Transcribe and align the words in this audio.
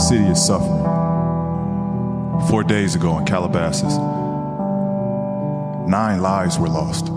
city 0.00 0.24
is 0.24 0.44
suffering. 0.44 0.82
Four 2.48 2.64
days 2.64 2.94
ago 2.94 3.18
in 3.18 3.26
Calabasas, 3.26 3.96
nine 5.88 6.22
lives 6.22 6.58
were 6.58 6.68
lost, 6.68 7.10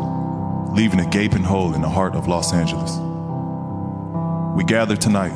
leaving 0.75 0.99
a 0.99 1.09
gaping 1.09 1.43
hole 1.43 1.73
in 1.73 1.81
the 1.81 1.89
heart 1.89 2.13
of 2.13 2.27
Los 2.27 2.53
Angeles. 2.53 2.97
We 4.55 4.63
gather 4.65 4.97
tonight 4.97 5.31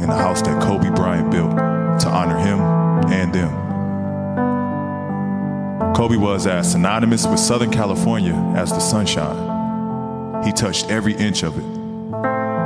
in 0.00 0.08
the 0.08 0.16
house 0.16 0.40
that 0.42 0.62
Kobe 0.62 0.90
Bryant 0.90 1.30
built 1.30 1.50
to 1.50 2.08
honor 2.08 2.38
him 2.38 2.60
and 3.10 3.34
them. 3.34 3.66
Kobe 5.94 6.16
was 6.16 6.46
as 6.46 6.72
synonymous 6.72 7.26
with 7.26 7.40
Southern 7.40 7.70
California 7.70 8.34
as 8.56 8.70
the 8.70 8.80
sunshine. 8.80 10.44
He 10.44 10.52
touched 10.52 10.88
every 10.88 11.14
inch 11.14 11.42
of 11.42 11.58
it. 11.58 11.64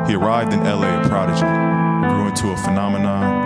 He 0.08 0.14
arrived 0.14 0.52
in 0.52 0.64
LA 0.64 1.00
a 1.00 1.08
prodigy, 1.08 1.46
grew 2.08 2.28
into 2.28 2.48
a 2.48 2.56
phenomenon, 2.56 3.39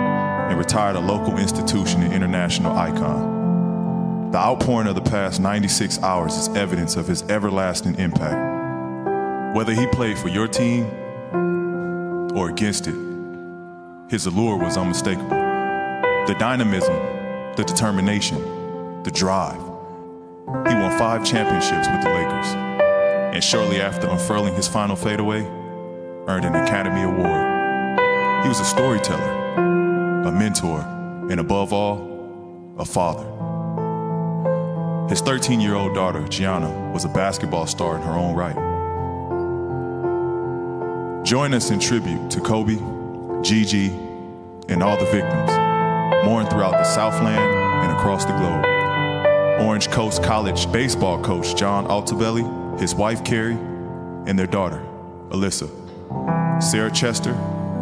and 0.49 0.57
retired 0.57 0.95
a 0.95 0.99
local 0.99 1.37
institution 1.37 2.01
and 2.01 2.13
international 2.13 2.75
icon. 2.75 4.31
The 4.31 4.37
outpouring 4.37 4.87
of 4.87 4.95
the 4.95 5.01
past 5.01 5.39
96 5.39 6.01
hours 6.03 6.35
is 6.35 6.49
evidence 6.49 6.95
of 6.95 7.07
his 7.07 7.23
everlasting 7.23 7.95
impact. 7.95 9.55
Whether 9.55 9.73
he 9.73 9.87
played 9.87 10.17
for 10.17 10.27
your 10.27 10.47
team 10.47 10.85
or 12.35 12.49
against 12.49 12.87
it, 12.87 12.95
his 14.09 14.25
allure 14.25 14.57
was 14.57 14.77
unmistakable. 14.77 15.29
The 15.29 16.35
dynamism, 16.37 16.95
the 17.55 17.63
determination, 17.63 19.03
the 19.03 19.11
drive. 19.11 19.61
He 20.67 20.75
won 20.75 20.97
five 20.97 21.25
championships 21.25 21.87
with 21.87 22.03
the 22.03 22.09
Lakers, 22.09 22.47
and 23.33 23.43
shortly 23.43 23.79
after 23.81 24.07
unfurling 24.07 24.53
his 24.53 24.67
final 24.67 24.95
fadeaway, 24.95 25.41
earned 26.27 26.45
an 26.45 26.55
Academy 26.55 27.03
Award. 27.03 28.43
He 28.43 28.49
was 28.49 28.59
a 28.59 28.65
storyteller, 28.65 29.44
a 30.25 30.31
mentor, 30.31 30.81
and 31.29 31.39
above 31.39 31.71
all, 31.73 32.75
a 32.77 32.85
father. 32.85 33.25
His 35.09 35.21
13 35.21 35.61
year 35.61 35.75
old 35.75 35.93
daughter, 35.93 36.27
Gianna, 36.27 36.91
was 36.91 37.05
a 37.05 37.09
basketball 37.09 37.67
star 37.67 37.95
in 37.97 38.01
her 38.01 38.13
own 38.13 38.35
right. 38.35 38.55
Join 41.23 41.53
us 41.53 41.69
in 41.71 41.79
tribute 41.79 42.29
to 42.31 42.41
Kobe, 42.41 42.77
Gigi, 43.43 43.87
and 44.67 44.81
all 44.81 44.97
the 44.97 45.05
victims, 45.05 45.51
mourn 46.25 46.47
throughout 46.47 46.71
the 46.71 46.83
Southland 46.83 47.39
and 47.39 47.91
across 47.91 48.25
the 48.25 48.33
globe. 48.33 48.65
Orange 49.61 49.89
Coast 49.89 50.23
College 50.23 50.71
baseball 50.71 51.21
coach 51.23 51.55
John 51.55 51.85
Altabelli, 51.85 52.79
his 52.79 52.93
wife 52.93 53.23
Carrie, 53.23 53.57
and 54.27 54.37
their 54.37 54.47
daughter, 54.47 54.83
Alyssa. 55.29 55.69
Sarah 56.61 56.91
Chester 56.91 57.33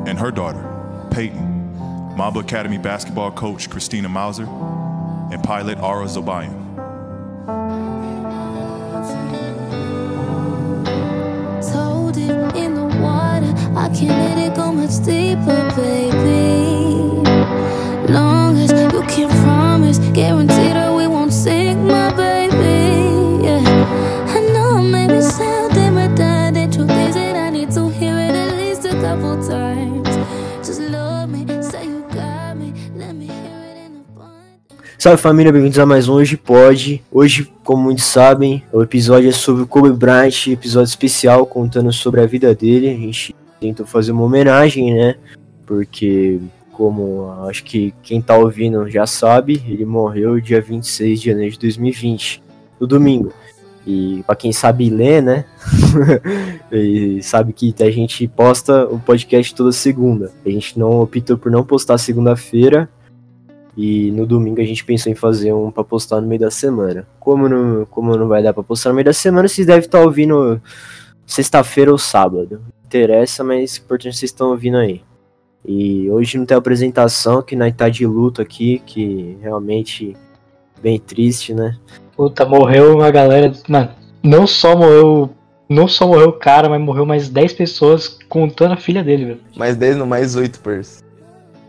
and 0.05 0.19
her 0.19 0.31
daughter, 0.31 1.08
Peyton. 1.11 1.62
Mamba 2.16 2.39
Academy 2.39 2.78
basketball 2.78 3.31
coach 3.31 3.69
Christina 3.69 4.08
Mauser, 4.08 4.47
and 5.31 5.44
pilot 5.44 5.80
Ara 5.80 6.06
Zobayan. 6.06 6.53
Told 11.73 12.17
it 12.17 12.55
in 12.55 12.75
the 12.75 12.86
water, 13.02 13.52
I 13.75 13.89
can't 13.89 14.09
let 14.09 14.38
it 14.38 14.55
go 14.55 14.72
much 14.72 15.03
deeper, 15.03 15.72
baby. 15.75 16.53
Long 18.14 18.58
as 18.58 18.72
you 18.72 19.02
can 19.03 19.30
promise, 19.44 19.98
guarantee 20.14 20.83
Salve 35.03 35.21
família, 35.21 35.52
bem-vindos 35.52 35.77
a 35.77 35.86
mais 35.86 36.08
um 36.08 36.14
Hoje 36.14 36.37
Pode. 36.37 37.03
Hoje, 37.11 37.52
como 37.65 37.83
muitos 37.83 38.05
sabem, 38.05 38.64
o 38.71 38.81
episódio 38.81 39.27
é 39.27 39.33
sobre 39.33 39.64
o 39.64 39.67
Kobe 39.67 39.91
Bryant, 39.91 40.47
episódio 40.47 40.87
especial 40.87 41.45
contando 41.45 41.91
sobre 41.91 42.21
a 42.21 42.25
vida 42.25 42.55
dele. 42.55 42.87
A 42.89 42.93
gente 42.93 43.36
tentou 43.59 43.86
fazer 43.86 44.14
uma 44.14 44.23
homenagem, 44.23 44.93
né? 44.93 45.15
Porque, 45.65 46.39
como 46.71 47.30
acho 47.49 47.65
que 47.65 47.93
quem 48.02 48.21
tá 48.21 48.37
ouvindo 48.37 48.89
já 48.89 49.05
sabe, 49.05 49.61
ele 49.67 49.83
morreu 49.83 50.39
dia 50.39 50.61
26 50.61 51.20
de 51.20 51.25
janeiro 51.31 51.52
de 51.52 51.59
2020, 51.59 52.41
no 52.80 52.87
domingo. 52.87 53.33
E 53.85 54.23
pra 54.25 54.37
quem 54.37 54.53
sabe 54.53 54.89
ler, 54.89 55.21
né? 55.21 55.43
e 56.71 57.21
sabe 57.21 57.52
que 57.52 57.75
a 57.81 57.91
gente 57.91 58.25
posta 58.30 58.85
o 58.85 58.97
podcast 58.97 59.53
toda 59.53 59.73
segunda. 59.73 60.31
A 60.45 60.49
gente 60.49 60.80
não 60.80 61.02
optou 61.02 61.37
por 61.37 61.52
não 61.52 61.65
postar 61.65 61.97
segunda-feira, 61.97 62.87
e 63.76 64.11
no 64.11 64.26
domingo 64.26 64.61
a 64.61 64.66
gente 64.66 64.86
pensou 64.86 65.11
em 65.11 65.16
fazer 65.16 65.54
um 65.54 65.72
pra 65.72 65.84
postar 65.84 66.22
no 66.22 66.28
meio 66.28 66.42
da 66.42 66.52
semana. 66.52 67.08
Como 67.20 67.50
não, 67.50 67.86
como 67.86 68.16
não 68.16 68.28
vai 68.28 68.44
dar 68.44 68.54
pra 68.54 68.64
postar 68.64 68.89
no 68.89 68.95
meio 68.95 69.06
da 69.06 69.14
semana, 69.14 69.48
vocês 69.48 69.66
devem 69.66 69.82
estar 69.82 70.02
ouvindo 70.02 70.61
sexta-feira 71.26 71.92
ou 71.92 71.98
sábado. 71.98 72.62
Não 72.62 72.83
interessa, 72.86 73.44
mas 73.44 73.78
importante 73.78 74.10
é 74.10 74.17
vocês 74.17 74.32
estão 74.32 74.50
ouvindo 74.50 74.78
aí. 74.78 75.02
E 75.66 76.10
hoje 76.12 76.38
não 76.38 76.45
tem 76.45 76.58
apresentação, 76.58 77.42
que 77.42 77.56
nós 77.56 77.73
tá 77.73 77.89
de 77.89 78.06
luto 78.06 78.42
aqui, 78.42 78.82
que 78.86 79.38
realmente 79.42 80.16
bem 80.82 81.00
triste, 81.00 81.54
né? 81.54 81.78
Puta, 82.16 82.45
morreu 82.45 82.94
uma 82.95 83.10
galera. 83.10 83.54
Mano, 83.67 83.89
não 84.22 84.45
só 84.45 84.76
morreu. 84.76 85.30
Não 85.70 85.88
só 85.88 86.06
morreu 86.06 86.30
o 86.30 86.33
cara, 86.33 86.70
mas 86.70 86.80
morreu 86.80 87.06
mais 87.06 87.30
10 87.30 87.54
pessoas 87.54 88.20
contando 88.30 88.73
a 88.73 88.78
filha 88.78 89.02
dele, 89.02 89.26
velho. 89.26 89.39
Mais 89.56 89.76
10 89.78 89.95
não, 89.95 90.06
mais 90.06 90.36
8 90.36 90.60
pers. 90.60 91.04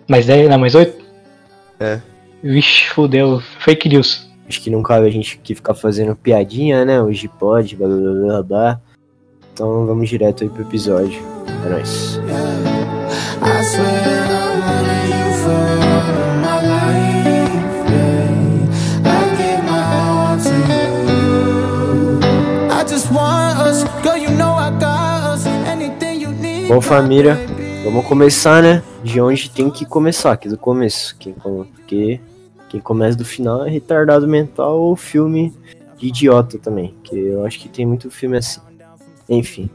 Mais 0.08 0.26
10, 0.26 0.50
não, 0.50 0.58
mais 0.58 0.74
8? 0.74 1.03
É. 1.84 2.00
Vixe, 2.42 2.88
fudeu. 2.88 3.42
Fake 3.60 3.88
news. 3.90 4.26
Acho 4.48 4.60
que 4.60 4.70
não 4.70 4.82
cabe 4.82 5.06
a 5.06 5.10
gente 5.10 5.38
aqui 5.40 5.54
ficar 5.54 5.74
fazendo 5.74 6.16
piadinha, 6.16 6.84
né? 6.84 7.00
Hoje 7.00 7.28
pode, 7.28 7.76
blá 7.76 7.86
blá 7.88 7.96
blá 7.96 8.12
blá 8.12 8.42
blá. 8.42 8.80
Então 9.52 9.86
vamos 9.86 10.08
direto 10.08 10.42
aí 10.44 10.50
pro 10.50 10.62
episódio. 10.62 11.20
É 11.64 11.68
nóis. 11.68 12.18
I 13.42 13.62
swear 13.62 13.84
I 13.84 14.58
wanted 14.60 15.08
you 15.10 15.32
for 15.42 15.60
my 16.40 16.56
life. 16.66 17.52
Yeah. 17.90 18.68
I 19.04 19.08
give 19.36 19.62
my 19.64 19.80
heart 19.80 20.40
to 20.42 20.54
you. 20.72 20.88
I 22.70 22.84
just 22.88 23.10
want 23.12 23.58
us, 23.60 23.84
girl. 24.02 24.16
You 24.16 24.30
know 24.30 24.54
I 24.54 24.70
got 24.78 25.34
us. 25.34 25.46
Anything 25.46 26.20
you 26.20 26.30
need. 26.30 26.68
Bom, 26.68 26.80
família, 26.80 27.38
vamos 27.84 28.06
começar, 28.06 28.62
né? 28.62 28.82
De 29.02 29.20
onde 29.20 29.50
tem 29.50 29.70
que 29.70 29.84
começar, 29.84 30.32
aqui 30.32 30.48
do 30.48 30.56
começo. 30.56 31.14
Quem, 31.18 31.34
porque 31.34 32.18
quem 32.70 32.80
começa 32.80 33.16
do 33.16 33.24
final 33.24 33.66
é 33.66 33.70
retardado 33.70 34.26
mental 34.26 34.80
ou 34.80 34.96
filme 34.96 35.52
de 35.98 36.08
idiota 36.08 36.58
também. 36.58 36.94
Que 37.04 37.16
eu 37.16 37.44
acho 37.44 37.60
que 37.60 37.68
tem 37.68 37.84
muito 37.84 38.10
filme 38.10 38.38
assim. 38.38 38.60
Enfim, 39.28 39.68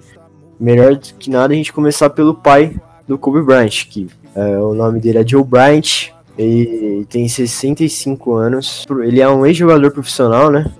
melhor 0.60 0.96
do 0.96 1.14
que 1.20 1.30
nada 1.30 1.54
a 1.54 1.56
gente 1.56 1.72
começar 1.72 2.10
pelo 2.10 2.34
pai 2.34 2.76
do 3.08 3.18
Kobe 3.18 3.42
Bryant, 3.42 3.86
que 3.88 4.08
é, 4.36 4.58
o 4.58 4.74
nome 4.74 5.00
dele 5.00 5.20
é 5.20 5.28
Joe 5.28 5.44
Bryant. 5.44 6.10
Ele 6.38 7.06
tem 7.10 7.28
65 7.28 8.34
anos. 8.34 8.86
Ele 9.04 9.22
é 9.22 9.30
um 9.30 9.46
ex-jogador 9.46 9.92
profissional, 9.92 10.50
né? 10.50 10.72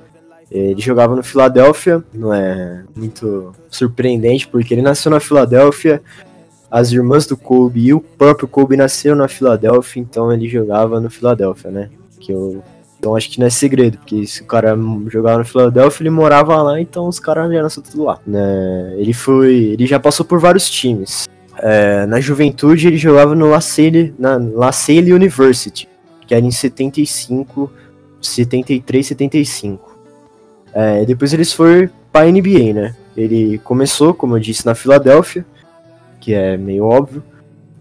Ele 0.50 0.82
jogava 0.82 1.16
no 1.16 1.22
Philadelphia, 1.22 2.04
não 2.12 2.34
é 2.34 2.84
muito 2.96 3.54
surpreendente, 3.70 4.48
porque 4.48 4.74
ele 4.74 4.82
nasceu 4.82 5.12
na 5.12 5.20
Filadélfia, 5.20 6.02
as 6.70 6.92
irmãs 6.92 7.26
do 7.26 7.36
Kobe 7.36 7.82
e 7.82 7.94
o 7.94 8.00
próprio 8.00 8.48
Kobe 8.48 8.78
nasceram 8.78 9.16
na 9.16 9.28
Filadélfia, 9.28 10.02
então 10.02 10.32
ele 10.32 10.48
jogava 10.48 11.00
no 11.00 11.10
Filadélfia, 11.10 11.72
né? 11.72 11.90
Que 12.20 12.32
eu, 12.32 12.62
então 13.00 13.16
acho 13.16 13.30
que 13.30 13.40
não 13.40 13.48
é 13.48 13.50
segredo, 13.50 13.98
porque 13.98 14.28
se 14.28 14.42
o 14.42 14.46
cara 14.46 14.78
jogava 15.08 15.40
no 15.40 15.46
Filadélfia, 15.46 16.04
ele 16.04 16.10
morava 16.10 16.62
lá, 16.62 16.82
então 16.82 17.08
os 17.08 17.20
caras 17.20 17.52
já 17.52 17.62
nasceram 17.62 17.88
tudo 17.90 18.04
lá. 18.04 18.20
Né? 18.28 18.96
Ele 18.98 19.14
foi. 19.14 19.56
Ele 19.56 19.88
já 19.88 20.00
passou 20.00 20.26
por 20.26 20.40
vários 20.40 20.70
times. 20.70 21.28
É, 21.62 22.06
na 22.06 22.20
juventude 22.20 22.88
ele 22.88 22.98
jogava 22.98 23.36
no 23.36 23.50
La 23.50 23.62
Salle, 23.62 24.14
na 24.20 24.38
La 24.38 24.72
Salle 24.72 25.14
University, 25.14 25.88
que 26.28 26.36
era 26.36 26.46
em 26.46 26.52
75, 26.52 27.72
73, 28.22 29.08
75. 29.08 29.98
É, 30.74 31.06
depois 31.06 31.34
eles 31.34 31.52
foram 31.52 31.90
pra 32.12 32.26
NBA, 32.26 32.74
né? 32.74 32.96
Ele 33.16 33.58
começou, 33.60 34.14
como 34.14 34.36
eu 34.36 34.40
disse, 34.40 34.66
na 34.66 34.76
Filadélfia, 34.76 35.46
que 36.20 36.34
é 36.34 36.58
meio 36.58 36.86
óbvio. 36.86 37.24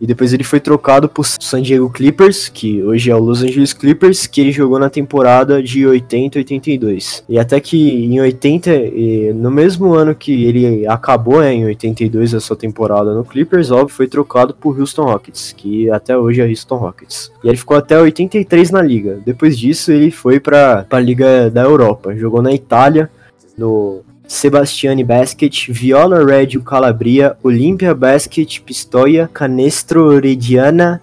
E 0.01 0.07
depois 0.07 0.33
ele 0.33 0.45
foi 0.45 0.61
trocado 0.61 1.09
pro 1.09 1.25
San 1.25 1.61
Diego 1.61 1.91
Clippers, 1.91 2.49
que 2.49 2.83
hoje 2.83 3.11
é 3.11 3.17
o 3.17 3.19
Los 3.19 3.43
Angeles 3.43 3.73
Clippers, 3.73 4.27
que 4.27 4.41
ele 4.41 4.53
jogou 4.53 4.79
na 4.79 4.89
temporada 4.89 5.63
de 5.63 5.87
80 5.87 6.39
e 6.39 6.41
82. 6.41 7.25
E 7.29 7.39
até 7.39 7.59
que 7.59 8.05
em 8.05 8.21
80, 8.21 8.71
e 8.71 9.33
no 9.33 9.51
mesmo 9.51 9.95
ano 9.95 10.15
que 10.15 10.45
ele 10.45 10.87
acabou, 10.87 11.41
né, 11.41 11.53
em 11.53 11.65
82, 11.67 12.35
a 12.35 12.41
sua 12.41 12.57
temporada 12.57 13.13
no 13.13 13.25
Clippers, 13.25 13.71
óbvio, 13.71 13.89
foi 13.89 14.07
trocado 14.07 14.55
pro 14.55 14.71
Houston 14.71 15.05
Rockets, 15.05 15.53
que 15.57 15.91
até 15.91 16.17
hoje 16.17 16.41
é 16.41 16.47
Houston 16.47 16.77
Rockets. 16.77 17.33
E 17.43 17.49
ele 17.49 17.57
ficou 17.57 17.77
até 17.77 18.01
83 18.01 18.71
na 18.71 18.81
liga. 18.81 19.21
Depois 19.27 19.59
disso, 19.59 19.91
ele 19.91 20.11
foi 20.11 20.39
pra, 20.39 20.85
pra 20.89 21.01
Liga 21.01 21.51
da 21.51 21.63
Europa. 21.63 22.15
Jogou 22.15 22.41
na 22.41 22.53
Itália, 22.53 23.11
no 23.57 24.03
Sebastiani 24.29 25.03
Basket, 25.03 25.69
Viola 25.71 26.23
Reggio 26.23 26.63
Calabria, 26.63 27.35
Olimpia 27.43 27.95
Basket, 27.95 28.61
Pistoia, 28.61 29.29
Canestro 29.33 30.21
Reggiana 30.21 31.01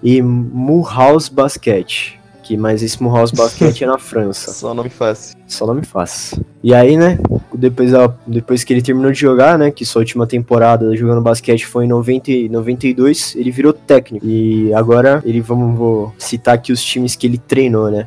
e 0.00 0.22
Mulhouse 0.22 1.28
Basket. 1.30 2.16
Que, 2.44 2.56
mas 2.56 2.80
esse 2.80 3.02
Mulhouse 3.02 3.34
Basket 3.34 3.82
é 3.82 3.86
na 3.86 3.98
França. 3.98 4.52
Só 4.52 4.72
nome 4.72 4.88
fácil. 4.88 5.36
Só 5.48 5.66
nome 5.66 5.84
fácil. 5.84 6.46
E 6.62 6.72
aí, 6.72 6.96
né, 6.96 7.18
depois, 7.52 7.90
depois 8.24 8.62
que 8.62 8.72
ele 8.72 8.80
terminou 8.80 9.10
de 9.10 9.18
jogar, 9.18 9.58
né, 9.58 9.72
que 9.72 9.84
sua 9.84 10.00
última 10.00 10.24
temporada 10.24 10.94
jogando 10.96 11.20
basquete 11.20 11.66
foi 11.66 11.84
em 11.84 11.88
90, 11.88 12.30
e 12.30 12.48
92, 12.48 13.34
ele 13.34 13.50
virou 13.50 13.72
técnico. 13.72 14.24
E 14.24 14.72
agora, 14.72 15.20
ele, 15.26 15.40
vamos 15.40 15.76
vou 15.76 16.14
citar 16.16 16.54
aqui 16.54 16.72
os 16.72 16.82
times 16.82 17.16
que 17.16 17.26
ele 17.26 17.38
treinou, 17.38 17.90
né. 17.90 18.06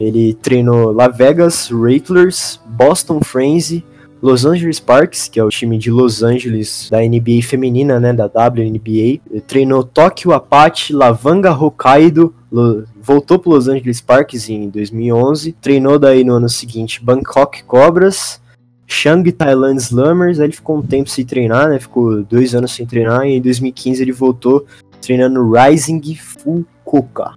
Ele 0.00 0.32
treinou 0.34 0.92
La 0.92 1.08
Vegas 1.08 1.70
Rattlers, 1.70 2.60
Boston 2.64 3.20
Frenzy, 3.20 3.84
Los 4.22 4.46
Angeles 4.46 4.76
Sparks, 4.76 5.26
que 5.28 5.40
é 5.40 5.44
o 5.44 5.48
time 5.48 5.76
de 5.76 5.90
Los 5.90 6.22
Angeles 6.22 6.88
da 6.88 7.00
NBA 7.00 7.42
feminina, 7.42 7.98
né, 7.98 8.12
da 8.12 8.26
WNBA. 8.26 9.20
Treinou 9.48 9.82
Tokyo 9.82 10.32
Apache, 10.32 10.92
Lavanga 10.92 11.50
Hokkaido, 11.52 12.32
Lo- 12.50 12.84
voltou 13.02 13.36
pro 13.40 13.50
Los 13.50 13.66
Angeles 13.66 13.96
Sparks 13.96 14.48
em 14.48 14.68
2011, 14.70 15.52
treinou 15.60 15.98
daí 15.98 16.22
no 16.22 16.34
ano 16.34 16.48
seguinte 16.48 17.02
Bangkok 17.04 17.64
Cobras, 17.64 18.40
Shang 18.86 19.32
Thailand 19.32 19.80
Slammers, 19.80 20.38
aí 20.38 20.46
ele 20.46 20.52
ficou 20.52 20.78
um 20.78 20.82
tempo 20.82 21.10
sem 21.10 21.24
treinar, 21.24 21.68
né, 21.68 21.80
ficou 21.80 22.22
dois 22.22 22.54
anos 22.54 22.72
sem 22.72 22.86
treinar, 22.86 23.26
e 23.26 23.38
em 23.38 23.40
2015 23.42 24.00
ele 24.02 24.12
voltou 24.12 24.66
treinando 25.00 25.50
Rising 25.50 26.00
Fukuoka. 26.14 27.32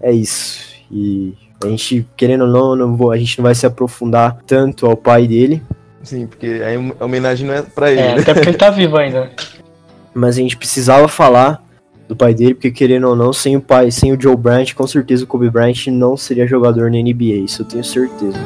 É 0.00 0.12
isso, 0.12 0.60
e 0.88 1.34
a 1.64 1.66
gente, 1.68 2.06
querendo 2.16 2.42
ou 2.44 2.50
não, 2.50 2.76
não 2.76 2.96
vou, 2.96 3.10
a 3.10 3.16
gente 3.16 3.38
não 3.38 3.42
vai 3.42 3.54
se 3.56 3.66
aprofundar 3.66 4.38
tanto 4.46 4.86
ao 4.86 4.96
pai 4.96 5.26
dele, 5.26 5.60
Sim, 6.08 6.26
porque 6.26 6.60
a 7.00 7.04
homenagem 7.04 7.46
não 7.46 7.52
é 7.54 7.60
pra 7.60 7.90
ele, 7.90 8.00
É, 8.00 8.12
até 8.18 8.32
porque 8.32 8.48
ele 8.48 8.56
tá 8.56 8.70
vivo 8.70 8.96
ainda. 8.96 9.30
mas 10.14 10.36
a 10.36 10.40
gente 10.40 10.56
precisava 10.56 11.06
falar 11.06 11.62
do 12.08 12.16
pai 12.16 12.32
dele, 12.32 12.54
porque 12.54 12.70
querendo 12.70 13.08
ou 13.08 13.14
não, 13.14 13.30
sem 13.30 13.56
o 13.56 13.60
pai, 13.60 13.90
sem 13.90 14.10
o 14.10 14.18
Joe 14.18 14.34
Bryant, 14.34 14.72
com 14.74 14.86
certeza 14.86 15.24
o 15.24 15.26
Kobe 15.26 15.50
Bryant 15.50 15.88
não 15.88 16.16
seria 16.16 16.46
jogador 16.46 16.90
na 16.90 16.96
NBA, 16.96 17.44
isso 17.44 17.60
eu 17.60 17.66
tenho 17.66 17.84
certeza. 17.84 18.38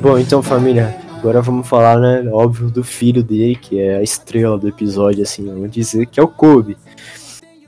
Bom, 0.00 0.18
então 0.18 0.42
família, 0.42 0.96
agora 1.18 1.40
vamos 1.40 1.68
falar, 1.68 1.98
né, 1.98 2.28
óbvio, 2.32 2.68
do 2.70 2.82
filho 2.82 3.22
dele, 3.22 3.54
que 3.54 3.78
é 3.80 3.96
a 3.96 4.02
estrela 4.02 4.58
do 4.58 4.68
episódio, 4.68 5.22
assim, 5.22 5.46
vamos 5.46 5.70
dizer, 5.70 6.06
que 6.06 6.18
é 6.18 6.22
o 6.22 6.28
Kobe. 6.28 6.76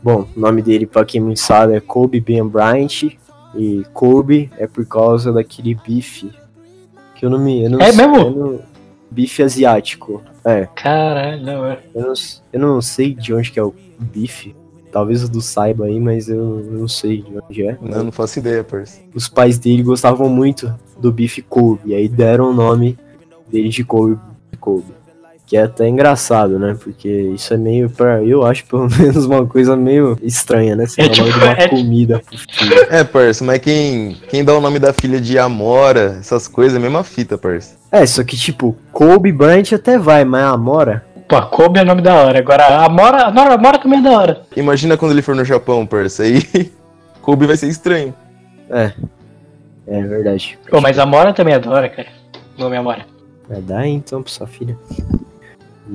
Bom, 0.05 0.29
o 0.37 0.39
nome 0.41 0.61
dele, 0.61 0.85
pra 0.87 1.05
quem 1.05 1.19
não 1.21 1.35
sabe, 1.35 1.75
é 1.75 1.81
Kobe 1.81 2.21
Ben 2.21 2.47
Bryant, 2.47 3.05
e 3.55 3.83
Kobe 3.95 4.51
é 4.59 4.67
por 4.67 4.85
causa 4.85 5.33
daquele 5.33 5.75
bife, 5.75 6.31
que 7.15 7.25
eu 7.25 7.31
não 7.31 7.39
me... 7.39 7.65
Eu 7.65 7.71
não 7.71 7.81
É 7.81 7.91
sei- 7.91 8.07
mesmo? 8.07 8.17
eu 8.19 8.31
não- 8.31 8.61
bife 9.11 9.43
asiático, 9.43 10.23
é. 10.45 10.67
Caralho, 10.75 11.43
não, 11.43 11.65
é. 11.65 11.79
Eu 11.95 12.03
não, 12.03 12.13
eu 12.53 12.61
não 12.61 12.83
sei 12.83 13.15
de 13.15 13.33
onde 13.33 13.51
que 13.51 13.59
é 13.59 13.63
o 13.65 13.73
bife. 13.99 14.55
Talvez 14.93 15.25
o 15.25 15.29
do 15.31 15.41
saiba 15.41 15.87
aí, 15.87 15.99
mas 15.99 16.29
eu 16.29 16.45
não 16.71 16.87
sei 16.87 17.23
de 17.23 17.39
onde 17.39 17.67
é. 17.67 17.79
Não, 17.81 18.05
não 18.05 18.13
faço 18.13 18.39
ideia, 18.39 18.63
parça. 18.63 19.01
Os 19.15 19.29
pais 19.29 19.59
dele 19.59 19.83
gostavam 19.83 20.29
muito 20.29 20.73
do 20.99 21.11
bife 21.11 21.41
Kobe. 21.43 21.81
E 21.91 21.95
aí 21.95 22.09
deram 22.09 22.51
o 22.51 22.55
nome 22.55 22.97
dele 23.51 23.69
de 23.71 23.83
Kobe. 23.85 24.19
Kobe. 24.61 24.94
Que 25.55 25.59
é 25.59 25.63
até 25.63 25.87
engraçado, 25.87 26.59
né? 26.59 26.77
Porque 26.83 27.09
isso 27.09 27.55
é 27.55 27.57
meio 27.57 27.89
pra. 27.89 28.21
Eu 28.25 28.45
acho 28.45 28.67
pelo 28.67 28.89
menos 28.91 29.25
uma 29.25 29.47
coisa 29.47 29.77
meio 29.77 30.19
estranha, 30.21 30.75
né? 30.75 30.85
Você 30.85 31.01
É 31.03 31.09
tipo- 31.09 31.31
de 31.31 31.39
uma 31.39 31.53
é- 31.53 31.69
comida 31.69 32.21
pro 32.29 32.37
filho. 32.37 32.75
É, 32.91 33.05
parça, 33.05 33.45
mas 33.45 33.61
quem, 33.61 34.17
quem 34.29 34.45
dá 34.45 34.53
o 34.53 34.61
nome 34.61 34.81
da 34.81 34.93
filha 34.93 35.21
de 35.21 35.39
Amora, 35.39 36.17
essas 36.19 36.49
coisas, 36.49 36.75
é 36.75 36.79
a 36.79 36.81
mesma 36.83 37.05
fita, 37.05 37.39
parça. 37.39 37.77
É, 37.93 38.05
só 38.05 38.25
que 38.25 38.37
tipo, 38.37 38.77
Kobe 38.91 39.31
Bryant 39.31 39.73
até 39.73 39.97
vai, 39.97 40.25
mas 40.25 40.43
Amora. 40.43 41.05
Pô, 41.29 41.41
Kobe 41.43 41.79
é 41.79 41.85
nome 41.85 42.03
da 42.03 42.17
hora. 42.17 42.37
Agora, 42.41 42.85
a 42.85 42.89
Mora, 42.89 43.31
não, 43.31 43.53
a 43.53 43.57
Mora 43.57 43.79
também 43.79 44.01
é 44.01 44.03
da 44.03 44.11
hora. 44.11 44.43
Imagina 44.57 44.97
quando 44.97 45.13
ele 45.13 45.23
for 45.23 45.37
no 45.37 45.45
Japão, 45.45 45.87
parça, 45.87 46.25
aí 46.25 46.43
Kobe 47.23 47.47
vai 47.47 47.57
ser 47.57 47.69
estranho. 47.69 48.13
É. 48.69 48.91
É 49.87 50.03
verdade. 50.03 50.59
Pô, 50.69 50.81
mas 50.81 50.99
a 50.99 51.07
Mora 51.07 51.33
também 51.33 51.55
é 51.55 51.61
da 51.61 51.71
hora, 51.71 51.89
cara. 51.89 52.09
O 52.59 52.61
nome 52.61 52.75
é 52.75 52.81
Mora. 52.81 53.07
Vai 53.49 53.61
dar 53.61 53.87
então 53.87 54.21
pra 54.23 54.33
sua 54.33 54.47
filha. 54.47 54.77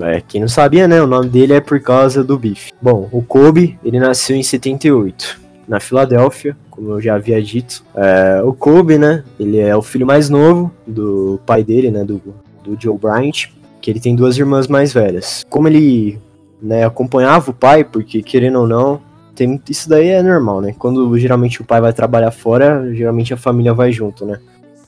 É, 0.01 0.21
quem 0.21 0.41
não 0.41 0.47
sabia, 0.47 0.87
né? 0.87 1.01
O 1.01 1.07
nome 1.07 1.29
dele 1.29 1.53
é 1.53 1.59
por 1.59 1.79
causa 1.79 2.23
do 2.23 2.37
bife. 2.37 2.71
Bom, 2.81 3.09
o 3.11 3.21
Kobe, 3.21 3.79
ele 3.83 3.99
nasceu 3.99 4.35
em 4.35 4.43
78, 4.43 5.39
na 5.67 5.79
Filadélfia, 5.79 6.55
como 6.69 6.91
eu 6.91 7.01
já 7.01 7.15
havia 7.15 7.41
dito. 7.41 7.83
É, 7.95 8.41
o 8.43 8.53
Kobe, 8.53 8.97
né? 8.97 9.23
Ele 9.39 9.59
é 9.59 9.75
o 9.75 9.81
filho 9.81 10.05
mais 10.05 10.29
novo 10.29 10.71
do 10.85 11.39
pai 11.45 11.63
dele, 11.63 11.91
né? 11.91 12.03
Do, 12.03 12.21
do 12.63 12.77
Joe 12.79 12.97
Bryant, 12.97 13.49
que 13.81 13.89
ele 13.89 13.99
tem 13.99 14.15
duas 14.15 14.37
irmãs 14.37 14.67
mais 14.67 14.93
velhas. 14.93 15.45
Como 15.49 15.67
ele 15.67 16.19
né, 16.61 16.85
acompanhava 16.85 17.51
o 17.51 17.53
pai, 17.53 17.83
porque 17.83 18.21
querendo 18.21 18.59
ou 18.59 18.67
não, 18.67 19.01
tem, 19.35 19.61
isso 19.69 19.87
daí 19.87 20.09
é 20.09 20.21
normal, 20.21 20.61
né? 20.61 20.75
Quando 20.77 21.17
geralmente 21.17 21.61
o 21.61 21.65
pai 21.65 21.79
vai 21.79 21.93
trabalhar 21.93 22.31
fora, 22.31 22.93
geralmente 22.93 23.33
a 23.33 23.37
família 23.37 23.73
vai 23.73 23.91
junto, 23.91 24.25
né? 24.25 24.39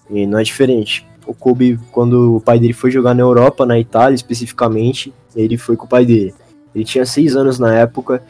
E 0.09 0.27
não 0.27 0.39
é 0.39 0.43
diferente. 0.43 1.07
O 1.25 1.33
Kobe, 1.33 1.79
quando 1.91 2.37
o 2.37 2.41
pai 2.41 2.59
dele 2.59 2.73
foi 2.73 2.91
jogar 2.91 3.13
na 3.13 3.21
Europa, 3.21 3.65
na 3.65 3.79
Itália 3.79 4.15
especificamente, 4.15 5.13
ele 5.35 5.57
foi 5.57 5.75
com 5.75 5.85
o 5.85 5.89
pai 5.89 6.05
dele. 6.05 6.33
Ele 6.73 6.83
tinha 6.83 7.05
seis 7.05 7.35
anos 7.35 7.59
na 7.59 7.73
época 7.75 8.23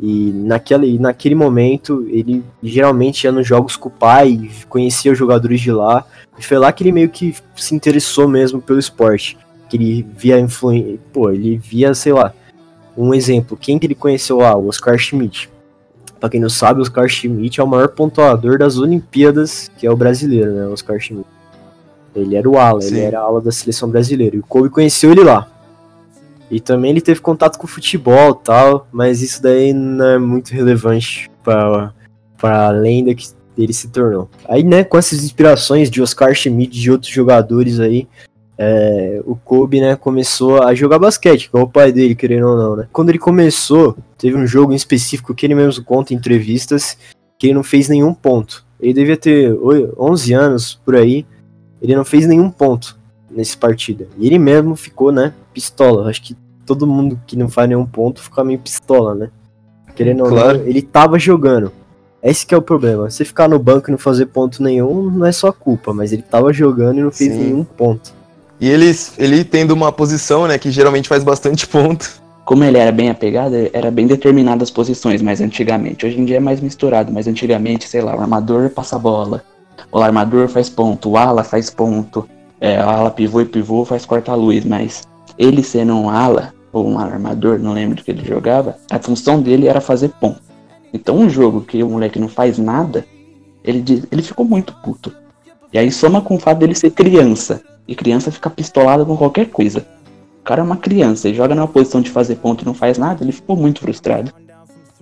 e 0.00 0.32
naquele, 0.34 0.98
naquele 0.98 1.34
momento 1.34 2.04
ele 2.08 2.42
geralmente 2.62 3.24
ia 3.24 3.32
nos 3.32 3.46
jogos 3.46 3.76
com 3.76 3.88
o 3.88 3.92
pai, 3.92 4.50
conhecia 4.68 5.12
os 5.12 5.18
jogadores 5.18 5.60
de 5.60 5.70
lá. 5.70 6.04
E 6.38 6.42
foi 6.42 6.58
lá 6.58 6.72
que 6.72 6.82
ele 6.82 6.92
meio 6.92 7.08
que 7.08 7.34
se 7.54 7.74
interessou 7.74 8.26
mesmo 8.26 8.60
pelo 8.60 8.78
esporte. 8.78 9.38
Que 9.68 9.76
ele 9.76 10.06
via 10.16 10.40
influência. 10.40 10.98
Pô, 11.12 11.30
ele 11.30 11.56
via, 11.56 11.94
sei 11.94 12.12
lá, 12.12 12.34
um 12.96 13.14
exemplo. 13.14 13.56
Quem 13.56 13.78
que 13.78 13.86
ele 13.86 13.94
conheceu 13.94 14.38
lá? 14.38 14.56
O 14.56 14.66
Oscar 14.66 14.98
Schmidt. 14.98 15.48
Pra 16.18 16.28
quem 16.28 16.40
não 16.40 16.48
sabe, 16.48 16.80
o 16.80 16.82
Oscar 16.82 17.08
Schmidt 17.08 17.60
é 17.60 17.64
o 17.64 17.68
maior 17.68 17.88
pontuador 17.88 18.58
das 18.58 18.78
Olimpíadas, 18.78 19.70
que 19.76 19.86
é 19.86 19.90
o 19.90 19.96
brasileiro, 19.96 20.52
né? 20.52 20.66
Oscar 20.66 20.98
Schmidt. 21.00 21.26
Ele 22.14 22.36
era 22.36 22.48
o 22.48 22.58
ala, 22.58 22.80
ele 22.82 22.96
Sim. 22.96 23.00
era 23.00 23.20
a 23.20 23.22
ala 23.22 23.40
da 23.40 23.50
seleção 23.52 23.88
brasileira. 23.88 24.36
E 24.36 24.38
o 24.40 24.44
Kobe 24.44 24.68
conheceu 24.68 25.10
ele 25.12 25.22
lá. 25.24 25.48
E 26.50 26.60
também 26.60 26.90
ele 26.90 27.00
teve 27.00 27.20
contato 27.20 27.58
com 27.58 27.64
o 27.64 27.70
futebol 27.70 28.38
e 28.40 28.44
tal, 28.44 28.86
mas 28.92 29.22
isso 29.22 29.42
daí 29.42 29.72
não 29.72 30.04
é 30.04 30.18
muito 30.18 30.50
relevante 30.50 31.30
para 31.42 31.92
para 32.38 32.66
a 32.66 32.70
lenda 32.72 33.14
que 33.14 33.28
ele 33.56 33.72
se 33.72 33.88
tornou. 33.88 34.28
Aí, 34.48 34.64
né, 34.64 34.82
com 34.82 34.98
essas 34.98 35.22
inspirações 35.24 35.88
de 35.88 36.02
Oscar 36.02 36.34
Schmidt 36.34 36.76
e 36.76 36.80
de 36.82 36.90
outros 36.90 37.12
jogadores 37.12 37.78
aí, 37.78 38.08
é, 38.58 39.22
o 39.24 39.36
Kobe, 39.36 39.80
né, 39.80 39.94
começou 39.94 40.60
a 40.60 40.74
jogar 40.74 40.98
basquete, 40.98 41.44
igual 41.44 41.64
o 41.64 41.70
pai 41.70 41.92
dele, 41.92 42.16
querendo 42.16 42.48
ou 42.48 42.56
não, 42.56 42.74
né. 42.76 42.88
Quando 42.92 43.10
ele 43.10 43.18
começou, 43.18 43.96
teve 44.18 44.36
um 44.36 44.44
jogo 44.46 44.72
em 44.72 44.76
específico 44.76 45.32
que 45.34 45.46
ele 45.46 45.54
mesmo 45.54 45.84
conta 45.84 46.12
em 46.12 46.16
entrevistas, 46.16 46.98
que 47.38 47.46
ele 47.46 47.54
não 47.54 47.62
fez 47.62 47.88
nenhum 47.88 48.12
ponto. 48.12 48.64
Ele 48.80 48.92
devia 48.92 49.16
ter 49.16 49.52
oi- 49.52 49.90
11 49.96 50.32
anos, 50.32 50.80
por 50.84 50.96
aí, 50.96 51.24
ele 51.82 51.96
não 51.96 52.04
fez 52.04 52.26
nenhum 52.26 52.48
ponto 52.48 52.96
nessa 53.30 53.56
partida. 53.58 54.06
E 54.16 54.26
ele 54.26 54.38
mesmo 54.38 54.76
ficou, 54.76 55.10
né, 55.10 55.32
pistola. 55.52 56.08
Acho 56.08 56.22
que 56.22 56.36
todo 56.64 56.86
mundo 56.86 57.20
que 57.26 57.36
não 57.36 57.48
faz 57.48 57.68
nenhum 57.68 57.84
ponto 57.84 58.22
fica 58.22 58.44
meio 58.44 58.58
pistola, 58.58 59.14
né. 59.14 59.30
Querendo 59.94 60.22
ou 60.24 60.30
Claro. 60.30 60.58
não, 60.58 60.66
ele 60.66 60.80
tava 60.80 61.18
jogando. 61.18 61.72
Esse 62.22 62.46
que 62.46 62.54
é 62.54 62.56
o 62.56 62.62
problema. 62.62 63.10
Você 63.10 63.24
ficar 63.24 63.48
no 63.48 63.58
banco 63.58 63.90
e 63.90 63.92
não 63.92 63.98
fazer 63.98 64.26
ponto 64.26 64.62
nenhum, 64.62 65.10
não 65.10 65.26
é 65.26 65.32
sua 65.32 65.52
culpa, 65.52 65.92
mas 65.92 66.12
ele 66.12 66.22
tava 66.22 66.52
jogando 66.52 66.98
e 66.98 67.02
não 67.02 67.10
fez 67.10 67.32
Sim. 67.32 67.38
nenhum 67.38 67.64
ponto. 67.64 68.14
E 68.60 68.68
ele, 68.68 68.94
ele 69.18 69.42
tendo 69.42 69.72
uma 69.72 69.90
posição, 69.90 70.46
né, 70.46 70.56
que 70.56 70.70
geralmente 70.70 71.08
faz 71.08 71.24
bastante 71.24 71.66
ponto. 71.68 72.22
Como 72.44 72.62
ele 72.62 72.78
era 72.78 72.92
bem 72.92 73.10
apegado, 73.10 73.54
era 73.72 73.90
bem 73.90 74.06
determinado 74.06 74.62
as 74.62 74.70
posições 74.70 75.20
mais 75.20 75.40
antigamente. 75.40 76.06
Hoje 76.06 76.20
em 76.20 76.24
dia 76.24 76.36
é 76.36 76.40
mais 76.40 76.60
misturado, 76.60 77.12
mas 77.12 77.26
antigamente, 77.26 77.88
sei 77.88 78.00
lá, 78.02 78.14
o 78.16 78.20
armador 78.20 78.70
passa 78.70 78.96
a 78.96 78.98
bola, 78.98 79.42
o 79.92 80.00
armador 80.00 80.48
faz 80.48 80.70
ponto, 80.70 81.10
o 81.10 81.16
ala 81.18 81.44
faz 81.44 81.68
ponto, 81.68 82.26
é, 82.58 82.82
o 82.82 82.88
ala 82.88 83.10
pivô 83.10 83.42
e 83.42 83.44
pivô 83.44 83.84
faz 83.84 84.06
corta-luz, 84.06 84.64
mas 84.64 85.02
ele 85.38 85.62
sendo 85.62 85.94
um 85.94 86.08
ala 86.08 86.54
ou 86.72 86.88
um 86.88 86.98
armador, 86.98 87.58
não 87.58 87.74
lembro 87.74 87.96
do 87.96 88.02
que 88.02 88.10
ele 88.10 88.24
jogava, 88.24 88.78
a 88.90 88.98
função 88.98 89.42
dele 89.42 89.68
era 89.68 89.80
fazer 89.80 90.08
ponto. 90.08 90.40
Então 90.92 91.18
um 91.18 91.28
jogo 91.28 91.60
que 91.60 91.82
o 91.82 91.90
moleque 91.90 92.18
não 92.18 92.28
faz 92.28 92.56
nada, 92.56 93.04
ele, 93.62 94.02
ele 94.10 94.22
ficou 94.22 94.46
muito 94.46 94.74
puto. 94.82 95.12
E 95.72 95.78
aí 95.78 95.92
soma 95.92 96.22
com 96.22 96.36
o 96.36 96.40
fato 96.40 96.58
dele 96.58 96.74
ser 96.74 96.90
criança. 96.90 97.62
E 97.86 97.94
criança 97.94 98.30
fica 98.30 98.48
pistolada 98.48 99.04
com 99.04 99.16
qualquer 99.16 99.46
coisa. 99.46 99.86
O 100.40 100.44
cara 100.44 100.60
é 100.60 100.64
uma 100.64 100.76
criança 100.76 101.28
e 101.28 101.34
joga 101.34 101.54
numa 101.54 101.68
posição 101.68 102.00
de 102.00 102.10
fazer 102.10 102.36
ponto 102.36 102.62
e 102.62 102.66
não 102.66 102.74
faz 102.74 102.98
nada, 102.98 103.22
ele 103.22 103.32
ficou 103.32 103.56
muito 103.56 103.80
frustrado. 103.80 104.32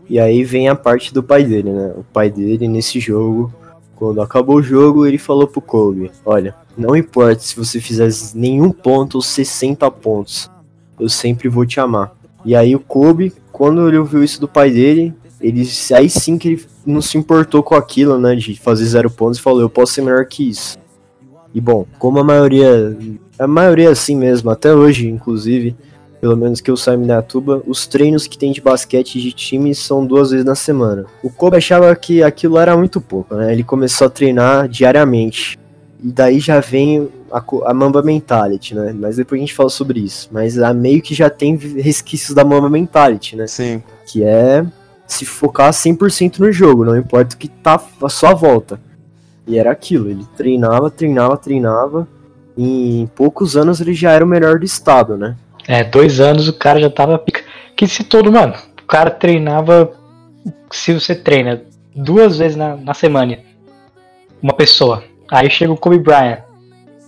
E 0.09 0.19
aí 0.19 0.43
vem 0.43 0.69
a 0.69 0.75
parte 0.75 1.15
do 1.15 1.23
pai 1.23 1.45
dele, 1.45 1.71
né? 1.71 1.93
O 1.97 2.03
pai 2.03 2.31
dele 2.31 2.67
nesse 2.67 2.99
jogo, 2.99 3.53
quando 4.01 4.23
acabou 4.23 4.57
o 4.57 4.63
jogo, 4.63 5.07
ele 5.07 5.19
falou 5.19 5.47
pro 5.47 5.61
Kobe: 5.61 6.11
Olha, 6.25 6.55
não 6.77 6.97
importa 6.97 7.43
se 7.43 7.55
você 7.55 7.79
fizer 7.79 8.09
nenhum 8.35 8.73
ponto 8.73 9.17
ou 9.17 9.23
60 9.23 9.89
pontos, 9.91 10.51
eu 10.99 11.07
sempre 11.07 11.51
vou 11.51 11.67
te 11.67 11.79
amar. 11.79 12.15
E 12.43 12.57
aí 12.57 12.75
o 12.75 12.81
Kobe, 12.81 13.31
quando 13.53 13.87
ele 13.87 13.99
ouviu 13.99 14.25
isso 14.25 14.41
do 14.41 14.49
pai 14.49 14.71
dele, 14.71 15.15
ele 15.39 15.69
aí 15.95 16.09
sim 16.09 16.39
que 16.39 16.49
ele 16.49 16.67
não 16.87 17.03
se 17.03 17.19
importou 17.19 17.63
com 17.63 17.75
aquilo, 17.75 18.19
né? 18.19 18.35
De 18.35 18.59
fazer 18.59 18.87
zero 18.87 19.11
pontos 19.11 19.39
e 19.39 19.43
falou: 19.43 19.61
Eu 19.61 19.69
posso 19.69 19.93
ser 19.93 20.01
melhor 20.01 20.25
que 20.25 20.49
isso. 20.49 20.79
E 21.53 21.61
bom, 21.61 21.85
como 21.99 22.19
a 22.19 22.25
maioria 22.25 22.97
A 23.39 23.47
maioria 23.47 23.89
é 23.91 23.93
assim 23.93 24.17
mesmo, 24.17 24.49
até 24.49 24.73
hoje, 24.73 25.09
inclusive, 25.09 25.77
pelo 26.21 26.37
menos 26.37 26.61
que 26.61 26.71
eu 26.71 26.77
saio 26.77 27.01
em 27.01 27.05
Indaiatuba, 27.05 27.63
os 27.67 27.87
treinos 27.87 28.27
que 28.27 28.37
tem 28.37 28.53
de 28.53 28.61
basquete 28.61 29.21
de 29.21 29.33
time 29.33 29.75
são 29.75 30.05
duas 30.05 30.31
vezes 30.31 30.45
na 30.45 30.55
semana. 30.55 31.07
O 31.23 31.31
Kobe 31.31 31.57
achava 31.57 31.95
que 31.97 32.23
aquilo 32.23 32.59
era 32.59 32.77
muito 32.77 33.01
pouco, 33.01 33.35
né? 33.35 33.53
Ele 33.53 33.65
começou 33.65 34.07
a 34.07 34.11
treinar 34.11 34.69
diariamente. 34.69 35.59
E 36.03 36.13
daí 36.13 36.39
já 36.39 36.61
vem 36.61 37.09
a, 37.33 37.43
a 37.65 37.75
Mamba 37.75 38.03
Mentality, 38.03 38.75
né? 38.75 38.95
Mas 38.95 39.17
depois 39.17 39.39
a 39.39 39.43
gente 39.43 39.55
fala 39.55 39.71
sobre 39.71 40.01
isso. 40.01 40.29
Mas 40.31 40.59
a 40.59 40.75
meio 40.75 41.01
que 41.01 41.15
já 41.15 41.31
tem 41.31 41.57
resquícios 41.57 42.35
da 42.35 42.45
Mamba 42.45 42.69
Mentality, 42.69 43.37
né? 43.37 43.47
Sim. 43.47 43.83
que 44.07 44.23
é 44.23 44.65
se 45.07 45.25
focar 45.25 45.73
100% 45.73 46.39
no 46.39 46.53
jogo, 46.53 46.85
não 46.85 46.97
importa 46.97 47.35
o 47.35 47.39
que 47.39 47.49
tá 47.49 47.83
a 48.03 48.09
sua 48.09 48.33
volta. 48.33 48.79
E 49.47 49.59
era 49.59 49.71
aquilo, 49.73 50.09
ele 50.09 50.25
treinava, 50.37 50.91
treinava, 50.91 51.37
treinava, 51.37 52.07
e 52.57 53.01
em 53.01 53.07
poucos 53.07 53.57
anos 53.57 53.81
ele 53.81 53.93
já 53.93 54.13
era 54.13 54.25
o 54.25 54.29
melhor 54.29 54.59
do 54.59 54.65
estado, 54.65 55.17
né? 55.17 55.37
É, 55.71 55.85
dois 55.85 56.19
anos 56.19 56.49
o 56.49 56.53
cara 56.53 56.81
já 56.81 56.91
tava 56.91 57.17
pica. 57.17 57.45
Que 57.77 57.87
se 57.87 58.03
todo, 58.03 58.33
mano, 58.33 58.55
o 58.83 58.87
cara 58.87 59.09
treinava. 59.09 59.93
Se 60.73 60.93
você 60.93 61.15
treina 61.15 61.63
duas 61.95 62.39
vezes 62.39 62.57
na, 62.57 62.75
na 62.75 62.93
semana, 62.93 63.39
uma 64.43 64.53
pessoa. 64.53 65.05
Aí 65.31 65.49
chega 65.49 65.73
o 65.73 65.77
Kobe 65.77 66.01
Bryant. 66.01 66.41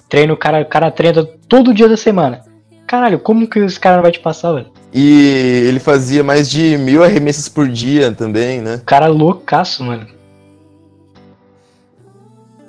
Treina 0.08 0.32
o 0.32 0.36
cara, 0.36 0.62
o 0.62 0.66
cara 0.66 0.92
treina 0.92 1.24
todo 1.48 1.74
dia 1.74 1.88
da 1.88 1.96
semana. 1.96 2.44
Caralho, 2.86 3.18
como 3.18 3.48
que 3.48 3.58
esse 3.58 3.80
cara 3.80 3.96
não 3.96 4.02
vai 4.04 4.12
te 4.12 4.20
passar, 4.20 4.52
velho? 4.52 4.70
E 4.94 5.64
ele 5.66 5.80
fazia 5.80 6.22
mais 6.22 6.48
de 6.48 6.78
mil 6.78 7.02
arremessos 7.02 7.48
por 7.48 7.66
dia 7.68 8.12
também, 8.12 8.60
né? 8.60 8.80
Cara 8.86 9.08
loucaço, 9.08 9.82
mano. 9.82 10.06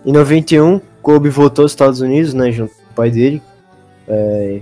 Em 0.04 0.12
91, 0.12 0.82
Kobe 1.04 1.30
voltou 1.30 1.64
aos 1.64 1.72
Estados 1.72 2.02
Unidos, 2.02 2.34
né, 2.34 2.52
junto 2.52 2.74
com 2.74 2.82
o 2.82 2.96
pai 2.96 3.12
dele, 3.12 3.42
é, 4.08 4.62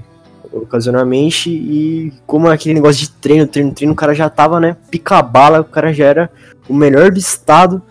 ocasionalmente, 0.51 1.50
e 1.50 2.13
como 2.25 2.50
é 2.50 2.53
aquele 2.53 2.75
negócio 2.75 3.01
de 3.01 3.12
treino, 3.12 3.48
treino, 3.48 3.72
treino, 3.72 3.93
o 3.93 3.96
cara 3.96 4.13
já 4.13 4.29
tava, 4.29 4.60
né, 4.60 4.75
pica-bala, 4.89 5.62
o 5.62 5.65
cara 5.65 5.93
já 5.93 6.05
era 6.05 6.29
o 6.67 6.74
melhor 6.74 7.12
do 7.12 7.20
estado, 7.20 7.81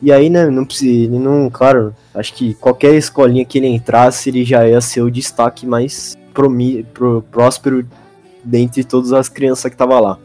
e 0.00 0.12
aí, 0.12 0.28
né, 0.28 0.48
não 0.50 0.64
precisa, 0.64 1.10
não, 1.18 1.48
claro, 1.50 1.94
acho 2.14 2.34
que 2.34 2.54
qualquer 2.54 2.94
escolinha 2.94 3.44
que 3.44 3.58
ele 3.58 3.68
entrasse, 3.68 4.28
ele 4.28 4.44
já 4.44 4.66
ia 4.68 4.80
ser 4.80 5.02
o 5.02 5.10
destaque 5.10 5.66
mais 5.66 6.16
promi, 6.32 6.82
pro, 6.92 7.22
próspero 7.30 7.86
dentre 8.42 8.84
todas 8.84 9.12
as 9.12 9.28
crianças 9.28 9.70
que 9.70 9.76
tava 9.76 9.98
lá. 9.98 10.18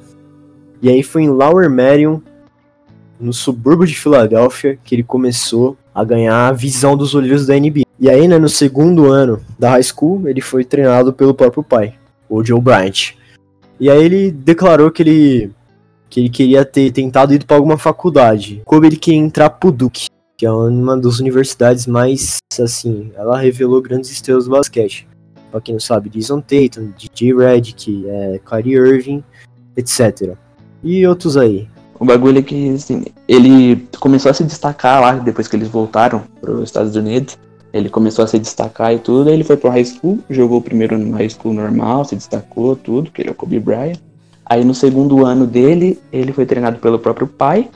E 0.81 0.89
aí 0.89 1.03
foi 1.03 1.24
em 1.24 1.29
Lower 1.29 1.69
Merion, 1.69 2.19
no 3.20 3.34
subúrbio 3.34 3.86
de 3.86 4.00
Filadélfia, 4.00 4.80
que 4.84 4.96
ele 4.96 5.04
começou 5.04 5.78
a 5.94 6.04
ganhar 6.04 6.48
a 6.48 6.54
visão 6.54 6.96
dos 6.96 7.14
olheiros 7.14 7.46
da 7.46 7.56
NBA. 7.56 7.84
E 8.00 8.10
aí, 8.10 8.28
né, 8.28 8.38
no 8.38 8.48
segundo 8.48 9.12
ano 9.12 9.42
da 9.58 9.72
high 9.72 9.84
school, 9.84 10.28
ele 10.28 10.40
foi 10.40 10.64
treinado 10.64 11.12
pelo 11.12 11.34
próprio 11.34 11.64
pai, 11.64 11.96
o 12.30 12.44
Joe 12.44 12.62
Bryant. 12.62 13.14
E 13.80 13.90
aí 13.90 14.04
ele 14.04 14.32
declarou 14.32 14.92
que 14.92 15.04
ele 15.04 15.52
que 16.10 16.22
ele 16.22 16.30
queria 16.30 16.66
ter 16.66 16.92
tentado 16.92 17.36
ir 17.36 17.46
para 17.46 17.56
alguma 17.56 17.78
faculdade. 17.78 18.64
Kobe 18.66 18.88
ele 18.88 18.96
queria 18.96 19.20
entrar 19.20 19.50
pro 19.52 19.72
Duke, 19.72 20.08
que 20.36 20.46
é 20.46 20.52
uma 20.52 20.98
das 20.98 21.20
universidades 21.20 21.86
mais 21.86 22.38
assim, 22.60 23.12
ela 23.16 23.38
revelou 23.38 23.82
grandes 23.82 24.10
estrelas 24.10 24.46
do 24.46 24.52
basquete. 24.52 25.08
Pra 25.52 25.62
quem 25.62 25.74
não 25.74 25.80
sabe, 25.80 26.10
Jason 26.10 26.42
Tatum, 26.42 26.92
DJ 26.98 27.36
Redick, 27.36 28.06
é, 28.08 28.40
Kyrie 28.44 28.76
Irving, 28.76 29.24
etc. 29.76 30.34
E 30.84 31.06
outros 31.06 31.38
aí. 31.38 31.68
O 32.00 32.06
bagulho 32.06 32.39
é 32.39 32.41
que, 32.41 32.70
assim, 32.70 33.06
ele 33.27 33.88
começou 34.00 34.32
a 34.32 34.34
se 34.34 34.44
destacar 34.44 35.01
lá 35.01 35.12
depois 35.13 35.48
que 35.48 35.56
eles 35.56 35.68
voltaram 35.68 36.24
para 36.39 36.51
os 36.51 36.63
Estados 36.63 36.96
Unidos. 36.96 37.38
Ele 37.74 37.89
começou 37.89 38.24
a 38.24 38.27
se 38.27 38.39
destacar 38.39 38.94
e 38.94 39.00
tudo. 39.00 39.27
Aí 39.27 39.36
ele 39.36 39.44
foi 39.44 39.58
pro 39.58 39.70
high 39.70 39.84
school, 39.84 40.20
jogou 40.29 40.62
primeiro 40.62 40.98
no 40.98 41.18
high 41.18 41.29
school 41.29 41.53
normal, 41.53 42.06
se 42.06 42.15
destacou, 42.15 42.75
tudo, 42.75 43.12
que 43.12 43.22
ele 43.22 43.29
é 43.29 43.32
o 43.32 43.36
Kobe 43.36 43.60
Bryant. 43.60 43.98
Aí 44.46 44.63
no 44.63 44.74
segundo 44.74 45.25
ano 45.25 45.46
dele, 45.46 46.00
ele 46.12 46.32
foi 46.32 46.46
treinado 46.46 46.79
pelo 46.79 46.98
próprio 46.98 47.27
pai. 47.27 47.70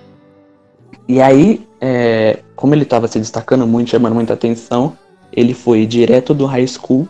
E 1.08 1.22
aí, 1.22 1.68
é, 1.82 2.40
como 2.56 2.74
ele 2.74 2.84
estava 2.84 3.10
se 3.10 3.20
destacando 3.20 3.68
muito, 3.68 3.90
chamando 3.90 4.16
muita 4.16 4.34
atenção, 4.34 4.94
ele 5.32 5.54
foi 5.54 5.86
direto 5.86 6.34
do 6.34 6.46
high 6.46 6.66
school 6.66 7.08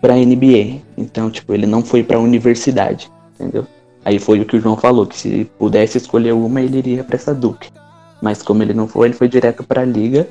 pra 0.00 0.14
NBA. 0.14 0.80
Então, 0.96 1.28
tipo, 1.28 1.52
ele 1.52 1.66
não 1.66 1.82
foi 1.82 2.04
pra 2.04 2.20
universidade, 2.20 3.10
entendeu? 3.34 3.66
Aí 4.04 4.18
foi 4.18 4.40
o 4.40 4.44
que 4.44 4.56
o 4.56 4.60
João 4.60 4.76
falou, 4.76 5.06
que 5.06 5.16
se 5.16 5.50
pudesse 5.58 5.98
escolher 5.98 6.32
uma, 6.32 6.60
ele 6.60 6.78
iria 6.78 7.04
pra 7.04 7.16
essa 7.16 7.34
Duke. 7.34 7.70
Mas 8.20 8.42
como 8.42 8.62
ele 8.62 8.74
não 8.74 8.88
foi, 8.88 9.08
ele 9.08 9.14
foi 9.14 9.28
direto 9.28 9.62
pra 9.64 9.84
liga. 9.84 10.26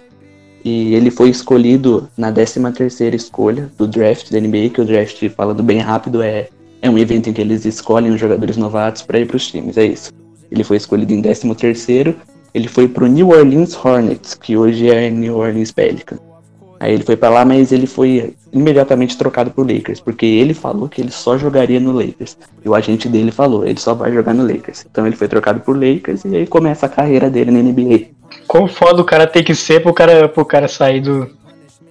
E 0.63 0.93
ele 0.93 1.09
foi 1.09 1.29
escolhido 1.29 2.07
na 2.15 2.31
13ª 2.31 3.13
escolha 3.15 3.71
do 3.77 3.87
draft 3.87 4.31
da 4.31 4.39
NBA, 4.39 4.69
que 4.69 4.81
o 4.81 4.85
draft, 4.85 5.27
falando 5.29 5.63
bem 5.63 5.79
rápido, 5.79 6.21
é, 6.21 6.49
é 6.81 6.89
um 6.89 6.97
evento 6.97 7.29
em 7.29 7.33
que 7.33 7.41
eles 7.41 7.65
escolhem 7.65 8.11
os 8.11 8.19
jogadores 8.19 8.57
novatos 8.57 9.01
para 9.01 9.19
ir 9.19 9.25
pros 9.25 9.47
times, 9.47 9.75
é 9.77 9.85
isso. 9.85 10.11
Ele 10.51 10.63
foi 10.63 10.77
escolhido 10.77 11.13
em 11.13 11.21
13º, 11.21 12.15
ele 12.53 12.67
foi 12.67 12.87
pro 12.87 13.07
New 13.07 13.29
Orleans 13.29 13.73
Hornets, 13.73 14.35
que 14.35 14.55
hoje 14.55 14.89
é 14.89 15.09
New 15.09 15.37
Orleans 15.37 15.71
Pelicans. 15.71 16.19
Aí 16.81 16.95
ele 16.95 17.03
foi 17.03 17.15
pra 17.15 17.29
lá, 17.29 17.45
mas 17.45 17.71
ele 17.71 17.85
foi 17.85 18.33
imediatamente 18.51 19.15
trocado 19.15 19.51
pro 19.51 19.63
Lakers, 19.63 19.99
porque 19.99 20.25
ele 20.25 20.55
falou 20.55 20.89
que 20.89 20.99
ele 20.99 21.11
só 21.11 21.37
jogaria 21.37 21.79
no 21.79 21.91
Lakers. 21.91 22.35
E 22.65 22.67
o 22.67 22.73
agente 22.73 23.07
dele 23.07 23.31
falou, 23.31 23.63
ele 23.63 23.79
só 23.79 23.93
vai 23.93 24.11
jogar 24.11 24.33
no 24.33 24.41
Lakers. 24.41 24.87
Então 24.89 25.05
ele 25.05 25.15
foi 25.15 25.27
trocado 25.27 25.59
pro 25.59 25.75
Lakers 25.75 26.25
e 26.25 26.35
aí 26.35 26.47
começa 26.47 26.87
a 26.87 26.89
carreira 26.89 27.29
dele 27.29 27.51
na 27.51 27.59
NBA. 27.59 28.07
Quão 28.47 28.67
foda 28.67 28.99
o 28.99 29.05
cara 29.05 29.27
tem 29.27 29.43
que 29.43 29.53
ser 29.53 29.83
pro 29.83 29.93
cara, 29.93 30.27
pro 30.27 30.43
cara 30.43 30.67
sair 30.67 31.01
do, 31.01 31.29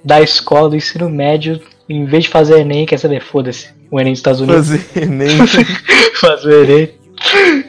da 0.05 0.21
escola, 0.21 0.71
do 0.71 0.77
ensino 0.77 1.09
médio, 1.09 1.61
em 1.89 2.05
vez 2.05 2.25
de 2.25 2.31
fazer 2.31 2.59
Enem, 2.59 2.85
quer 2.85 2.99
saber, 2.99 3.23
foda-se, 3.23 3.69
o 3.93 4.01
Enem 4.01 4.13
dos 4.13 4.19
Estados 4.19 4.41
Unidos. 4.41 4.71
Fazer 4.71 5.07
nem. 5.07 5.47
fazer 6.21 6.53
o 6.53 6.65
Enem. 6.65 6.91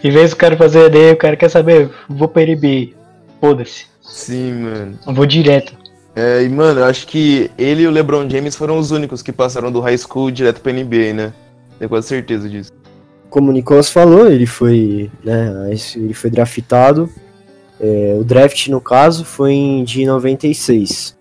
Em 0.04 0.10
vez 0.10 0.32
do 0.32 0.38
cara 0.38 0.58
fazer 0.58 0.88
Enem, 0.88 1.12
o 1.12 1.18
cara 1.18 1.36
quer 1.36 1.50
saber, 1.50 1.88
vou 2.10 2.28
pra 2.28 2.42
NBA. 2.42 3.00
Foda-se, 3.40 3.86
Sim, 4.02 4.54
mano. 4.54 5.00
vou 5.06 5.28
direto. 5.28 5.81
É, 6.16 6.44
e 6.44 6.50
mano, 6.50 6.82
eu 6.82 6.86
acho 6.86 7.08
que 7.08 7.50
ele 7.58 7.84
e 7.84 7.88
o 7.88 7.92
LeBron 7.92 8.30
James 8.30 8.56
foram 8.56 8.78
os 8.78 8.92
únicos 8.92 9.22
que 9.22 9.32
passaram 9.32 9.72
do 9.72 9.80
high 9.80 9.98
school 9.98 10.30
direto 10.30 10.60
pra 10.60 10.74
NBA, 10.74 11.14
né? 11.14 11.34
Tenho 11.80 11.90
quase 11.90 12.08
certeza 12.08 12.50
disso. 12.50 12.72
como 13.30 13.50
o 13.50 13.54
Nicolas 13.54 13.90
falou, 13.90 14.30
ele 14.30 14.46
foi, 14.46 15.10
né, 15.24 15.72
ele 15.96 16.14
foi 16.14 16.30
draftado. 16.30 17.10
É, 17.80 18.16
o 18.20 18.24
draft, 18.24 18.68
no 18.68 18.80
caso, 18.82 19.26
foi 19.26 19.54
em 19.54 19.84
de 19.84 20.06
96. 20.06 21.18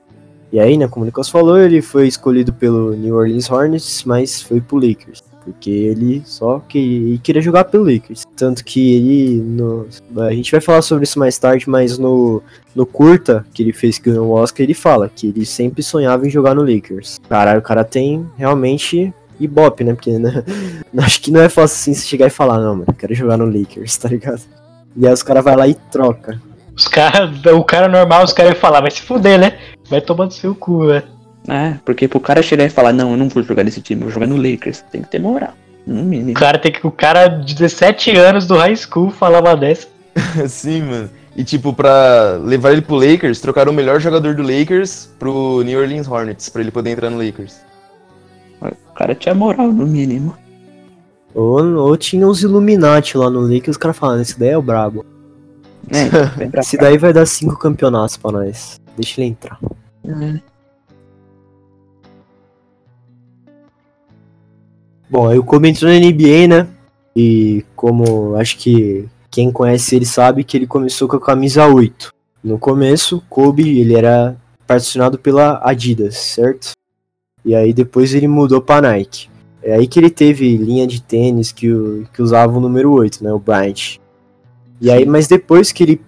E 0.52 0.59
aí, 0.59 0.76
né, 0.76 0.88
como 0.88 1.04
o 1.04 1.06
Nicolas 1.06 1.28
falou, 1.28 1.56
ele 1.56 1.80
foi 1.80 2.09
escolhido 2.09 2.52
pelo 2.52 2.94
New 2.94 3.14
Orleans 3.14 3.49
Hornets, 3.49 4.02
mas 4.04 4.42
foi 4.42 4.61
pro 4.61 4.76
Lakers. 4.76 5.23
Porque 5.44 5.70
ele 5.70 6.23
só 6.26 6.59
que, 6.68 7.18
queria 7.23 7.40
jogar 7.40 7.64
pelo 7.64 7.85
Lakers. 7.85 8.26
Tanto 8.40 8.64
que 8.64 8.94
ele. 8.94 9.42
No, 9.42 9.87
a 10.16 10.32
gente 10.32 10.50
vai 10.50 10.62
falar 10.62 10.80
sobre 10.80 11.04
isso 11.04 11.18
mais 11.18 11.37
tarde, 11.37 11.68
mas 11.68 11.99
no, 11.99 12.42
no 12.75 12.87
curta 12.87 13.44
que 13.52 13.62
ele 13.62 13.70
fez 13.70 13.99
que 13.99 14.09
ganhou 14.09 14.28
o 14.28 14.30
Oscar, 14.30 14.64
ele 14.64 14.73
fala 14.73 15.11
que 15.14 15.26
ele 15.26 15.44
sempre 15.44 15.82
sonhava 15.82 16.26
em 16.26 16.30
jogar 16.30 16.54
no 16.54 16.62
Lakers. 16.62 17.20
Caralho, 17.28 17.59
o 17.59 17.62
cara 17.62 17.85
tem 17.85 18.26
realmente 18.38 19.12
ibope, 19.38 19.85
né? 19.85 19.92
Porque 19.92 20.18
né, 20.18 20.42
acho 20.97 21.20
que 21.20 21.30
não 21.30 21.42
é 21.42 21.50
fácil 21.50 21.75
assim 21.75 21.92
você 21.92 22.06
chegar 22.06 22.28
e 22.28 22.30
falar, 22.30 22.56
não, 22.56 22.76
mano, 22.76 22.87
eu 22.88 22.94
quero 22.94 23.14
jogar 23.14 23.37
no 23.37 23.44
Lakers, 23.44 23.99
tá 24.00 24.09
ligado? 24.09 24.40
E 24.97 25.06
aí 25.06 25.12
os 25.12 25.23
caras 25.23 25.44
vai 25.44 25.54
lá 25.54 25.68
e 25.68 25.75
troca. 25.75 26.40
Os 26.75 26.88
cara, 26.88 27.30
o 27.54 27.62
cara 27.62 27.88
normal, 27.88 28.25
os 28.25 28.32
caras 28.32 28.52
iam 28.52 28.59
falar, 28.59 28.80
vai 28.80 28.90
se 28.90 29.02
fuder, 29.02 29.38
né? 29.38 29.59
Vai 29.90 30.00
tomar 30.00 30.25
do 30.25 30.32
seu 30.32 30.54
cu, 30.54 30.87
né? 30.87 31.02
É, 31.47 31.76
porque 31.85 32.09
pro 32.09 32.20
cara 32.20 32.40
chegar 32.40 32.64
e 32.64 32.70
falar, 32.70 32.94
não, 32.94 33.11
eu 33.11 33.18
não 33.18 33.28
vou 33.28 33.42
jogar 33.42 33.64
nesse 33.64 33.82
time, 33.82 34.00
eu 34.00 34.06
vou 34.06 34.14
jogar 34.14 34.26
no 34.26 34.38
Lakers, 34.38 34.80
tem 34.90 35.02
que 35.02 35.11
ter 35.11 35.20
moral. 35.20 35.52
No 35.90 36.02
O 36.02 36.04
mínimo. 36.04 36.35
cara 36.35 36.56
tem 36.59 36.70
que. 36.70 36.87
O 36.87 36.90
cara 36.90 37.26
de 37.26 37.52
17 37.54 38.12
anos 38.16 38.47
do 38.47 38.56
high 38.56 38.76
school 38.76 39.11
falava 39.11 39.56
dessa. 39.56 39.88
Sim, 40.49 40.82
mano. 40.82 41.11
E 41.37 41.42
tipo, 41.44 41.73
pra 41.73 42.38
levar 42.42 42.73
ele 42.73 42.80
pro 42.82 42.94
Lakers, 42.97 43.40
trocaram 43.40 43.73
o 43.73 43.75
melhor 43.75 44.00
jogador 44.00 44.35
do 44.35 44.42
Lakers 44.42 45.11
pro 45.18 45.62
New 45.62 45.80
Orleans 45.80 46.09
Hornets, 46.09 46.49
pra 46.49 46.61
ele 46.62 46.70
poder 46.70 46.90
entrar 46.90 47.11
no 47.11 47.18
Lakers. 47.25 47.56
O 48.61 48.92
cara 48.94 49.14
tinha 49.14 49.35
moral, 49.35 49.73
no 49.73 49.87
mínimo. 49.87 50.37
Ou, 51.35 51.64
ou 51.76 51.97
tinha 51.97 52.26
os 52.26 52.42
Illuminati 52.42 53.16
lá 53.16 53.30
no 53.30 53.40
Lakers, 53.40 53.70
os 53.70 53.76
caras 53.76 53.97
falando, 53.97 54.20
esse 54.20 54.38
daí 54.38 54.50
é 54.50 54.59
o 54.59 54.62
brabo. 54.62 55.04
É, 55.88 56.47
pra 56.50 56.61
Esse 56.61 56.76
daí 56.76 56.99
vai 56.99 57.12
dar 57.12 57.26
cinco 57.26 57.56
campeonatos 57.56 58.16
pra 58.16 58.32
nós. 58.32 58.80
Deixa 58.97 59.20
ele 59.20 59.30
entrar. 59.30 59.59
É. 60.06 60.40
Bom, 65.11 65.43
Kobe 65.43 65.69
entrou 65.69 65.90
na 65.90 65.99
NBA, 65.99 66.47
né? 66.47 66.69
E 67.17 67.64
como 67.75 68.37
acho 68.37 68.57
que 68.57 69.09
quem 69.29 69.50
conhece 69.50 69.97
ele 69.97 70.07
sabe 70.07 70.45
que 70.45 70.57
ele 70.57 70.69
começou 70.69 71.09
com 71.09 71.17
a 71.17 71.21
camisa 71.21 71.67
8. 71.67 72.12
No 72.45 72.59
começo, 72.61 73.21
Kobe, 73.29 73.81
ele 73.81 73.97
era 73.97 74.37
patrocinado 74.67 75.19
pela 75.19 75.61
Adidas, 75.64 76.17
certo? 76.17 76.71
E 77.45 77.57
aí 77.57 77.73
depois 77.73 78.14
ele 78.14 78.29
mudou 78.29 78.62
pra 78.62 78.81
Nike. 78.81 79.29
É 79.62 79.75
aí 79.75 79.88
que 79.88 79.99
ele 79.99 80.11
teve 80.11 80.57
linha 80.57 80.87
de 80.87 81.02
tênis 81.02 81.50
que, 81.50 81.69
que 82.14 82.23
usava 82.23 82.57
o 82.57 82.61
número 82.61 82.93
8, 82.93 83.25
né? 83.25 83.33
O 83.33 83.38
Bryant. 83.38 83.99
E 84.81 84.90
aí, 84.90 85.05
mas 85.05 85.26
depois 85.26 85.73
que 85.73 85.83
ele 85.83 86.00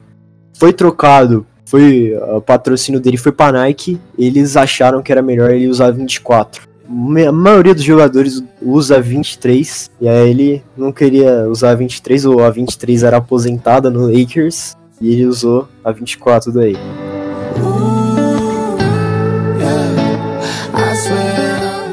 foi 0.55 0.73
trocado, 0.73 1.45
foi 1.67 2.15
o 2.15 2.41
patrocínio 2.41 3.01
dele 3.01 3.17
foi 3.17 3.33
pra 3.33 3.51
Nike, 3.51 4.01
eles 4.17 4.57
acharam 4.57 5.03
que 5.03 5.11
era 5.11 5.21
melhor 5.21 5.51
ele 5.51 5.67
usar 5.67 5.91
24. 5.91 6.72
A 6.89 7.33
maioria 7.33 7.75
dos 7.75 7.85
jogadores 7.85 8.43
usa 8.61 9.01
23, 9.01 9.91
e 10.01 10.09
aí 10.09 10.31
ele 10.31 10.63
não 10.77 10.93
queria 10.93 11.49
usar 11.49 11.71
a 11.71 11.75
23, 11.75 12.25
ou 12.25 12.43
a 12.45 12.51
23 12.51 13.03
era 13.03 13.17
aposentada 13.19 13.91
no 13.91 14.07
Lakers, 14.07 14.77
e 15.01 15.13
ele 15.13 15.27
usou 15.27 15.69
a 15.85 15.91
24 15.93 16.53
daí. 16.53 16.77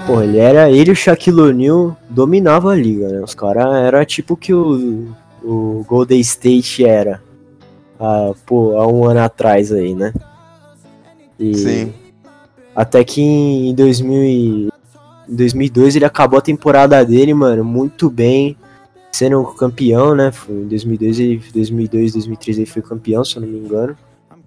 Pô, 0.06 0.22
ele 0.22 0.40
era. 0.40 0.72
Ele 0.72 0.90
e 0.90 0.94
o 0.94 0.96
Shaquille 0.96 1.40
O'Neal 1.42 1.96
dominavam 2.10 2.72
a 2.72 2.76
liga, 2.76 3.08
né? 3.10 3.22
Os 3.22 3.36
caras 3.36 3.66
era 3.86 4.04
tipo 4.04 4.36
que 4.36 4.54
o, 4.54 5.08
o 5.44 5.86
Golden 5.88 6.20
State 6.20 6.84
era. 6.84 7.22
Há, 8.00 8.32
pô, 8.46 8.78
há 8.78 8.88
um 8.88 9.06
ano 9.06 9.20
atrás 9.20 9.72
aí, 9.72 9.94
né? 9.94 10.12
E 11.40 11.56
Sim. 11.56 11.94
Até 12.76 13.04
que 13.04 13.22
em 13.22 13.76
2000 13.76 14.24
e- 14.24 14.70
em 15.30 15.36
2002 15.36 15.96
ele 15.96 16.06
acabou 16.06 16.40
a 16.40 16.42
temporada 16.42 17.04
dele, 17.06 17.34
mano, 17.34 17.64
muito 17.64 18.10
bem. 18.10 18.58
Sendo 19.12 19.44
campeão, 19.44 20.14
né? 20.16 20.32
Foi 20.32 20.54
em 20.56 20.68
2002, 20.68 21.20
ele, 21.20 21.42
2002, 21.54 22.14
2003 22.14 22.58
ele 22.60 22.66
foi 22.68 22.82
campeão, 22.82 23.24
se 23.26 23.38
eu 23.38 23.42
não 23.42 23.50
me 23.50 23.58
engano. 23.58 23.96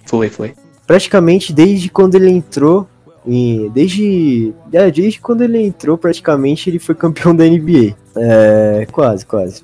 Foi, 0.07 0.29
foi. 0.29 0.55
praticamente 0.87 1.53
desde 1.53 1.89
quando 1.89 2.15
ele 2.17 2.29
entrou 2.31 2.87
em- 3.27 3.71
desde 3.71 4.53
é, 4.73 4.91
desde 4.91 5.21
quando 5.21 5.43
ele 5.43 5.63
entrou 5.63 5.97
praticamente 5.97 6.69
ele 6.69 6.81
foi 6.81 6.95
campeão 6.95 7.35
da 7.35 7.45
NBA 7.47 7.95
é, 8.17 8.85
quase 8.91 9.25
quase 9.25 9.63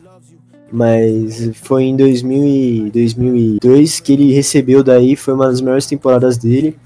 mas 0.70 1.50
foi 1.54 1.84
em 1.84 1.96
2000 1.96 2.44
e 2.46 2.90
2002 2.90 3.98
que 4.00 4.12
ele 4.12 4.32
recebeu 4.32 4.84
daí 4.84 5.16
foi 5.16 5.34
uma 5.34 5.46
das 5.48 5.60
melhores 5.60 5.86
temporadas 5.86 6.36
dele 6.38 6.76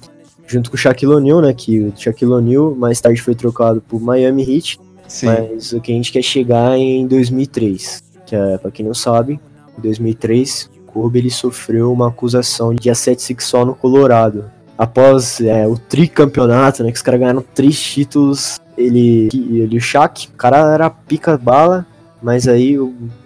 junto 0.53 0.71
com 0.71 0.77
o 0.77 0.79
Shaquille 0.79 1.13
O'Neal 1.13 1.41
né 1.41 1.53
que 1.53 1.81
o 1.81 1.93
Shaquille 1.97 2.33
O'Neal 2.33 2.75
mais 2.75 3.01
tarde 3.01 3.21
foi 3.21 3.35
trocado 3.35 3.81
por 3.81 4.01
Miami 4.01 4.43
Heat 4.43 4.79
Sim. 5.13 5.27
mas 5.27 5.73
o 5.73 5.81
que 5.81 5.93
a 5.93 5.95
gente 5.95 6.11
quer 6.11 6.23
chegar 6.23 6.73
é 6.73 6.79
em 6.79 7.07
2003, 7.07 8.03
que 8.25 8.35
é, 8.35 8.57
pra 8.57 8.71
quem 8.71 8.87
não 8.87 8.95
sabe, 8.95 9.39
em 9.79 9.83
2003, 9.83 10.71
Kobe 10.87 11.19
ele 11.19 11.31
sofreu 11.31 11.93
uma 11.93 12.09
acusação 12.09 12.75
de 12.75 12.89
assédio 12.89 13.23
sexual 13.23 13.67
no 13.67 13.75
Colorado. 13.75 14.51
Após 14.77 15.41
é, 15.41 15.67
o 15.67 15.77
tricampeonato, 15.77 16.83
né, 16.83 16.91
que 16.91 16.97
os 16.97 17.03
caras 17.03 17.21
ganharam 17.21 17.45
três 17.55 17.79
títulos, 17.81 18.59
ele, 18.77 19.29
ele 19.33 19.77
o 19.77 19.81
Shaq, 19.81 20.29
o 20.29 20.37
cara 20.37 20.73
era 20.73 20.89
pica 20.89 21.37
bala, 21.37 21.87
mas 22.23 22.49
aí, 22.49 22.79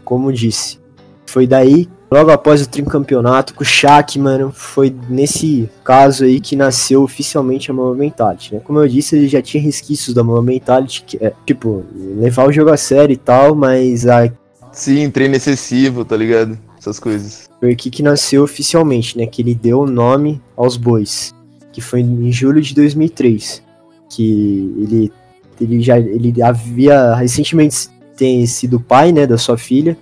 como 0.05 0.33
disse, 0.33 0.79
foi 1.25 1.47
daí, 1.47 1.89
logo 2.11 2.31
após 2.31 2.63
o 2.63 2.69
tricampeonato, 2.69 3.55
com 3.55 3.63
o 3.63 3.67
Shaq, 3.67 4.19
mano, 4.19 4.53
foi 4.53 4.95
nesse 5.09 5.69
caso 5.85 6.25
aí 6.25 6.41
que 6.41 6.57
nasceu 6.57 7.03
oficialmente 7.03 7.71
a 7.71 7.75
Mamba 7.75 7.95
Mentality, 7.95 8.55
né? 8.55 8.61
Como 8.65 8.79
eu 8.79 8.89
disse, 8.89 9.17
ele 9.17 9.29
já 9.29 9.43
tinha 9.43 9.63
resquícios 9.63 10.15
da 10.15 10.23
Mamba 10.23 10.43
Mentality, 10.43 11.03
que 11.03 11.19
é, 11.25 11.33
tipo, 11.45 11.85
levar 11.95 12.47
o 12.47 12.53
jogo 12.53 12.71
a 12.71 12.77
sério 12.77 13.13
e 13.13 13.17
tal, 13.17 13.55
mas 13.55 14.07
a 14.07 14.31
Sim, 14.73 15.11
treino 15.11 15.35
excessivo, 15.35 16.05
tá 16.05 16.17
ligado? 16.17 16.59
Essas 16.79 17.01
coisas. 17.01 17.49
foi 17.59 17.73
aqui 17.73 17.91
que 17.91 18.03
nasceu 18.03 18.43
oficialmente, 18.43 19.17
né? 19.17 19.27
Que 19.27 19.43
ele 19.43 19.55
deu 19.55 19.81
o 19.81 19.87
nome 19.87 20.41
aos 20.57 20.77
bois, 20.77 21.35
que 21.73 21.81
foi 21.81 22.01
em 22.01 22.31
julho 22.31 22.61
de 22.61 22.75
2003, 22.75 23.63
que 24.11 24.75
ele 24.79 25.13
ele 25.59 25.81
já 25.81 25.99
ele 25.99 26.43
havia 26.43 27.15
recentemente 27.15 27.89
tem 28.17 28.47
sido 28.47 28.81
pai, 28.81 29.13
né, 29.13 29.27
da 29.27 29.39
sua 29.39 29.57
filha, 29.59 29.97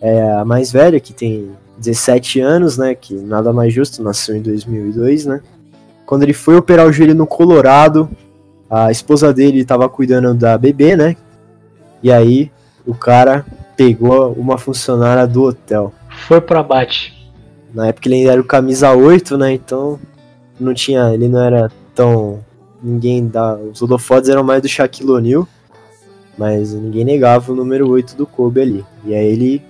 é 0.00 0.32
a 0.32 0.44
mais 0.44 0.70
velha 0.70 1.00
que 1.00 1.12
tem 1.12 1.50
17 1.78 2.40
anos, 2.40 2.78
né, 2.78 2.94
que 2.94 3.14
nada 3.14 3.52
mais 3.52 3.72
justo, 3.72 4.02
nasceu 4.02 4.36
em 4.36 4.42
2002, 4.42 5.26
né? 5.26 5.40
Quando 6.04 6.22
ele 6.22 6.32
foi 6.32 6.56
operar 6.56 6.86
o 6.86 6.92
joelho 6.92 7.14
no 7.14 7.26
Colorado, 7.26 8.08
a 8.70 8.90
esposa 8.90 9.32
dele 9.32 9.60
estava 9.60 9.88
cuidando 9.88 10.34
da 10.34 10.56
bebê, 10.56 10.96
né? 10.96 11.16
E 12.02 12.12
aí 12.12 12.50
o 12.86 12.94
cara 12.94 13.44
pegou 13.76 14.32
uma 14.32 14.58
funcionária 14.58 15.26
do 15.26 15.44
hotel. 15.44 15.92
Foi 16.26 16.40
pro 16.40 16.58
abate. 16.58 17.14
Na 17.74 17.88
época 17.88 18.08
ele 18.08 18.16
ainda 18.16 18.32
era 18.32 18.40
o 18.40 18.44
camisa 18.44 18.92
8, 18.92 19.36
né? 19.38 19.52
Então 19.52 19.98
não 20.58 20.74
tinha. 20.74 21.12
Ele 21.12 21.28
não 21.28 21.40
era 21.40 21.70
tão. 21.94 22.40
Ninguém 22.82 23.26
dá. 23.26 23.54
Os 23.56 23.82
holofotes 23.82 24.28
eram 24.28 24.42
mais 24.42 24.62
do 24.62 24.68
Shaquille 24.68 25.10
O'Neal. 25.10 25.46
Mas 26.36 26.72
ninguém 26.72 27.04
negava 27.04 27.52
o 27.52 27.54
número 27.54 27.88
8 27.88 28.16
do 28.16 28.26
Kobe 28.26 28.60
ali. 28.60 28.84
E 29.04 29.14
aí 29.14 29.26
ele 29.26 29.62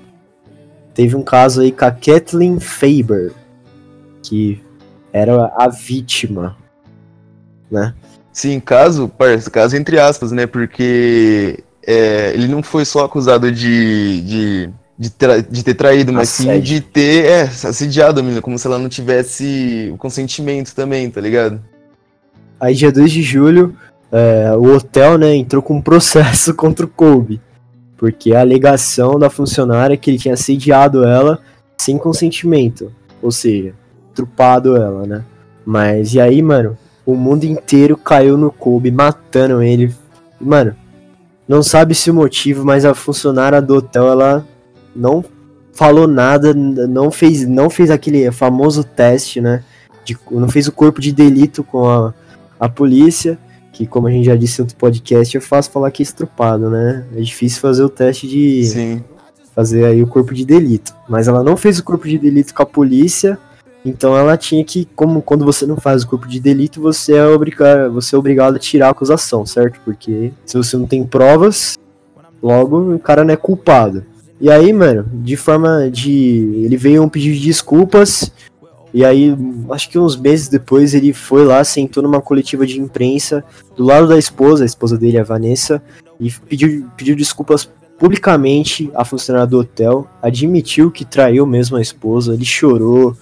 teve 0.98 1.14
um 1.14 1.22
caso 1.22 1.60
aí 1.60 1.70
com 1.70 1.84
a 1.84 1.92
Kathleen 1.92 2.58
Faber. 2.58 3.30
Que 4.20 4.60
era 5.12 5.46
a 5.56 5.68
vítima. 5.68 6.56
Né? 7.70 7.94
Sim, 8.32 8.58
caso, 8.58 9.08
parça, 9.08 9.48
caso 9.48 9.76
entre 9.76 10.00
aspas, 10.00 10.32
né? 10.32 10.44
Porque 10.44 11.62
é, 11.86 12.32
ele 12.34 12.48
não 12.48 12.64
foi 12.64 12.84
só 12.84 13.04
acusado 13.04 13.52
de, 13.52 14.22
de, 14.22 14.70
de, 14.98 15.10
tra- 15.10 15.40
de 15.40 15.62
ter 15.62 15.74
traído, 15.74 16.12
mas 16.12 16.30
sim 16.30 16.50
Assédio. 16.50 16.62
de 16.64 16.80
ter 16.80 17.26
é, 17.26 17.42
assediado 17.42 18.18
a 18.18 18.22
menina, 18.22 18.42
como 18.42 18.58
se 18.58 18.66
ela 18.66 18.78
não 18.78 18.88
tivesse 18.88 19.90
o 19.94 19.96
consentimento 19.96 20.74
também, 20.74 21.08
tá 21.08 21.20
ligado? 21.20 21.62
Aí 22.58 22.74
dia 22.74 22.90
2 22.90 23.08
de 23.12 23.22
julho, 23.22 23.76
é, 24.10 24.50
o 24.56 24.74
hotel, 24.74 25.16
né, 25.16 25.32
entrou 25.32 25.62
com 25.62 25.76
um 25.76 25.80
processo 25.80 26.52
contra 26.58 26.84
o 26.84 26.88
Kobe. 26.88 27.40
Porque 27.98 28.32
a 28.32 28.40
alegação 28.40 29.18
da 29.18 29.28
funcionária 29.28 29.94
é 29.94 29.96
que 29.96 30.08
ele 30.08 30.18
tinha 30.18 30.34
assediado 30.34 31.04
ela 31.04 31.40
sem 31.76 31.98
consentimento. 31.98 32.90
Ou 33.20 33.30
seja, 33.30 33.74
trupado 34.14 34.76
ela, 34.76 35.06
né? 35.06 35.24
Mas 35.66 36.14
e 36.14 36.20
aí, 36.20 36.40
mano, 36.40 36.78
o 37.04 37.14
mundo 37.14 37.44
inteiro 37.44 37.96
caiu 37.96 38.38
no 38.38 38.50
Kobe, 38.50 38.90
matando 38.90 39.60
ele. 39.60 39.94
Mano, 40.40 40.74
não 41.46 41.62
sabe 41.62 41.94
se 41.94 42.10
o 42.10 42.14
motivo, 42.14 42.64
mas 42.64 42.84
a 42.84 42.94
funcionária 42.94 43.60
do 43.60 43.76
hotel, 43.76 44.08
ela 44.08 44.46
não 44.94 45.24
falou 45.72 46.06
nada, 46.06 46.52
não 46.54 47.10
fez, 47.10 47.46
não 47.46 47.70
fez 47.70 47.90
aquele 47.90 48.30
famoso 48.30 48.84
teste, 48.84 49.40
né? 49.40 49.64
De, 50.04 50.16
não 50.30 50.48
fez 50.48 50.68
o 50.68 50.72
corpo 50.72 51.00
de 51.00 51.12
delito 51.12 51.64
com 51.64 51.88
a, 51.88 52.14
a 52.60 52.68
polícia, 52.68 53.38
que 53.78 53.86
como 53.86 54.08
a 54.08 54.10
gente 54.10 54.26
já 54.26 54.34
disse 54.34 54.60
em 54.60 54.64
outro 54.64 54.76
podcast, 54.76 55.36
é 55.36 55.40
fácil 55.40 55.70
falar 55.70 55.92
que 55.92 56.02
é 56.02 56.04
estrupado, 56.04 56.68
né? 56.68 57.06
É 57.14 57.20
difícil 57.20 57.60
fazer 57.60 57.84
o 57.84 57.88
teste 57.88 58.26
de 58.26 58.64
Sim. 58.64 59.04
fazer 59.54 59.84
aí 59.84 60.02
o 60.02 60.06
corpo 60.06 60.34
de 60.34 60.44
delito. 60.44 60.92
Mas 61.08 61.28
ela 61.28 61.44
não 61.44 61.56
fez 61.56 61.78
o 61.78 61.84
corpo 61.84 62.08
de 62.08 62.18
delito 62.18 62.52
com 62.52 62.62
a 62.62 62.66
polícia, 62.66 63.38
então 63.84 64.16
ela 64.16 64.36
tinha 64.36 64.64
que, 64.64 64.88
como 64.96 65.22
quando 65.22 65.44
você 65.44 65.64
não 65.64 65.76
faz 65.76 66.02
o 66.02 66.08
corpo 66.08 66.26
de 66.26 66.40
delito, 66.40 66.80
você 66.80 67.14
é 67.14 67.24
obrigado, 67.24 67.92
você 67.92 68.16
é 68.16 68.18
obrigado 68.18 68.56
a 68.56 68.58
tirar 68.58 68.88
a 68.88 68.90
acusação, 68.90 69.46
certo? 69.46 69.80
Porque 69.84 70.32
se 70.44 70.56
você 70.56 70.76
não 70.76 70.86
tem 70.86 71.06
provas, 71.06 71.78
logo 72.42 72.94
o 72.94 72.98
cara 72.98 73.22
não 73.22 73.32
é 73.32 73.36
culpado. 73.36 74.04
E 74.40 74.50
aí, 74.50 74.72
mano, 74.72 75.06
de 75.12 75.36
forma 75.36 75.88
de. 75.88 76.62
Ele 76.64 76.76
veio 76.76 77.02
um 77.02 77.08
pedido 77.08 77.36
de 77.36 77.44
desculpas. 77.44 78.32
E 78.92 79.04
aí, 79.04 79.36
acho 79.70 79.90
que 79.90 79.98
uns 79.98 80.16
meses 80.16 80.48
depois, 80.48 80.94
ele 80.94 81.12
foi 81.12 81.44
lá, 81.44 81.62
sentou 81.62 82.02
numa 82.02 82.20
coletiva 82.20 82.66
de 82.66 82.80
imprensa 82.80 83.44
do 83.76 83.84
lado 83.84 84.08
da 84.08 84.18
esposa, 84.18 84.64
a 84.64 84.66
esposa 84.66 84.96
dele, 84.96 85.18
a 85.18 85.24
Vanessa, 85.24 85.82
e 86.18 86.30
pediu, 86.30 86.86
pediu 86.96 87.14
desculpas 87.14 87.68
publicamente 87.98 88.90
à 88.94 89.04
funcionária 89.04 89.46
do 89.46 89.58
hotel, 89.58 90.06
admitiu 90.22 90.90
que 90.90 91.04
traiu 91.04 91.44
mesmo 91.44 91.76
a 91.76 91.82
esposa, 91.82 92.32
ele 92.32 92.44
chorou, 92.44 93.16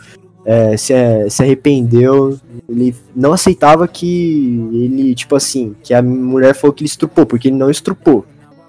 é, 0.44 0.76
se, 0.76 0.94
se 1.28 1.42
arrependeu, 1.42 2.38
ele 2.68 2.94
não 3.14 3.32
aceitava 3.32 3.88
que 3.88 4.68
ele, 4.72 5.14
tipo 5.14 5.34
assim, 5.34 5.74
que 5.82 5.92
a 5.92 6.00
mulher 6.00 6.54
falou 6.54 6.72
que 6.72 6.82
ele 6.82 6.88
estrupou, 6.88 7.26
porque 7.26 7.48
ele 7.48 7.56
não 7.56 7.70
estrupou. 7.70 8.24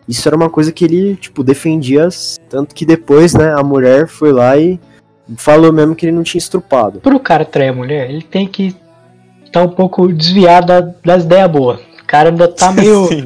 Isso 0.08 0.28
era 0.28 0.36
uma 0.36 0.50
coisa 0.50 0.72
que 0.72 0.86
ele, 0.86 1.16
tipo, 1.18 1.44
defendia, 1.44 2.08
tanto 2.50 2.74
que 2.74 2.86
depois, 2.86 3.34
né, 3.34 3.54
a 3.54 3.62
mulher 3.62 4.08
foi 4.08 4.32
lá 4.32 4.58
e 4.58 4.80
falou 5.36 5.74
mesmo 5.74 5.96
que 5.96 6.06
ele 6.06 6.16
não 6.16 6.24
tinha 6.24 6.40
estrupado. 6.40 7.00
Pro 7.00 7.20
cara 7.20 7.44
trair 7.46 7.70
a 7.70 7.74
mulher, 7.74 8.10
ele 8.10 8.22
tem 8.22 8.48
que 8.48 8.76
estar 9.46 9.63
um 9.63 9.70
pouco 9.70 10.08
desviado 10.12 10.68
da- 10.68 10.94
das 11.04 11.24
ideias 11.24 11.50
boas. 11.52 11.80
O 12.02 12.06
cara 12.06 12.30
ainda 12.30 12.48
tá 12.48 12.72
meio. 12.74 13.06
Sim. 13.08 13.24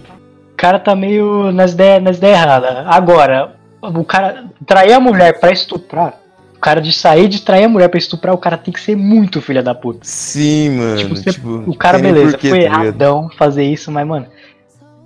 O 0.54 0.56
cara 0.58 0.80
tá 0.80 0.96
meio 0.96 1.52
nas 1.52 1.74
ideias 1.74 2.04
nas 2.04 2.18
ideias 2.18 2.40
erradas. 2.40 2.86
Agora, 2.88 3.56
o 3.82 4.04
cara 4.04 4.46
trair 4.66 4.94
a 4.94 5.00
mulher 5.00 5.40
pra 5.40 5.52
estuprar. 5.52 6.20
O 6.56 6.60
cara 6.62 6.80
de 6.80 6.94
sair 6.94 7.28
de 7.28 7.42
trair 7.42 7.64
a 7.64 7.70
mulher 7.70 7.88
pra 7.88 7.98
estuprar, 7.98 8.36
o 8.36 8.38
cara 8.38 8.56
tem 8.56 8.72
que 8.72 8.80
ser 8.80 8.96
muito 8.96 9.42
filha 9.42 9.64
da 9.64 9.74
puta. 9.74 10.02
Sim, 10.04 10.78
mano. 10.78 10.98
Tipo, 10.98 11.16
você- 11.16 11.32
tipo, 11.32 11.50
o 11.66 11.76
cara, 11.76 11.98
beleza, 11.98 12.34
porquê, 12.34 12.50
foi 12.50 12.60
tá 12.60 12.66
erradão 12.66 13.30
fazer 13.36 13.64
isso, 13.64 13.92
mas, 13.92 14.06
mano, 14.06 14.28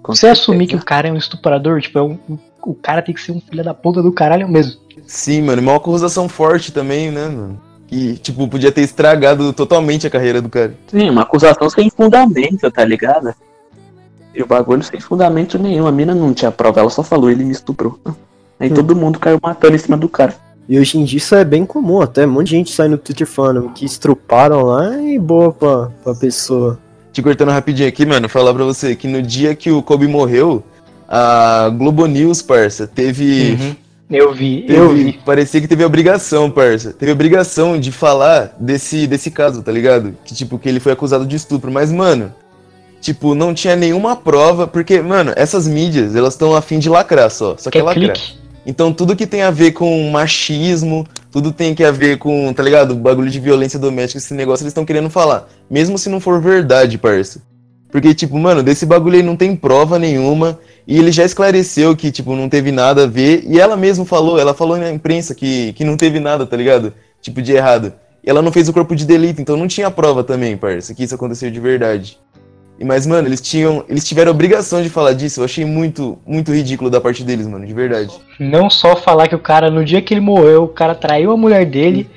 Com 0.04 0.14
você 0.14 0.28
assumir 0.28 0.66
que 0.66 0.72
certeza. 0.72 0.84
o 0.84 0.86
cara 0.86 1.08
é 1.08 1.12
um 1.14 1.16
estuprador, 1.16 1.80
tipo, 1.80 1.98
é 1.98 2.02
um, 2.02 2.18
o 2.62 2.74
cara 2.76 3.02
tem 3.02 3.16
que 3.16 3.22
ser 3.22 3.32
um 3.32 3.40
filho 3.40 3.64
da 3.64 3.74
puta 3.74 4.04
do 4.04 4.12
caralho 4.12 4.50
mesmo. 4.50 4.82
Sim, 5.06 5.42
mano, 5.44 5.62
uma 5.62 5.76
acusação 5.76 6.28
forte 6.30 6.72
também, 6.72 7.12
né, 7.12 7.28
mano? 7.28 7.60
Que, 7.88 8.18
tipo, 8.18 8.48
podia 8.48 8.72
ter 8.72 8.82
estragado 8.82 9.54
totalmente 9.54 10.08
a 10.08 10.10
carreira 10.10 10.42
do 10.42 10.50
cara. 10.50 10.74
Sim, 10.88 11.10
uma 11.10 11.22
acusação 11.22 11.70
sem 11.70 11.90
fundamento, 11.90 12.70
tá 12.72 12.84
ligado? 12.84 13.34
E 14.34 14.42
o 14.42 14.48
bagulho 14.48 14.84
sem 14.84 15.00
fundamento 15.00 15.58
nenhum. 15.60 15.86
A 15.88 15.92
mina 15.92 16.14
não 16.16 16.34
tinha 16.34 16.52
prova, 16.52 16.80
ela 16.80 16.90
só 16.90 17.04
falou, 17.04 17.30
ele 17.30 17.44
me 17.46 17.52
estuprou. 17.52 18.00
Aí 18.60 18.70
Hum. 18.72 18.74
todo 18.74 18.96
mundo 18.96 19.20
caiu 19.20 19.40
matando 19.42 19.76
em 19.76 19.80
cima 19.80 19.96
do 19.98 20.10
cara. 20.10 20.34
E 20.68 20.80
hoje 20.80 20.98
em 20.98 21.04
dia 21.04 21.18
isso 21.18 21.36
é 21.36 21.46
bem 21.46 21.64
comum, 21.66 22.02
até 22.02 22.26
um 22.26 22.32
monte 22.32 22.48
de 22.48 22.56
gente 22.56 22.74
sai 22.74 22.88
no 22.88 22.98
Twitter 22.98 23.28
falando 23.28 23.70
que 23.70 23.86
estruparam 23.86 24.64
lá 24.64 25.00
e 25.00 25.20
boa 25.20 25.52
pra, 25.54 25.92
pra 26.04 26.16
pessoa. 26.16 26.80
te 27.14 27.22
cortando 27.22 27.50
rapidinho 27.52 27.88
aqui, 27.88 28.04
mano, 28.06 28.28
falar 28.28 28.52
pra 28.54 28.64
você 28.66 28.96
que 28.96 29.08
no 29.08 29.22
dia 29.22 29.54
que 29.56 29.70
o 29.72 29.84
Kobe 29.84 30.08
morreu, 30.08 30.64
a 31.08 31.70
Globo 31.78 32.08
News, 32.08 32.42
parça, 32.42 32.88
teve. 32.88 33.52
Uhum. 33.62 33.76
Eu 34.10 34.34
vi, 34.34 34.64
teve- 34.68 34.80
eu 34.80 34.90
vi. 34.94 35.20
Parecia 35.26 35.60
que 35.60 35.68
teve 35.68 35.84
obrigação, 35.84 36.50
parça. 36.52 36.94
Teve 36.94 37.12
obrigação 37.12 37.80
de 37.80 37.92
falar 37.92 38.56
desse, 38.60 39.08
desse 39.08 39.32
caso, 39.32 39.64
tá 39.64 39.72
ligado? 39.72 40.16
Que, 40.24 40.34
tipo, 40.36 40.60
que 40.60 40.70
ele 40.70 40.80
foi 40.80 40.92
acusado 40.92 41.26
de 41.26 41.36
estupro. 41.36 41.72
Mas, 41.72 41.92
mano, 41.92 42.32
tipo, 43.02 43.34
não 43.34 43.54
tinha 43.54 43.76
nenhuma 43.76 44.16
prova. 44.16 44.68
Porque, 44.68 45.02
mano, 45.02 45.34
essas 45.36 45.68
mídias, 45.68 46.16
elas 46.16 46.34
estão 46.36 46.56
a 46.56 46.62
fim 46.62 46.78
de 46.78 46.88
lacrar 46.90 47.32
só. 47.32 47.56
Só 47.58 47.72
que 47.72 47.80
é 47.80 47.84
lacrar. 47.84 48.14
clique? 48.14 48.46
Então 48.68 48.92
tudo 48.92 49.16
que 49.16 49.28
tem 49.28 49.44
a 49.44 49.52
ver 49.52 49.74
com 49.74 50.10
machismo, 50.10 51.06
tudo 51.32 51.52
tem 51.52 51.76
que 51.76 51.84
a 51.84 51.92
ver 51.92 52.18
com, 52.18 52.52
tá 52.52 52.64
ligado? 52.64 52.96
Bagulho 52.96 53.30
de 53.30 53.40
violência 53.40 53.78
doméstica, 53.78 54.18
esse 54.18 54.34
negócio 54.34 54.64
eles 54.64 54.72
estão 54.72 54.84
querendo 54.86 55.08
falar. 55.10 55.48
Mesmo 55.70 55.98
se 56.00 56.10
não 56.10 56.20
for 56.20 56.42
verdade, 56.42 56.98
parça. 56.98 57.40
Porque, 57.92 58.14
tipo, 58.16 58.38
mano, 58.40 58.64
desse 58.64 58.84
bagulho 58.86 59.16
aí 59.18 59.24
não 59.24 59.36
tem 59.36 59.56
prova 59.56 60.00
nenhuma. 60.00 60.58
E 60.88 60.98
ele 60.98 61.12
já 61.12 61.24
esclareceu 61.24 61.96
que, 61.96 62.12
tipo, 62.12 62.36
não 62.36 62.48
teve 62.48 62.72
nada 62.72 63.04
a 63.04 63.08
ver. 63.08 63.44
E 63.48 63.60
ela 63.60 63.76
mesma 63.76 64.06
falou, 64.06 64.40
ela 64.40 64.54
falou 64.54 64.78
na 64.78 64.92
imprensa 64.92 65.34
que, 65.34 65.74
que 65.74 65.84
não 65.84 65.98
teve 65.98 66.20
nada, 66.20 66.46
tá 66.46 66.56
ligado? 66.56 66.94
Tipo, 67.22 67.42
de 67.42 67.54
errado. 67.54 67.94
E 68.24 68.30
ela 68.30 68.42
não 68.42 68.52
fez 68.52 68.70
o 68.70 68.74
corpo 68.74 68.96
de 68.96 69.06
delito, 69.06 69.42
então 69.42 69.58
não 69.58 69.68
tinha 69.68 69.90
prova 69.90 70.24
também, 70.24 70.58
parça, 70.58 70.94
que 70.94 71.04
isso 71.04 71.16
aconteceu 71.16 71.50
de 71.50 71.60
verdade. 71.60 72.20
E, 72.80 72.84
mas, 72.84 73.08
mano, 73.08 73.28
eles 73.28 73.42
tinham. 73.42 73.86
Eles 73.88 74.06
tiveram 74.06 74.32
obrigação 74.32 74.82
de 74.82 74.90
falar 74.90 75.14
disso. 75.14 75.40
Eu 75.40 75.46
achei 75.46 75.64
muito, 75.64 76.20
muito 76.26 76.52
ridículo 76.52 76.90
da 76.90 77.00
parte 77.00 77.24
deles, 77.24 77.48
mano, 77.48 77.66
de 77.66 77.74
verdade. 77.74 78.12
Não 78.40 78.70
só 78.70 78.96
falar 78.96 79.28
que 79.28 79.36
o 79.36 79.40
cara, 79.40 79.72
no 79.72 79.86
dia 79.86 80.02
que 80.02 80.14
ele 80.14 80.22
morreu, 80.22 80.64
o 80.64 80.68
cara 80.68 80.94
traiu 80.94 81.32
a 81.32 81.38
mulher 81.38 81.66
dele, 81.66 82.10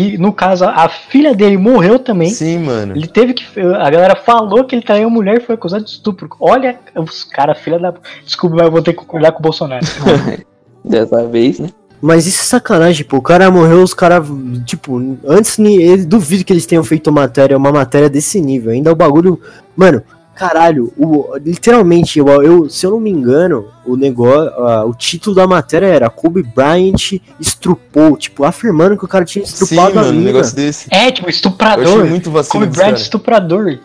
que 0.00 0.18
no 0.18 0.32
caso 0.32 0.64
a 0.64 0.88
filha 0.88 1.34
dele 1.34 1.56
morreu 1.56 1.98
também. 1.98 2.30
Sim, 2.30 2.58
mano. 2.58 2.96
Ele 2.96 3.06
teve 3.06 3.34
que. 3.34 3.44
A 3.60 3.90
galera 3.90 4.16
falou 4.16 4.64
que 4.64 4.74
ele 4.74 4.82
traiu 4.82 5.08
a 5.08 5.10
mulher 5.10 5.38
e 5.38 5.40
foi 5.40 5.54
acusado 5.54 5.84
de 5.84 5.90
estupro. 5.90 6.28
Olha 6.40 6.78
os 6.96 7.24
caras, 7.24 7.58
filha 7.58 7.78
da. 7.78 7.92
Desculpa, 8.24 8.56
mas 8.56 8.66
eu 8.66 8.72
vou 8.72 8.82
ter 8.82 8.92
que 8.92 8.98
concordar 8.98 9.32
com 9.32 9.40
o 9.40 9.42
Bolsonaro. 9.42 9.84
Dessa 10.84 11.26
vez, 11.26 11.58
né? 11.58 11.68
Mas 12.00 12.26
isso 12.26 12.40
é 12.40 12.44
sacanagem, 12.44 13.04
pô. 13.04 13.18
O 13.18 13.22
cara 13.22 13.50
morreu, 13.50 13.82
os 13.82 13.92
caras. 13.92 14.26
Tipo, 14.64 15.18
antes 15.26 15.58
ele 15.58 16.04
duvido 16.06 16.44
que 16.44 16.52
eles 16.52 16.64
tenham 16.64 16.82
feito 16.82 17.12
matéria, 17.12 17.56
uma 17.58 17.70
matéria 17.70 18.08
desse 18.08 18.40
nível. 18.40 18.72
Ainda 18.72 18.90
o 18.90 18.96
bagulho. 18.96 19.38
Mano, 19.76 20.02
caralho, 20.40 20.90
o, 20.96 21.36
literalmente, 21.36 22.18
eu, 22.18 22.26
eu- 22.42 22.70
se 22.70 22.86
eu 22.86 22.92
não 22.92 22.98
me 23.00 23.10
engano, 23.10 23.66
o 23.84 23.94
negócio. 23.94 24.50
ah, 24.64 24.86
o 24.86 24.94
título 24.94 25.36
da 25.36 25.46
matéria 25.46 25.86
era 25.86 26.08
Kobe 26.08 26.42
Bryant 26.42 27.20
estrupou, 27.38 28.16
tipo, 28.16 28.42
afirmando 28.44 28.96
que 28.96 29.04
o 29.04 29.08
cara 29.08 29.24
tinha 29.26 29.44
Sim, 29.44 29.52
estrupado 29.52 29.98
a 29.98 30.02
mano, 30.02 30.08
um 30.08 30.12
mina. 30.12 30.24
negócio 30.32 30.56
desse. 30.56 30.86
É, 30.90 31.10
tipo, 31.12 31.26
Eu 31.26 31.28
achei 31.28 31.36
estuprador. 31.36 32.06
muito 32.06 32.30
vacilo 32.30 32.64
Kobe 32.64 32.72
Bryant, 32.74 32.90
cara. 32.92 33.02
estuprador. 33.02 33.78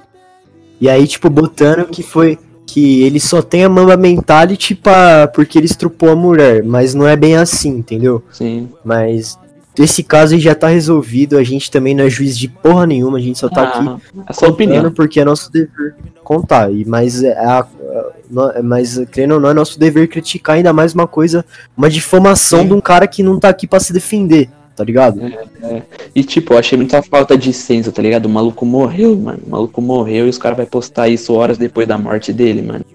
E 0.79 0.89
aí, 0.89 1.05
tipo, 1.07 1.29
botando 1.29 1.85
que 1.85 2.01
foi. 2.01 2.39
Que 2.67 3.03
ele 3.03 3.19
só 3.19 3.41
tem 3.43 3.63
a 3.63 3.69
mamba 3.69 3.95
mentality 3.95 4.73
pra, 4.73 5.27
porque 5.27 5.57
ele 5.59 5.67
estrupou 5.67 6.09
a 6.09 6.15
mulher. 6.15 6.63
Mas 6.63 6.95
não 6.95 7.07
é 7.07 7.15
bem 7.15 7.35
assim, 7.35 7.69
entendeu? 7.69 8.23
Sim. 8.31 8.69
Mas 8.83 9.37
esse 9.77 10.03
caso 10.03 10.33
aí 10.35 10.39
já 10.39 10.55
tá 10.55 10.67
resolvido, 10.67 11.38
a 11.38 11.43
gente 11.43 11.69
também 11.69 11.93
não 11.95 12.03
é 12.05 12.09
juiz 12.09 12.38
de 12.38 12.47
porra 12.47 12.85
nenhuma, 12.85 13.17
a 13.17 13.21
gente 13.21 13.38
só 13.39 13.49
tá 13.49 13.63
aqui 13.63 13.79
Ah, 13.88 13.97
a 14.27 14.33
sua 14.33 14.49
opinião. 14.49 14.77
contando 14.77 14.93
porque 14.95 15.19
é 15.19 15.25
nosso 15.25 15.51
dever 15.51 15.95
contar. 16.23 16.71
E, 16.71 16.85
mas, 16.85 17.23
é 17.23 17.33
a, 17.38 17.59
a- 17.59 17.65
no- 18.29 18.51
mas, 18.63 18.99
crendo 19.11 19.35
ou 19.35 19.39
não, 19.39 19.49
é 19.49 19.53
nosso 19.53 19.79
dever 19.79 20.07
criticar 20.07 20.55
ainda 20.55 20.71
mais 20.73 20.93
uma 20.93 21.05
coisa, 21.07 21.45
uma 21.77 21.89
difamação 21.89 22.61
Sim. 22.61 22.67
de 22.67 22.73
um 22.73 22.81
cara 22.81 23.05
que 23.07 23.21
não 23.21 23.39
tá 23.39 23.49
aqui 23.49 23.67
pra 23.67 23.79
se 23.79 23.91
defender, 23.93 24.49
tá 24.75 24.83
ligado? 24.83 25.19
E 26.13 26.23
tipo, 26.23 26.53
eu 26.53 26.57
achei 26.57 26.77
muita 26.77 27.01
falta 27.03 27.38
de 27.38 27.51
senso, 27.53 27.91
tá 27.91 28.01
ligado? 28.01 28.25
O 28.25 28.29
maluco 28.29 28.65
morreu, 28.65 29.15
mano. 29.15 29.39
O 29.45 29.49
maluco 29.49 29.81
morreu 29.81 30.25
e 30.25 30.29
os 30.29 30.38
caras 30.38 30.57
vão 30.57 30.65
postar 30.65 31.07
isso 31.09 31.33
horas 31.33 31.57
depois 31.57 31.88
da 31.88 31.97
morte 31.97 32.31
dele, 32.33 32.61
mano. 32.61 32.85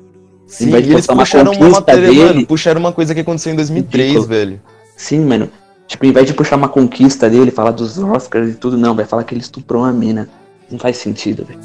Sim, 0.47 0.71
vai 0.71 0.81
e 0.81 0.85
eles 0.85 0.95
postar 1.07 1.13
uma 1.13 1.23
puxaram 1.23 1.53
uma 1.53 1.69
matéria, 1.71 2.09
dele. 2.09 2.25
mano, 2.25 2.47
puxaram 2.47 2.81
uma 2.81 2.93
coisa 2.93 3.15
que 3.15 3.21
aconteceu 3.21 3.53
em 3.53 3.57
2003, 3.57 4.09
Ridículo. 4.09 4.27
velho. 4.29 4.61
Sim, 4.97 5.21
mano. 5.21 5.49
Tipo, 5.91 6.07
em 6.07 6.13
vez 6.13 6.25
de 6.25 6.33
puxar 6.33 6.55
uma 6.55 6.69
conquista 6.69 7.29
dele, 7.29 7.51
falar 7.51 7.73
dos 7.73 7.99
Oscars 7.99 8.51
e 8.51 8.55
tudo, 8.55 8.79
não, 8.79 8.95
vai 8.95 9.05
falar 9.05 9.25
que 9.25 9.35
ele 9.35 9.41
estuprou 9.41 9.83
uma 9.83 9.93
mina. 9.93 10.29
Não 10.71 10.79
faz 10.79 10.99
sentido, 10.99 11.45
velho. 11.45 11.59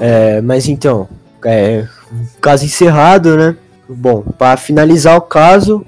É, 0.00 0.40
mas 0.40 0.66
então, 0.66 1.06
é, 1.44 1.86
caso 2.40 2.64
encerrado, 2.64 3.36
né? 3.36 3.56
Bom, 3.86 4.22
pra 4.22 4.56
finalizar 4.56 5.18
o 5.18 5.20
caso, 5.20 5.84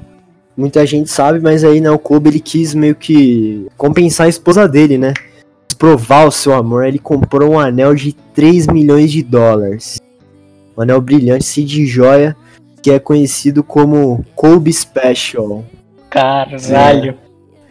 muita 0.54 0.84
gente 0.84 1.08
sabe, 1.08 1.40
mas 1.40 1.64
aí, 1.64 1.80
né, 1.80 1.90
o 1.90 1.98
Kobe 1.98 2.28
ele 2.28 2.40
quis 2.40 2.74
meio 2.74 2.94
que 2.94 3.66
compensar 3.78 4.26
a 4.26 4.30
esposa 4.30 4.68
dele, 4.68 4.98
né? 4.98 5.14
Provar 5.78 6.26
o 6.26 6.30
seu 6.30 6.52
amor, 6.52 6.84
ele 6.84 6.98
comprou 6.98 7.52
um 7.52 7.58
anel 7.58 7.94
de 7.94 8.12
3 8.34 8.66
milhões 8.66 9.10
de 9.10 9.22
dólares. 9.22 9.98
Um 10.76 10.82
anel 10.82 11.00
brilhante, 11.00 11.46
se 11.46 11.64
de 11.64 11.86
joia, 11.86 12.36
que 12.82 12.90
é 12.90 12.98
conhecido 12.98 13.62
como 13.62 14.24
Kobe 14.34 14.72
Special. 14.72 15.64
Caralho. 16.08 17.16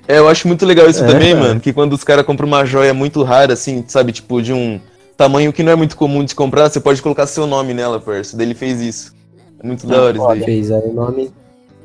É, 0.07 0.17
eu 0.17 0.27
acho 0.27 0.47
muito 0.47 0.65
legal 0.65 0.89
isso 0.89 1.03
É, 1.03 1.07
também, 1.07 1.33
cara. 1.33 1.47
mano, 1.47 1.59
que 1.59 1.71
quando 1.71 1.93
os 1.93 2.03
caras 2.03 2.25
compram 2.25 2.47
uma 2.47 2.65
joia 2.65 2.93
muito 2.93 3.21
rara, 3.23 3.53
assim, 3.53 3.83
sabe, 3.87 4.11
tipo, 4.11 4.41
de 4.41 4.51
um 4.51 4.79
tamanho 5.15 5.53
que 5.53 5.61
não 5.61 5.71
é 5.71 5.75
muito 5.75 5.95
comum 5.95 6.23
de 6.23 6.31
se 6.31 6.35
comprar, 6.35 6.69
você 6.69 6.79
pode 6.79 7.01
colocar 7.01 7.27
seu 7.27 7.45
nome 7.45 7.73
nela, 7.73 7.99
parça. 7.99 8.35
Daí 8.35 8.47
ele 8.47 8.55
fez 8.55 8.81
isso. 8.81 9.13
É 9.61 9.67
muito 9.67 9.85
da 9.85 10.01
hora 10.01 10.17
isso 10.17 10.27
daí. 10.27 10.43
Fez 10.43 10.71
aí 10.71 10.81
o 10.83 10.93
nome 10.93 11.31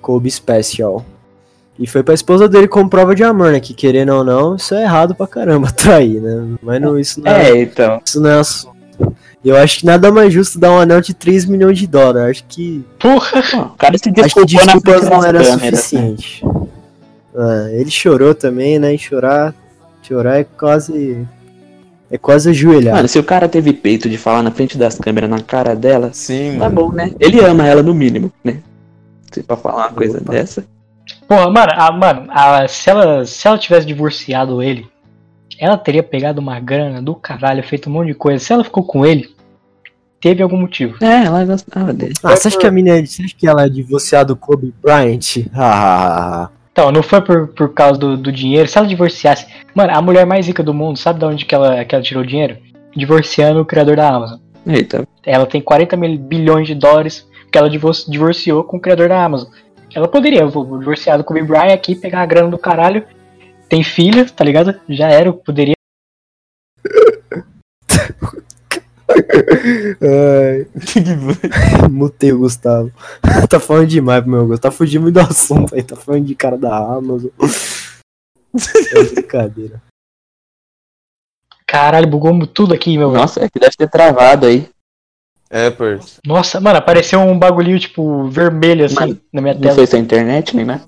Kobe 0.01 0.31
Special. 0.31 1.05
E 1.79 1.87
foi 1.89 2.03
pra 2.05 2.15
esposa 2.15 2.49
dele 2.49 2.69
como 2.69 2.89
prova 2.89 3.15
de 3.17 3.25
amor, 3.25 3.51
né? 3.51 3.59
Que 3.59 3.75
querendo 3.75 4.15
ou 4.15 4.23
não, 4.25 4.55
isso 4.55 4.75
é 4.75 4.85
errado 4.85 5.15
pra 5.15 5.27
caramba, 5.27 5.71
trair, 5.77 6.21
né? 6.21 6.57
Mas 6.63 6.81
não, 6.81 6.99
isso 6.99 7.21
não 7.21 7.31
é, 7.33 7.51
É, 7.51 7.63
então. 7.63 8.01
isso 8.07 8.21
não 8.21 8.31
é 8.31 8.39
assunto. 8.39 8.74
Eu 9.45 9.57
acho 9.57 9.81
que 9.81 9.87
nada 9.87 10.11
mais 10.11 10.33
justo 10.33 10.59
dar 10.59 10.71
um 10.71 10.79
anel 10.79 11.01
de 11.01 11.13
3 11.13 11.45
milhões 11.45 11.79
de 11.79 11.87
dólares. 11.87 12.39
Acho 12.39 12.45
que, 12.49 12.85
Porra. 12.99 13.43
Pô, 13.51 13.59
o 13.59 13.71
cara 13.71 13.99
se 13.99 14.09
acho 14.09 14.35
que 14.35 14.45
desculpou 14.47 15.03
na 15.03 15.11
não 15.11 15.25
era 15.25 15.39
câmeras, 15.43 15.61
né? 15.61 15.71
suficiente. 15.71 16.45
Ah, 17.37 17.69
ele 17.73 17.91
chorou 17.91 18.35
também, 18.35 18.79
né? 18.79 18.95
E 18.95 18.99
chorar, 18.99 19.55
chorar 20.03 20.39
é 20.39 20.45
quase. 20.45 21.27
É 22.11 22.17
quase 22.17 22.51
ajoelhar. 22.51 22.95
Mano, 22.95 23.09
se 23.09 23.19
o 23.19 23.25
cara 23.25 23.49
teve 23.49 23.73
peito 23.73 24.09
de 24.09 24.17
falar 24.17 24.43
na 24.43 24.51
frente 24.51 24.79
das 24.79 24.99
câmeras, 24.99 25.29
na 25.29 25.41
cara 25.41 25.75
dela, 25.75 26.11
Sim, 26.13 26.53
tá 26.53 26.71
mano. 26.71 26.75
bom, 26.75 26.93
né? 26.93 27.13
Ele 27.19 27.41
ama 27.41 27.67
ela 27.67 27.83
no 27.83 27.93
mínimo, 27.93 28.31
né? 28.45 28.59
Se 29.33 29.43
pra 29.43 29.57
falar 29.57 29.89
uma 29.89 29.93
coisa 29.93 30.19
Opa. 30.19 30.33
dessa. 30.33 30.65
Porra, 31.27 31.51
mano, 31.51 31.73
a, 31.75 31.93
mano 31.93 32.27
a, 32.31 32.69
se, 32.69 32.89
ela, 32.89 33.27
se 33.27 33.49
ela 33.49 33.59
tivesse 33.59 33.87
divorciado 33.87 34.63
ele, 34.63 34.87
ela 35.59 35.77
teria 35.77 36.03
pegado 36.03 36.41
uma 36.41 36.59
grana 36.61 37.01
do 37.03 37.15
caralho, 37.15 37.63
feito 37.63 37.89
um 37.89 37.93
monte 37.93 38.09
de 38.09 38.15
coisa. 38.15 38.43
Se 38.45 38.53
ela 38.53 38.65
ficou 38.65 38.83
com 38.85 39.05
ele, 39.07 39.35
teve 40.21 40.43
algum 40.43 40.57
motivo. 40.57 40.97
É, 41.03 41.25
ela 41.25 41.45
gostava 41.45 41.93
dele. 41.93 42.15
Ah, 42.23 42.37
você 42.37 42.49
acha 42.49 42.59
que 42.59 42.67
a 42.67 42.71
mina 42.71 42.91
é, 42.99 43.05
você 43.05 43.23
acha 43.23 43.35
que 43.37 43.47
ela 43.47 43.65
é 43.65 43.69
divorciada 43.69 44.27
do 44.27 44.37
Kobe 44.37 44.73
Bryant? 44.83 45.47
Ah, 45.55 46.49
Então, 46.73 46.91
não 46.91 47.03
foi 47.03 47.21
por, 47.21 47.49
por 47.49 47.73
causa 47.73 47.99
do, 47.99 48.17
do 48.17 48.33
dinheiro. 48.33 48.69
Se 48.69 48.77
ela 48.79 48.87
divorciasse. 48.87 49.47
Mano, 49.75 49.93
a 49.95 50.03
mulher 50.03 50.27
mais 50.27 50.47
rica 50.47 50.63
do 50.63 50.75
mundo, 50.75 50.99
sabe 50.99 51.19
de 51.21 51.25
onde 51.25 51.45
que 51.45 51.55
ela, 51.55 51.85
que 51.85 51.95
ela 51.95 52.03
tirou 52.05 52.23
o 52.23 52.27
dinheiro? 52.27 52.57
Divorciando 52.97 53.61
o 53.61 53.65
criador 53.65 53.97
da 53.97 54.09
Amazon. 54.09 54.39
Eita, 54.67 55.07
Ela 55.27 55.45
tem 55.47 55.61
40 55.61 55.97
mil 55.97 56.19
bilhões 56.19 56.67
de 56.67 56.75
dólares 56.75 57.27
porque 57.43 57.59
ela 57.59 57.69
divor- 57.69 57.93
divorciou 58.09 58.65
com 58.65 58.79
o 58.79 58.81
criador 58.81 59.09
da 59.09 59.23
Amazon. 59.23 59.49
Ela 59.95 60.09
poderia, 60.09 60.41
eu 60.41 60.49
vou 60.51 60.79
divorciar 60.79 61.19
do 61.19 61.23
Kobe 61.23 61.43
Bryant 61.43 61.73
aqui, 61.75 61.95
pegar 61.95 62.23
a 62.23 62.27
grana 62.27 62.49
do 62.49 62.59
caralho. 62.59 63.05
Tem 63.69 63.83
filha, 63.83 64.25
tá 64.29 64.45
ligado? 64.45 64.79
Já 64.89 65.09
era, 65.09 65.29
eu 65.29 65.35
poderia. 65.35 65.75
Ai, 70.01 70.67
Que 70.81 71.03
que 71.03 71.17
foi? 71.17 71.89
mutei 71.89 72.33
o 72.33 72.39
Gustavo. 72.39 72.91
tá 73.49 73.61
falando 73.61 73.87
demais 73.89 74.23
pro 74.23 74.31
meu 74.31 74.47
gosto. 74.47 74.63
Tá 74.63 74.71
fugindo 74.71 75.03
muito 75.03 75.15
do 75.15 75.21
assunto 75.21 75.75
aí. 75.75 75.83
Tá 75.83 75.97
falando 75.97 76.25
de 76.25 76.35
cara 76.35 76.57
da 76.57 76.77
Amazon. 76.77 77.31
É 78.95 79.03
brincadeira. 79.15 79.83
Caralho, 81.67 82.07
bugou 82.07 82.47
tudo 82.47 82.73
aqui, 82.75 82.97
meu. 82.97 83.11
nossa, 83.11 83.45
é 83.45 83.49
que 83.49 83.59
deve 83.59 83.77
ter 83.77 83.89
travado 83.91 84.47
aí. 84.47 84.69
É, 85.51 85.71
parça. 85.71 86.21
Nossa, 86.27 86.61
mano, 86.61 86.79
apareceu 86.79 87.21
um 87.21 87.39
bagulhinho, 87.39 87.79
tipo, 87.79 88.29
vermelho 88.29 88.85
assim 88.85 88.95
Mano, 88.95 89.21
na 89.33 89.41
minha 89.41 89.55
Não 89.55 89.61
tela. 89.61 89.75
foi 89.75 89.87
sua 89.87 89.99
internet, 89.99 90.55
nem 90.57 90.65
nada? 90.65 90.85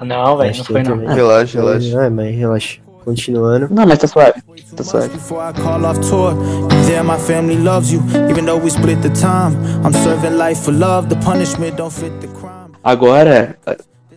Não, 0.00 0.36
velho, 0.36 0.56
não 0.56 0.64
foi 0.64 0.82
não. 0.82 0.96
Relaxa, 1.06 1.58
relaxa. 1.58 2.02
É, 2.04 2.10
mas 2.10 2.36
relaxa. 2.36 2.78
Continuando. 3.04 3.68
Não, 3.70 3.86
mas 3.86 3.98
tá 3.98 4.06
suave. 4.06 4.42
Tá 4.76 4.84
suave. 4.84 5.08
Before 5.08 5.40
I 5.40 5.52
call 5.52 5.84
off 5.84 5.98
tour, 6.00 6.32
you 6.32 6.86
there, 6.86 7.02
my 7.02 7.18
family 7.18 7.56
loves 7.56 7.90
you. 7.90 8.02
Even 8.30 8.44
though 8.44 8.62
we 8.62 8.68
split 8.68 9.00
the 9.00 9.08
time, 9.10 9.56
I'm 9.84 9.94
serving 9.94 10.36
life 10.36 10.62
for 10.62 10.74
love. 10.74 11.08
The 11.08 11.16
punishment 11.24 11.76
don't 11.76 11.92
fit 11.92 12.12
the 12.20 12.28
crime. 12.28 12.68
Agora, 12.84 13.56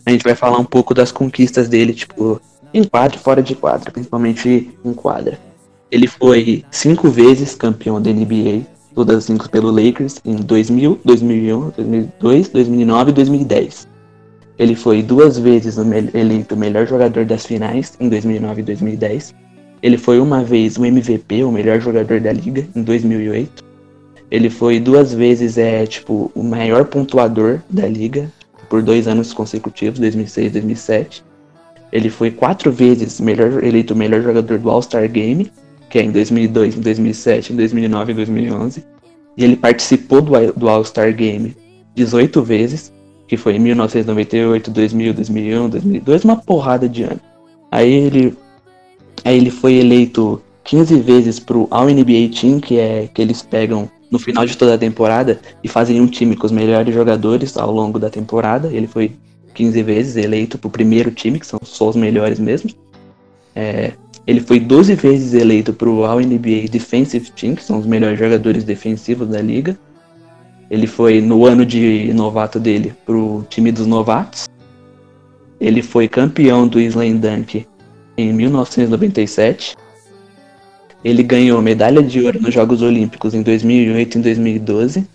a 0.05 0.11
gente 0.11 0.23
vai 0.23 0.35
falar 0.35 0.57
um 0.57 0.65
pouco 0.65 0.93
das 0.93 1.11
conquistas 1.11 1.69
dele, 1.69 1.93
tipo, 1.93 2.41
em 2.73 2.83
quadra 2.83 3.17
e 3.17 3.19
fora 3.19 3.41
de 3.41 3.55
quadra, 3.55 3.91
principalmente 3.91 4.71
em 4.83 4.93
quadra. 4.93 5.39
Ele 5.89 6.07
foi 6.07 6.63
cinco 6.71 7.09
vezes 7.09 7.55
campeão 7.55 8.01
da 8.01 8.11
NBA, 8.11 8.61
todas 8.95 9.17
as 9.17 9.23
cinco 9.25 9.49
pelo 9.49 9.69
Lakers, 9.71 10.19
em 10.23 10.35
2000, 10.35 10.99
2001, 11.03 11.69
2002, 11.69 12.49
2009 12.49 13.11
e 13.11 13.13
2010. 13.13 13.87
Ele 14.61 14.75
foi 14.75 15.01
duas 15.01 15.39
vezes 15.39 15.75
eleito 16.13 16.53
o 16.53 16.57
melhor 16.57 16.85
jogador 16.85 17.25
das 17.25 17.47
finais, 17.47 17.97
em 17.99 18.07
2009 18.07 18.61
e 18.61 18.63
2010. 18.63 19.33
Ele 19.81 19.97
foi 19.97 20.19
uma 20.19 20.43
vez 20.43 20.77
o 20.77 20.85
MVP, 20.85 21.43
o 21.43 21.51
melhor 21.51 21.81
jogador 21.81 22.19
da 22.21 22.31
liga, 22.31 22.67
em 22.75 22.83
2008. 22.83 23.63
Ele 24.29 24.51
foi 24.51 24.79
duas 24.79 25.15
vezes 25.15 25.57
é 25.57 25.87
tipo 25.87 26.31
o 26.35 26.43
maior 26.43 26.85
pontuador 26.85 27.59
da 27.71 27.87
liga 27.87 28.31
por 28.69 28.83
dois 28.83 29.07
anos 29.07 29.33
consecutivos, 29.33 29.99
2006 29.99 30.45
e 30.45 30.49
2007. 30.51 31.23
Ele 31.91 32.11
foi 32.11 32.29
quatro 32.29 32.71
vezes 32.71 33.19
melhor, 33.19 33.63
eleito 33.63 33.95
o 33.95 33.97
melhor 33.97 34.21
jogador 34.21 34.59
do 34.59 34.69
All-Star 34.69 35.09
Game, 35.09 35.51
que 35.89 35.97
é 35.97 36.03
em 36.03 36.11
2002, 36.11 36.77
em 36.77 36.81
2007, 36.81 37.51
em 37.51 37.55
2009 37.55 38.11
e 38.11 38.15
2011. 38.15 38.85
E 39.37 39.43
ele 39.43 39.55
participou 39.55 40.21
do, 40.21 40.53
do 40.53 40.69
All-Star 40.69 41.15
Game 41.15 41.57
18 41.95 42.43
vezes, 42.43 42.93
que 43.31 43.37
foi 43.37 43.55
em 43.55 43.59
1998, 43.59 44.69
2000, 44.69 45.13
2001, 45.13 45.69
2002, 45.69 46.25
uma 46.25 46.35
porrada 46.35 46.89
de 46.89 47.03
ano. 47.03 47.21
Aí 47.71 47.89
ele, 47.89 48.37
aí 49.23 49.37
ele 49.37 49.49
foi 49.49 49.75
eleito 49.75 50.41
15 50.65 50.99
vezes 50.99 51.39
pro 51.39 51.65
All-NBA 51.71 52.29
Team, 52.37 52.59
que 52.59 52.77
é 52.77 53.07
que 53.07 53.21
eles 53.21 53.41
pegam 53.41 53.89
no 54.11 54.19
final 54.19 54.45
de 54.45 54.57
toda 54.57 54.73
a 54.73 54.77
temporada 54.77 55.39
e 55.63 55.69
fazem 55.69 56.01
um 56.01 56.07
time 56.07 56.35
com 56.35 56.45
os 56.45 56.51
melhores 56.51 56.93
jogadores 56.93 57.55
ao 57.55 57.71
longo 57.71 57.97
da 57.97 58.09
temporada. 58.09 58.67
Ele 58.67 58.85
foi 58.85 59.13
15 59.53 59.81
vezes 59.81 60.17
eleito 60.17 60.57
para 60.57 60.67
o 60.67 60.71
primeiro 60.71 61.09
time, 61.09 61.39
que 61.39 61.47
são 61.47 61.59
só 61.63 61.87
os 61.87 61.95
melhores 61.95 62.37
mesmo. 62.37 62.71
É, 63.55 63.93
ele 64.27 64.41
foi 64.41 64.59
12 64.59 64.93
vezes 64.95 65.33
eleito 65.33 65.71
para 65.71 65.89
o 65.89 66.03
All-NBA 66.03 66.67
Defensive 66.69 67.31
Team, 67.31 67.55
que 67.55 67.63
são 67.63 67.79
os 67.79 67.85
melhores 67.85 68.19
jogadores 68.19 68.65
defensivos 68.65 69.29
da 69.29 69.41
liga. 69.41 69.79
Ele 70.71 70.87
foi, 70.87 71.19
no 71.19 71.45
ano 71.45 71.65
de 71.65 72.13
novato 72.13 72.57
dele, 72.57 72.93
para 73.05 73.17
o 73.17 73.45
time 73.49 73.73
dos 73.73 73.85
novatos. 73.85 74.47
Ele 75.59 75.81
foi 75.81 76.07
campeão 76.07 76.65
do 76.65 76.79
Slam 76.79 77.17
Dunk 77.17 77.67
em 78.17 78.31
1997. 78.31 79.75
Ele 81.03 81.23
ganhou 81.23 81.61
medalha 81.61 82.01
de 82.01 82.21
ouro 82.21 82.41
nos 82.41 82.53
Jogos 82.53 82.81
Olímpicos 82.81 83.33
em 83.33 83.41
2008 83.41 84.15
e 84.15 84.17
em 84.17 84.21
2012. 84.21 85.07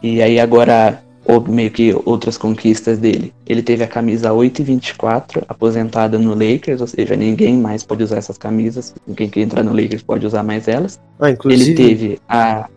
E 0.00 0.22
aí 0.22 0.38
agora, 0.38 1.02
meio 1.48 1.72
que 1.72 1.92
outras 2.04 2.38
conquistas 2.38 2.98
dele. 2.98 3.34
Ele 3.48 3.60
teve 3.60 3.82
a 3.82 3.88
camisa 3.88 4.32
8 4.32 4.60
e 4.60 4.64
24, 4.64 5.42
aposentada 5.48 6.16
no 6.16 6.32
Lakers, 6.32 6.80
ou 6.80 6.86
seja, 6.86 7.16
ninguém 7.16 7.58
mais 7.58 7.82
pode 7.82 8.04
usar 8.04 8.18
essas 8.18 8.38
camisas. 8.38 8.94
Quem 9.16 9.28
quer 9.28 9.40
entrar 9.40 9.64
no 9.64 9.72
Lakers 9.72 10.04
pode 10.04 10.24
usar 10.24 10.44
mais 10.44 10.68
elas. 10.68 11.00
Ah, 11.18 11.30
inclusive. 11.30 11.70
Ele 11.70 11.74
teve 11.74 12.18
a... 12.28 12.68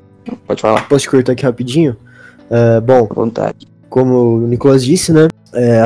Pode 0.46 0.62
falar. 0.62 0.88
Posso 0.88 1.04
te 1.04 1.10
cortar 1.10 1.34
aqui 1.34 1.44
rapidinho? 1.44 1.96
É, 2.50 2.80
bom, 2.80 3.08
À 3.10 3.14
vontade. 3.14 3.68
como 3.90 4.38
o 4.38 4.48
Nicolas 4.48 4.84
disse, 4.84 5.12
né? 5.12 5.28
é, 5.54 5.82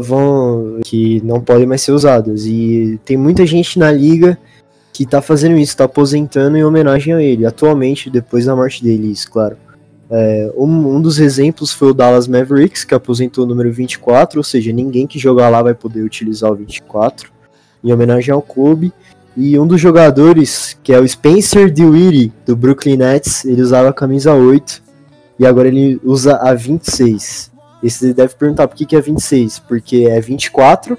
vão 0.00 0.80
que 0.84 1.20
não 1.24 1.40
podem 1.40 1.66
mais 1.66 1.82
ser 1.82 1.92
usadas. 1.92 2.46
E 2.46 3.00
tem 3.04 3.16
muita 3.16 3.44
gente 3.46 3.78
na 3.78 3.90
liga 3.90 4.38
que 4.92 5.04
tá 5.04 5.20
fazendo 5.20 5.56
isso, 5.56 5.76
tá 5.76 5.84
aposentando 5.84 6.56
em 6.56 6.64
homenagem 6.64 7.12
a 7.12 7.22
ele. 7.22 7.44
Atualmente, 7.44 8.08
depois 8.08 8.46
da 8.46 8.56
morte 8.56 8.82
dele, 8.82 9.10
isso, 9.10 9.30
claro. 9.30 9.56
É, 10.08 10.52
um, 10.56 10.96
um 10.96 11.02
dos 11.02 11.18
exemplos 11.18 11.72
foi 11.72 11.90
o 11.90 11.94
Dallas 11.94 12.28
Mavericks, 12.28 12.84
que 12.84 12.94
aposentou 12.94 13.44
o 13.44 13.46
número 13.46 13.72
24, 13.72 14.38
ou 14.38 14.44
seja, 14.44 14.72
ninguém 14.72 15.06
que 15.06 15.18
jogar 15.18 15.48
lá 15.48 15.62
vai 15.62 15.74
poder 15.74 16.02
utilizar 16.02 16.50
o 16.50 16.54
24, 16.54 17.30
em 17.82 17.92
homenagem 17.92 18.32
ao 18.32 18.40
Kobe. 18.40 18.92
E 19.36 19.58
um 19.58 19.66
dos 19.66 19.80
jogadores, 19.80 20.78
que 20.82 20.92
é 20.92 20.98
o 20.98 21.06
Spencer 21.06 21.70
Dinwiddie, 21.70 22.32
do 22.46 22.56
Brooklyn 22.56 22.96
Nets, 22.96 23.44
ele 23.44 23.60
usava 23.60 23.90
a 23.90 23.92
camisa 23.92 24.32
8, 24.32 24.82
e 25.38 25.46
agora 25.46 25.68
ele 25.68 26.00
usa 26.02 26.36
a 26.36 26.54
26. 26.54 27.50
E 27.82 27.90
você 27.90 28.14
deve 28.14 28.34
perguntar 28.34 28.66
por 28.66 28.74
que, 28.74 28.86
que 28.86 28.96
é 28.96 29.00
26, 29.00 29.58
porque 29.60 30.06
é 30.08 30.18
24 30.20 30.96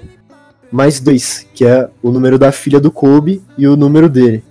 mais 0.70 1.00
2, 1.00 1.46
que 1.52 1.64
é 1.64 1.88
o 2.02 2.10
número 2.10 2.38
da 2.38 2.52
filha 2.52 2.78
do 2.78 2.92
Kobe 2.92 3.42
e 3.56 3.66
o 3.66 3.76
número 3.76 4.08
dele. 4.08 4.44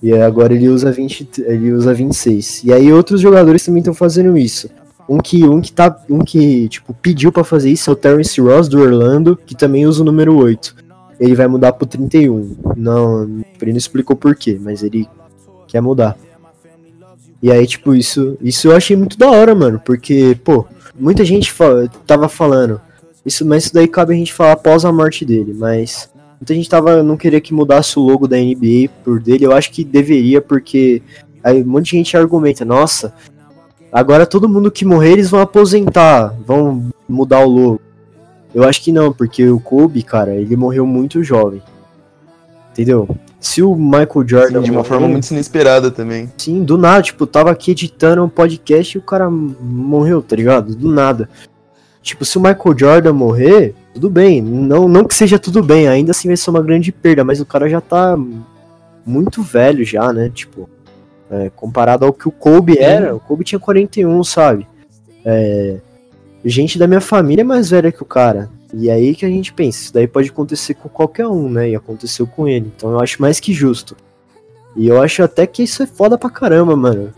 E 0.00 0.12
agora 0.12 0.54
ele 0.54 0.68
usa 0.68 0.92
20, 0.92 1.28
ele 1.38 1.72
usa 1.72 1.92
26. 1.92 2.62
E 2.64 2.72
aí 2.72 2.92
outros 2.92 3.20
jogadores 3.20 3.64
também 3.64 3.80
estão 3.80 3.94
fazendo 3.94 4.38
isso. 4.38 4.70
Um 5.08 5.18
que 5.18 5.42
um 5.44 5.60
que 5.60 5.72
tá, 5.72 5.96
um 6.08 6.20
que 6.20 6.68
tipo 6.68 6.94
pediu 6.94 7.32
pra 7.32 7.42
fazer 7.42 7.70
isso 7.70 7.90
é 7.90 7.92
o 7.92 7.96
Terrence 7.96 8.40
Ross 8.40 8.68
do 8.68 8.78
Orlando, 8.78 9.36
que 9.44 9.56
também 9.56 9.86
usa 9.86 10.02
o 10.02 10.04
número 10.04 10.36
8. 10.36 10.76
Ele 11.20 11.34
vai 11.34 11.46
mudar 11.46 11.72
pro 11.72 11.86
31. 11.86 12.56
Não, 12.76 13.42
ele 13.60 13.72
não 13.72 13.78
explicou 13.78 14.16
por 14.16 14.36
quê, 14.36 14.58
mas 14.60 14.82
ele 14.82 15.08
quer 15.66 15.80
mudar. 15.80 16.16
E 17.42 17.52
aí, 17.52 17.66
tipo, 17.66 17.94
isso, 17.94 18.36
isso 18.40 18.68
eu 18.68 18.76
achei 18.76 18.96
muito 18.96 19.16
da 19.16 19.30
hora, 19.30 19.54
mano, 19.54 19.80
porque, 19.84 20.36
pô, 20.42 20.64
muita 20.98 21.24
gente 21.24 21.54
tava 22.04 22.28
falando, 22.28 22.80
isso, 23.24 23.46
mas 23.46 23.64
isso 23.64 23.74
daí 23.74 23.86
cabe 23.86 24.12
a 24.12 24.16
gente 24.16 24.32
falar 24.32 24.52
após 24.52 24.84
a 24.84 24.92
morte 24.92 25.24
dele, 25.24 25.54
mas 25.54 26.10
muita 26.40 26.54
gente 26.54 26.68
tava, 26.68 27.02
não 27.02 27.16
queria 27.16 27.40
que 27.40 27.54
mudasse 27.54 27.98
o 27.98 28.02
logo 28.02 28.26
da 28.26 28.36
NBA 28.36 28.90
por 29.04 29.20
dele, 29.20 29.46
eu 29.46 29.52
acho 29.52 29.70
que 29.70 29.84
deveria, 29.84 30.40
porque 30.40 31.00
aí 31.44 31.62
um 31.62 31.66
monte 31.66 31.86
de 31.86 31.90
gente 31.92 32.16
argumenta, 32.16 32.64
nossa, 32.64 33.14
agora 33.92 34.26
todo 34.26 34.48
mundo 34.48 34.70
que 34.70 34.84
morrer 34.84 35.12
eles 35.12 35.30
vão 35.30 35.40
aposentar, 35.40 36.34
vão 36.44 36.90
mudar 37.08 37.40
o 37.40 37.48
logo. 37.48 37.80
Eu 38.54 38.64
acho 38.64 38.82
que 38.82 38.90
não, 38.92 39.12
porque 39.12 39.48
o 39.48 39.60
Kobe, 39.60 40.02
cara, 40.02 40.34
ele 40.34 40.56
morreu 40.56 40.86
muito 40.86 41.22
jovem. 41.22 41.62
Entendeu? 42.72 43.08
Se 43.40 43.62
o 43.62 43.74
Michael 43.74 44.26
Jordan 44.26 44.58
Sim, 44.60 44.64
de 44.64 44.70
uma 44.70 44.76
morrer- 44.78 44.88
forma 44.88 45.08
muito 45.08 45.30
inesperada 45.30 45.90
também. 45.90 46.30
Sim, 46.36 46.64
do 46.64 46.78
nada, 46.78 47.02
tipo, 47.02 47.26
tava 47.26 47.50
aqui 47.50 47.72
editando 47.72 48.24
um 48.24 48.28
podcast 48.28 48.96
e 48.96 48.98
o 48.98 49.02
cara 49.02 49.28
morreu, 49.30 50.22
tá 50.22 50.34
ligado? 50.36 50.74
Do 50.74 50.88
nada. 50.88 51.28
Tipo, 52.02 52.24
se 52.24 52.38
o 52.38 52.40
Michael 52.40 52.78
Jordan 52.78 53.12
morrer, 53.12 53.74
tudo 53.92 54.08
bem. 54.08 54.40
Não, 54.40 54.88
não 54.88 55.04
que 55.04 55.14
seja 55.14 55.38
tudo 55.38 55.62
bem, 55.62 55.88
ainda 55.88 56.12
assim 56.12 56.28
vai 56.28 56.36
ser 56.36 56.50
uma 56.50 56.62
grande 56.62 56.90
perda, 56.90 57.22
mas 57.24 57.40
o 57.40 57.46
cara 57.46 57.68
já 57.68 57.80
tá 57.80 58.16
muito 59.04 59.42
velho 59.42 59.84
já, 59.84 60.12
né? 60.12 60.30
Tipo, 60.32 60.68
é, 61.30 61.50
comparado 61.54 62.04
ao 62.06 62.12
que 62.12 62.26
o 62.28 62.32
Kobe 62.32 62.78
era, 62.78 63.14
o 63.14 63.20
Kobe 63.20 63.44
tinha 63.44 63.58
41, 63.58 64.22
sabe? 64.24 64.66
É, 65.24 65.76
gente 66.48 66.78
da 66.78 66.86
minha 66.86 67.00
família 67.00 67.42
é 67.42 67.44
mais 67.44 67.70
velha 67.70 67.92
que 67.92 68.02
o 68.02 68.06
cara. 68.06 68.50
E 68.72 68.90
aí 68.90 69.14
que 69.14 69.24
a 69.24 69.28
gente 69.28 69.52
pensa, 69.52 69.82
isso 69.82 69.94
daí 69.94 70.06
pode 70.06 70.28
acontecer 70.28 70.74
com 70.74 70.88
qualquer 70.88 71.26
um, 71.26 71.48
né? 71.48 71.70
E 71.70 71.76
aconteceu 71.76 72.26
com 72.26 72.46
ele. 72.46 72.70
Então 72.76 72.90
eu 72.90 73.00
acho 73.00 73.20
mais 73.20 73.40
que 73.40 73.52
justo. 73.52 73.96
E 74.76 74.88
eu 74.88 75.00
acho 75.00 75.22
até 75.22 75.46
que 75.46 75.62
isso 75.62 75.82
é 75.82 75.86
foda 75.86 76.18
pra 76.18 76.30
caramba, 76.30 76.76
mano. 76.76 77.12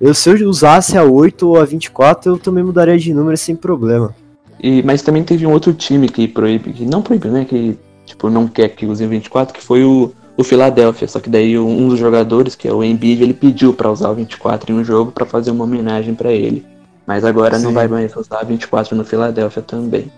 Eu, 0.00 0.14
se 0.14 0.30
eu 0.30 0.48
usasse 0.48 0.96
a 0.96 1.04
8 1.04 1.48
ou 1.48 1.60
a 1.60 1.64
24, 1.64 2.32
eu 2.32 2.38
também 2.38 2.64
mudaria 2.64 2.98
de 2.98 3.14
número 3.14 3.36
sem 3.36 3.54
problema. 3.54 4.14
E, 4.60 4.82
mas 4.82 5.02
também 5.02 5.22
teve 5.22 5.46
um 5.46 5.52
outro 5.52 5.72
time 5.72 6.08
que 6.08 6.26
proíbe, 6.26 6.72
que 6.72 6.84
não 6.84 7.02
proíbe, 7.02 7.28
né? 7.28 7.44
Que 7.44 7.76
tipo, 8.04 8.30
não 8.30 8.46
quer 8.46 8.68
que 8.70 8.86
use 8.86 9.04
o 9.04 9.08
24, 9.08 9.54
que 9.54 9.62
foi 9.62 9.84
o, 9.84 10.12
o 10.36 10.44
Philadelphia. 10.44 11.08
Só 11.08 11.20
que 11.20 11.28
daí 11.28 11.58
um 11.58 11.88
dos 11.88 11.98
jogadores, 11.98 12.54
que 12.54 12.68
é 12.68 12.72
o 12.72 12.82
Embiid, 12.82 13.22
ele 13.22 13.34
pediu 13.34 13.72
pra 13.74 13.90
usar 13.90 14.10
o 14.10 14.14
24 14.14 14.72
em 14.72 14.78
um 14.78 14.84
jogo 14.84 15.12
pra 15.12 15.26
fazer 15.26 15.50
uma 15.50 15.64
homenagem 15.64 16.14
pra 16.14 16.32
ele. 16.32 16.64
Mas 17.06 17.24
agora 17.24 17.58
não 17.58 17.70
Sim. 17.70 17.74
vai 17.74 17.88
mais 17.88 18.14
usar 18.16 18.42
24 18.44 18.96
no 18.96 19.04
Philadelphia 19.04 19.62
também. 19.62 20.10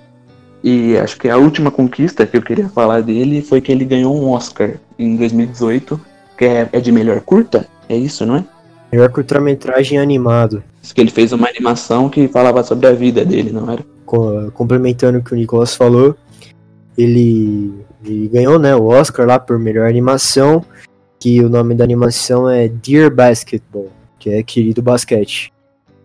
E 0.62 0.96
acho 0.96 1.18
que 1.18 1.28
a 1.28 1.36
última 1.36 1.70
conquista 1.70 2.26
que 2.26 2.36
eu 2.36 2.42
queria 2.42 2.68
falar 2.68 3.02
dele 3.02 3.42
foi 3.42 3.60
que 3.60 3.70
ele 3.70 3.84
ganhou 3.84 4.16
um 4.16 4.30
Oscar 4.30 4.74
em 4.98 5.16
2018, 5.16 6.00
que 6.38 6.44
é, 6.44 6.68
é 6.72 6.80
de 6.80 6.90
melhor 6.90 7.20
curta. 7.20 7.66
É 7.88 7.96
isso, 7.96 8.24
não 8.24 8.36
é? 8.36 8.44
Melhor 8.90 9.10
curta-metragem 9.10 9.98
animado. 9.98 10.62
Isso 10.82 10.94
que 10.94 11.00
ele 11.00 11.10
fez 11.10 11.32
uma 11.32 11.48
animação 11.48 12.08
que 12.08 12.28
falava 12.28 12.62
sobre 12.62 12.86
a 12.86 12.92
vida 12.92 13.24
dele, 13.24 13.50
não 13.50 13.70
era? 13.70 13.84
Co- 14.06 14.50
complementando 14.52 15.18
o 15.18 15.22
que 15.22 15.32
o 15.32 15.36
Nicolas 15.36 15.74
falou, 15.74 16.16
ele, 16.96 17.72
ele 18.04 18.28
ganhou 18.28 18.58
né, 18.58 18.74
o 18.74 18.84
Oscar 18.84 19.26
lá 19.26 19.38
por 19.38 19.58
melhor 19.58 19.88
animação, 19.88 20.64
que 21.18 21.40
o 21.42 21.48
nome 21.48 21.74
da 21.74 21.84
animação 21.84 22.48
é 22.48 22.68
Dear 22.68 23.10
Basketball, 23.10 23.90
que 24.18 24.30
é 24.30 24.42
querido 24.42 24.82
basquete. 24.82 25.52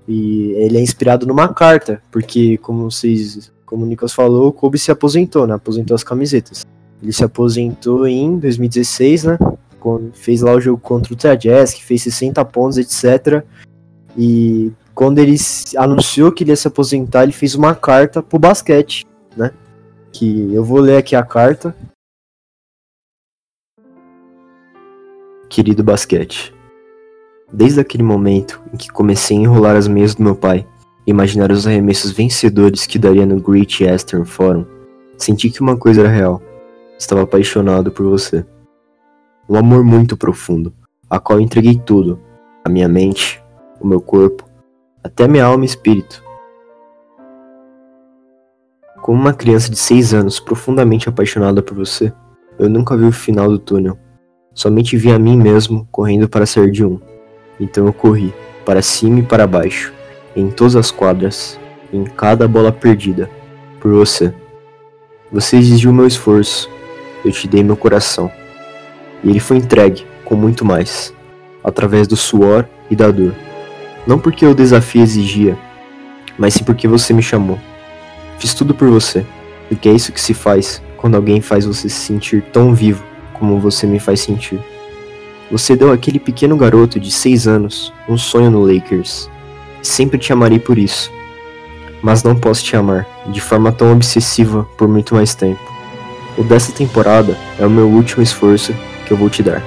E 0.09 0.53
ele 0.53 0.77
é 0.77 0.81
inspirado 0.81 1.27
numa 1.27 1.53
carta, 1.53 2.01
porque 2.09 2.57
como 2.57 2.89
vocês, 2.89 3.51
como 3.63 3.85
o 3.85 3.87
Nicolas 3.87 4.11
falou, 4.11 4.47
o 4.47 4.51
Kobe 4.51 4.79
se 4.79 4.91
aposentou, 4.91 5.45
né? 5.45 5.53
Aposentou 5.53 5.93
as 5.93 6.03
camisetas. 6.03 6.65
Ele 7.01 7.13
se 7.13 7.23
aposentou 7.23 8.07
em 8.07 8.39
2016, 8.39 9.23
né? 9.25 9.37
quando 9.79 10.11
fez 10.13 10.41
lá 10.41 10.53
o 10.53 10.61
jogo 10.61 10.79
contra 10.79 11.13
o 11.13 11.37
Jazz, 11.37 11.73
que 11.73 11.83
fez 11.83 12.03
60 12.03 12.43
pontos, 12.45 12.77
etc. 12.77 13.43
E 14.17 14.71
quando 14.93 15.19
ele 15.19 15.35
anunciou 15.77 16.31
que 16.31 16.43
ele 16.43 16.51
ia 16.51 16.55
se 16.55 16.67
aposentar, 16.67 17.23
ele 17.23 17.31
fez 17.31 17.55
uma 17.55 17.73
carta 17.73 18.21
pro 18.21 18.37
basquete, 18.37 19.05
né? 19.35 19.51
Que 20.11 20.53
eu 20.53 20.63
vou 20.63 20.79
ler 20.79 20.97
aqui 20.97 21.15
a 21.15 21.23
carta. 21.23 21.75
Querido 25.49 25.83
basquete, 25.83 26.53
desde 27.51 27.79
aquele 27.79 28.03
momento 28.03 28.61
em 28.73 28.77
que 28.77 28.91
comecei 28.91 29.37
a 29.37 29.41
enrolar 29.41 29.75
as 29.75 29.87
meias 29.87 30.15
do 30.15 30.23
meu 30.23 30.35
pai, 30.35 30.65
e 31.05 31.11
imaginar 31.11 31.51
os 31.51 31.65
arremessos 31.65 32.11
vencedores 32.11 32.85
que 32.85 32.99
daria 32.99 33.25
no 33.25 33.39
Great 33.39 33.83
Eastern 33.83 34.25
Forum, 34.25 34.65
senti 35.17 35.49
que 35.49 35.61
uma 35.61 35.75
coisa 35.75 36.01
era 36.01 36.09
real. 36.09 36.41
Estava 36.97 37.23
apaixonado 37.23 37.91
por 37.91 38.05
você. 38.05 38.45
Um 39.49 39.55
amor 39.55 39.83
muito 39.83 40.15
profundo, 40.15 40.73
a 41.09 41.19
qual 41.19 41.39
entreguei 41.39 41.75
tudo: 41.83 42.19
a 42.63 42.69
minha 42.69 42.87
mente, 42.87 43.41
o 43.79 43.87
meu 43.87 43.99
corpo, 43.99 44.47
até 45.03 45.27
minha 45.27 45.45
alma 45.45 45.63
e 45.63 45.67
espírito. 45.67 46.23
Como 49.01 49.19
uma 49.19 49.33
criança 49.33 49.71
de 49.71 49.77
6 49.77 50.13
anos 50.13 50.39
profundamente 50.39 51.09
apaixonada 51.09 51.63
por 51.63 51.75
você, 51.75 52.13
eu 52.59 52.69
nunca 52.69 52.95
vi 52.95 53.05
o 53.05 53.11
final 53.11 53.49
do 53.49 53.57
túnel. 53.57 53.97
Somente 54.53 54.97
vi 54.97 55.11
a 55.11 55.17
mim 55.17 55.37
mesmo 55.37 55.87
correndo 55.89 56.27
para 56.27 56.45
ser 56.45 56.69
de 56.69 56.85
um. 56.85 56.99
Então 57.59 57.85
eu 57.85 57.93
corri, 57.93 58.33
para 58.65 58.81
cima 58.81 59.19
e 59.19 59.23
para 59.23 59.47
baixo, 59.47 59.93
em 60.35 60.49
todas 60.49 60.75
as 60.75 60.91
quadras, 60.91 61.59
em 61.91 62.03
cada 62.03 62.47
bola 62.47 62.71
perdida, 62.71 63.29
por 63.79 63.91
você. 63.91 64.33
Você 65.31 65.57
exigiu 65.57 65.91
meu 65.91 66.07
esforço, 66.07 66.69
eu 67.25 67.31
te 67.31 67.47
dei 67.47 67.63
meu 67.63 67.75
coração. 67.75 68.31
E 69.23 69.29
ele 69.29 69.39
foi 69.39 69.57
entregue, 69.57 70.05
com 70.23 70.35
muito 70.35 70.63
mais, 70.63 71.13
através 71.63 72.07
do 72.07 72.15
suor 72.15 72.67
e 72.89 72.95
da 72.95 73.11
dor. 73.11 73.33
Não 74.07 74.17
porque 74.17 74.45
o 74.45 74.55
desafio 74.55 75.01
exigia, 75.01 75.57
mas 76.37 76.53
sim 76.53 76.63
porque 76.63 76.87
você 76.87 77.13
me 77.13 77.21
chamou. 77.21 77.59
Fiz 78.37 78.53
tudo 78.53 78.73
por 78.73 78.89
você, 78.89 79.25
porque 79.67 79.89
é 79.89 79.91
isso 79.91 80.13
que 80.13 80.21
se 80.21 80.33
faz 80.33 80.81
quando 80.95 81.15
alguém 81.15 81.41
faz 81.41 81.65
você 81.65 81.89
se 81.89 81.99
sentir 81.99 82.41
tão 82.53 82.73
vivo 82.73 83.03
como 83.33 83.59
você 83.59 83.85
me 83.85 83.99
faz 83.99 84.21
sentir. 84.21 84.59
Você 85.51 85.75
deu 85.75 85.91
àquele 85.91 86.19
pequeno 86.19 86.55
garoto 86.55 86.99
de 86.99 87.09
6 87.09 87.47
anos 87.47 87.93
um 88.07 88.17
sonho 88.17 88.51
no 88.51 88.61
Lakers. 88.61 89.29
Sempre 89.81 90.19
te 90.19 90.31
amarei 90.31 90.59
por 90.59 90.77
isso. 90.77 91.11
Mas 92.01 92.23
não 92.23 92.35
posso 92.35 92.63
te 92.63 92.75
amar 92.75 93.07
de 93.27 93.41
forma 93.41 93.71
tão 93.71 93.91
obsessiva 93.91 94.67
por 94.77 94.87
muito 94.87 95.15
mais 95.15 95.33
tempo. 95.33 95.59
O 96.37 96.43
dessa 96.43 96.71
temporada 96.71 97.37
é 97.57 97.65
o 97.65 97.69
meu 97.69 97.87
último 97.87 98.21
esforço 98.21 98.73
que 99.05 99.11
eu 99.11 99.17
vou 99.17 99.29
te 99.29 99.41
dar. 99.41 99.63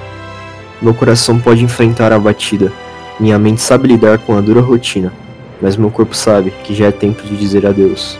Meu 0.81 0.93
coração 0.93 1.39
pode 1.39 1.63
enfrentar 1.63 2.11
a 2.11 2.19
batida, 2.19 2.71
minha 3.19 3.37
mente 3.37 3.61
sabe 3.61 3.89
lidar 3.89 4.17
com 4.17 4.35
a 4.37 4.41
dura 4.41 4.59
rotina, 4.59 5.13
mas 5.61 5.77
meu 5.77 5.91
corpo 5.91 6.15
sabe 6.15 6.51
que 6.63 6.73
já 6.73 6.87
é 6.87 6.91
tempo 6.91 7.21
de 7.23 7.37
dizer 7.37 7.65
adeus. 7.65 8.17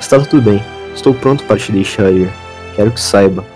Está 0.00 0.18
tudo 0.18 0.42
bem, 0.42 0.62
estou 0.94 1.12
pronto 1.12 1.44
para 1.44 1.58
te 1.58 1.70
deixar 1.70 2.10
ir. 2.10 2.30
Quero 2.74 2.90
que 2.90 3.00
saiba. 3.00 3.55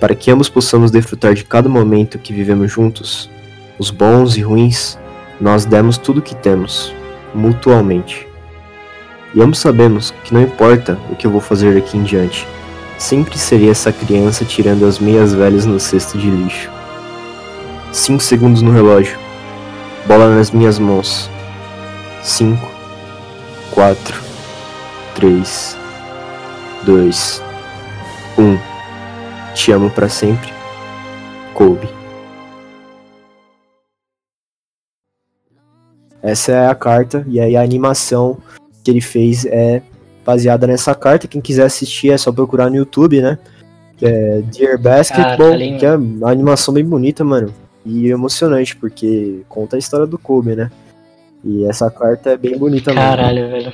Para 0.00 0.14
que 0.14 0.30
ambos 0.30 0.48
possamos 0.48 0.90
desfrutar 0.90 1.34
de 1.34 1.44
cada 1.44 1.68
momento 1.68 2.18
que 2.18 2.32
vivemos 2.32 2.70
juntos, 2.70 3.30
os 3.78 3.90
bons 3.90 4.36
e 4.36 4.42
ruins, 4.42 4.98
nós 5.40 5.64
demos 5.64 5.96
tudo 5.96 6.18
o 6.18 6.22
que 6.22 6.34
temos, 6.34 6.94
mutualmente. 7.34 8.26
E 9.34 9.40
ambos 9.40 9.58
sabemos 9.58 10.12
que 10.24 10.32
não 10.32 10.42
importa 10.42 10.98
o 11.10 11.16
que 11.16 11.26
eu 11.26 11.30
vou 11.30 11.40
fazer 11.40 11.74
daqui 11.74 11.96
em 11.96 12.02
diante, 12.02 12.46
sempre 12.98 13.38
serei 13.38 13.70
essa 13.70 13.92
criança 13.92 14.44
tirando 14.44 14.86
as 14.86 14.98
meias 14.98 15.34
velhas 15.34 15.66
no 15.66 15.80
cesto 15.80 16.18
de 16.18 16.30
lixo. 16.30 16.70
5 17.92 18.22
segundos 18.22 18.62
no 18.62 18.72
relógio. 18.72 19.18
Bola 20.06 20.34
nas 20.34 20.50
minhas 20.50 20.78
mãos. 20.78 21.30
5, 22.22 22.70
4, 23.70 24.22
3, 25.14 25.76
2, 26.84 27.42
1. 28.38 28.75
Te 29.56 29.72
amo 29.72 29.90
para 29.90 30.06
sempre. 30.06 30.52
Kobe. 31.54 31.88
Essa 36.22 36.52
é 36.52 36.68
a 36.68 36.74
carta 36.74 37.24
e 37.26 37.40
aí 37.40 37.56
a 37.56 37.62
animação 37.62 38.36
que 38.84 38.90
ele 38.90 39.00
fez 39.00 39.46
é 39.46 39.82
baseada 40.26 40.66
nessa 40.66 40.94
carta. 40.94 41.26
Quem 41.26 41.40
quiser 41.40 41.64
assistir 41.64 42.10
é 42.10 42.18
só 42.18 42.30
procurar 42.30 42.68
no 42.68 42.76
YouTube, 42.76 43.22
né? 43.22 43.38
Que 43.96 44.04
é 44.04 44.42
Dear 44.42 44.78
Basketball, 44.78 45.52
Caralho. 45.52 45.78
que 45.78 45.86
é 45.86 45.96
uma 45.96 46.30
animação 46.30 46.74
bem 46.74 46.84
bonita, 46.84 47.24
mano. 47.24 47.52
E 47.82 48.08
emocionante, 48.10 48.76
porque 48.76 49.40
conta 49.48 49.76
a 49.76 49.78
história 49.78 50.06
do 50.06 50.18
Kobe, 50.18 50.54
né? 50.54 50.70
E 51.42 51.64
essa 51.64 51.90
carta 51.90 52.30
é 52.30 52.36
bem 52.36 52.58
bonita 52.58 52.92
mesmo. 52.92 53.08
Caralho, 53.08 53.48
velho. 53.48 53.72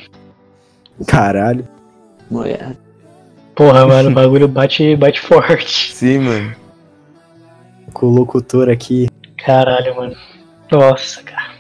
Caralho. 1.09 1.68
Mulher. 2.31 2.77
Porra, 3.55 3.87
mano, 3.87 4.11
o 4.11 4.15
bagulho 4.15 4.49
bate, 4.49 4.97
bate 4.97 5.21
forte. 5.21 5.93
Sim, 5.95 6.21
mano. 6.21 6.57
Com 7.93 8.07
o 8.07 8.11
locutor 8.11 8.71
aqui. 8.71 9.09
Caralho, 9.37 9.95
mano. 9.97 10.17
Nossa, 10.71 11.23
cara. 11.23 11.53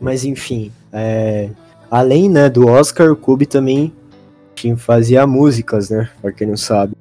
Mas 0.00 0.24
enfim, 0.24 0.72
é, 0.92 1.50
além 1.90 2.28
né, 2.28 2.48
do 2.48 2.66
Oscar, 2.66 3.10
o 3.10 3.16
Kobe 3.16 3.46
também 3.46 3.92
tinha, 4.54 4.76
fazia 4.76 5.26
músicas, 5.26 5.90
né? 5.90 6.08
Pra 6.20 6.32
quem 6.32 6.46
não 6.46 6.56
sabe. 6.56 6.94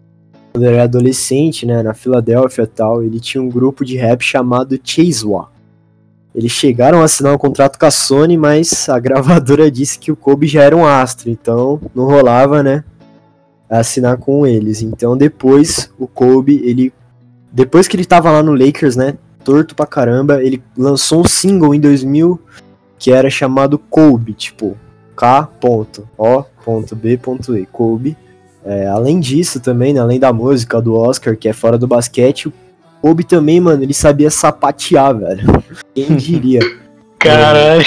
Quando 0.60 0.68
era 0.68 0.84
adolescente, 0.84 1.66
né, 1.66 1.82
na 1.82 1.94
Filadélfia 1.94 2.64
e 2.64 2.68
tal, 2.68 3.02
ele 3.02 3.18
tinha 3.18 3.42
um 3.42 3.48
grupo 3.48 3.86
de 3.86 3.96
rap 3.96 4.22
chamado 4.22 4.78
Chasewa. 4.84 5.50
Eles 6.36 6.52
chegaram 6.52 7.00
a 7.00 7.06
assinar 7.06 7.34
um 7.34 7.38
contrato 7.38 7.80
com 7.80 7.86
a 7.86 7.92
Sony, 7.92 8.36
mas 8.36 8.90
a 8.90 9.00
gravadora 9.00 9.72
disse 9.72 9.98
que 9.98 10.12
o 10.12 10.18
Kobe 10.18 10.48
já 10.48 10.64
era 10.64 10.76
um 10.76 10.86
astro, 10.86 11.30
então 11.30 11.80
não 11.96 12.08
rolava, 12.08 12.62
né? 12.62 12.84
Assinar 13.70 14.18
com 14.18 14.46
eles. 14.46 14.82
Então 14.82 15.16
depois 15.16 15.90
o 15.98 16.06
Kobe, 16.06 16.60
ele. 16.62 16.92
Depois 17.54 17.88
que 17.88 17.96
ele 17.96 18.04
tava 18.04 18.30
lá 18.30 18.44
no 18.44 18.54
Lakers, 18.54 18.98
né? 18.98 19.18
Torto 19.46 19.74
pra 19.74 19.88
caramba, 19.88 20.44
ele 20.44 20.62
lançou 20.78 21.22
um 21.22 21.26
single 21.26 21.74
em 21.74 21.80
2000 21.80 22.38
que 22.98 23.14
era 23.14 23.30
chamado 23.30 23.80
Kobe, 23.80 24.34
tipo 24.34 24.76
K.O.B.E. 25.16 25.56
Kobe. 27.72 28.18
É, 28.66 28.88
além 28.88 29.20
disso 29.20 29.60
também, 29.60 29.94
né, 29.94 30.00
além 30.00 30.20
da 30.20 30.34
música 30.34 30.82
do 30.82 30.96
Oscar, 30.96 31.38
que 31.38 31.48
é 31.48 31.54
fora 31.54 31.78
do 31.78 31.88
basquete, 31.88 32.48
o 32.48 32.54
Kobe 33.02 33.24
também, 33.24 33.60
mano, 33.60 33.82
ele 33.82 33.94
sabia 33.94 34.30
sapatear, 34.30 35.18
velho. 35.18 35.64
Quem 35.96 36.16
diria? 36.18 36.60
Caralho. 37.18 37.84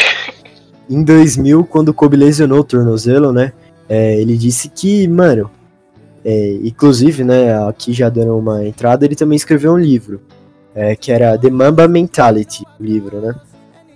em 0.89 1.03
2000, 1.03 1.65
quando 1.65 1.91
o 1.91 1.95
Kobe 1.95 2.17
lesionou 2.17 2.61
o 2.61 2.65
tornozelo, 2.65 3.33
né? 3.33 3.53
é, 3.93 4.19
ele 4.19 4.39
disse 4.39 4.71
que, 4.71 5.07
mano, 5.07 5.51
é, 6.25 6.55
inclusive, 6.63 7.25
né, 7.25 7.63
aqui 7.69 7.93
já 7.93 8.09
dando 8.09 8.39
uma 8.39 8.67
entrada, 8.67 9.05
ele 9.05 9.15
também 9.15 9.37
escreveu 9.37 9.73
um 9.73 9.79
livro, 9.79 10.23
é, 10.75 10.97
que 10.97 11.13
era 11.13 11.37
The 11.37 11.51
Mamba 11.51 11.87
Mentality, 11.87 12.65
o 12.81 12.83
livro, 12.83 13.21
né? 13.21 13.35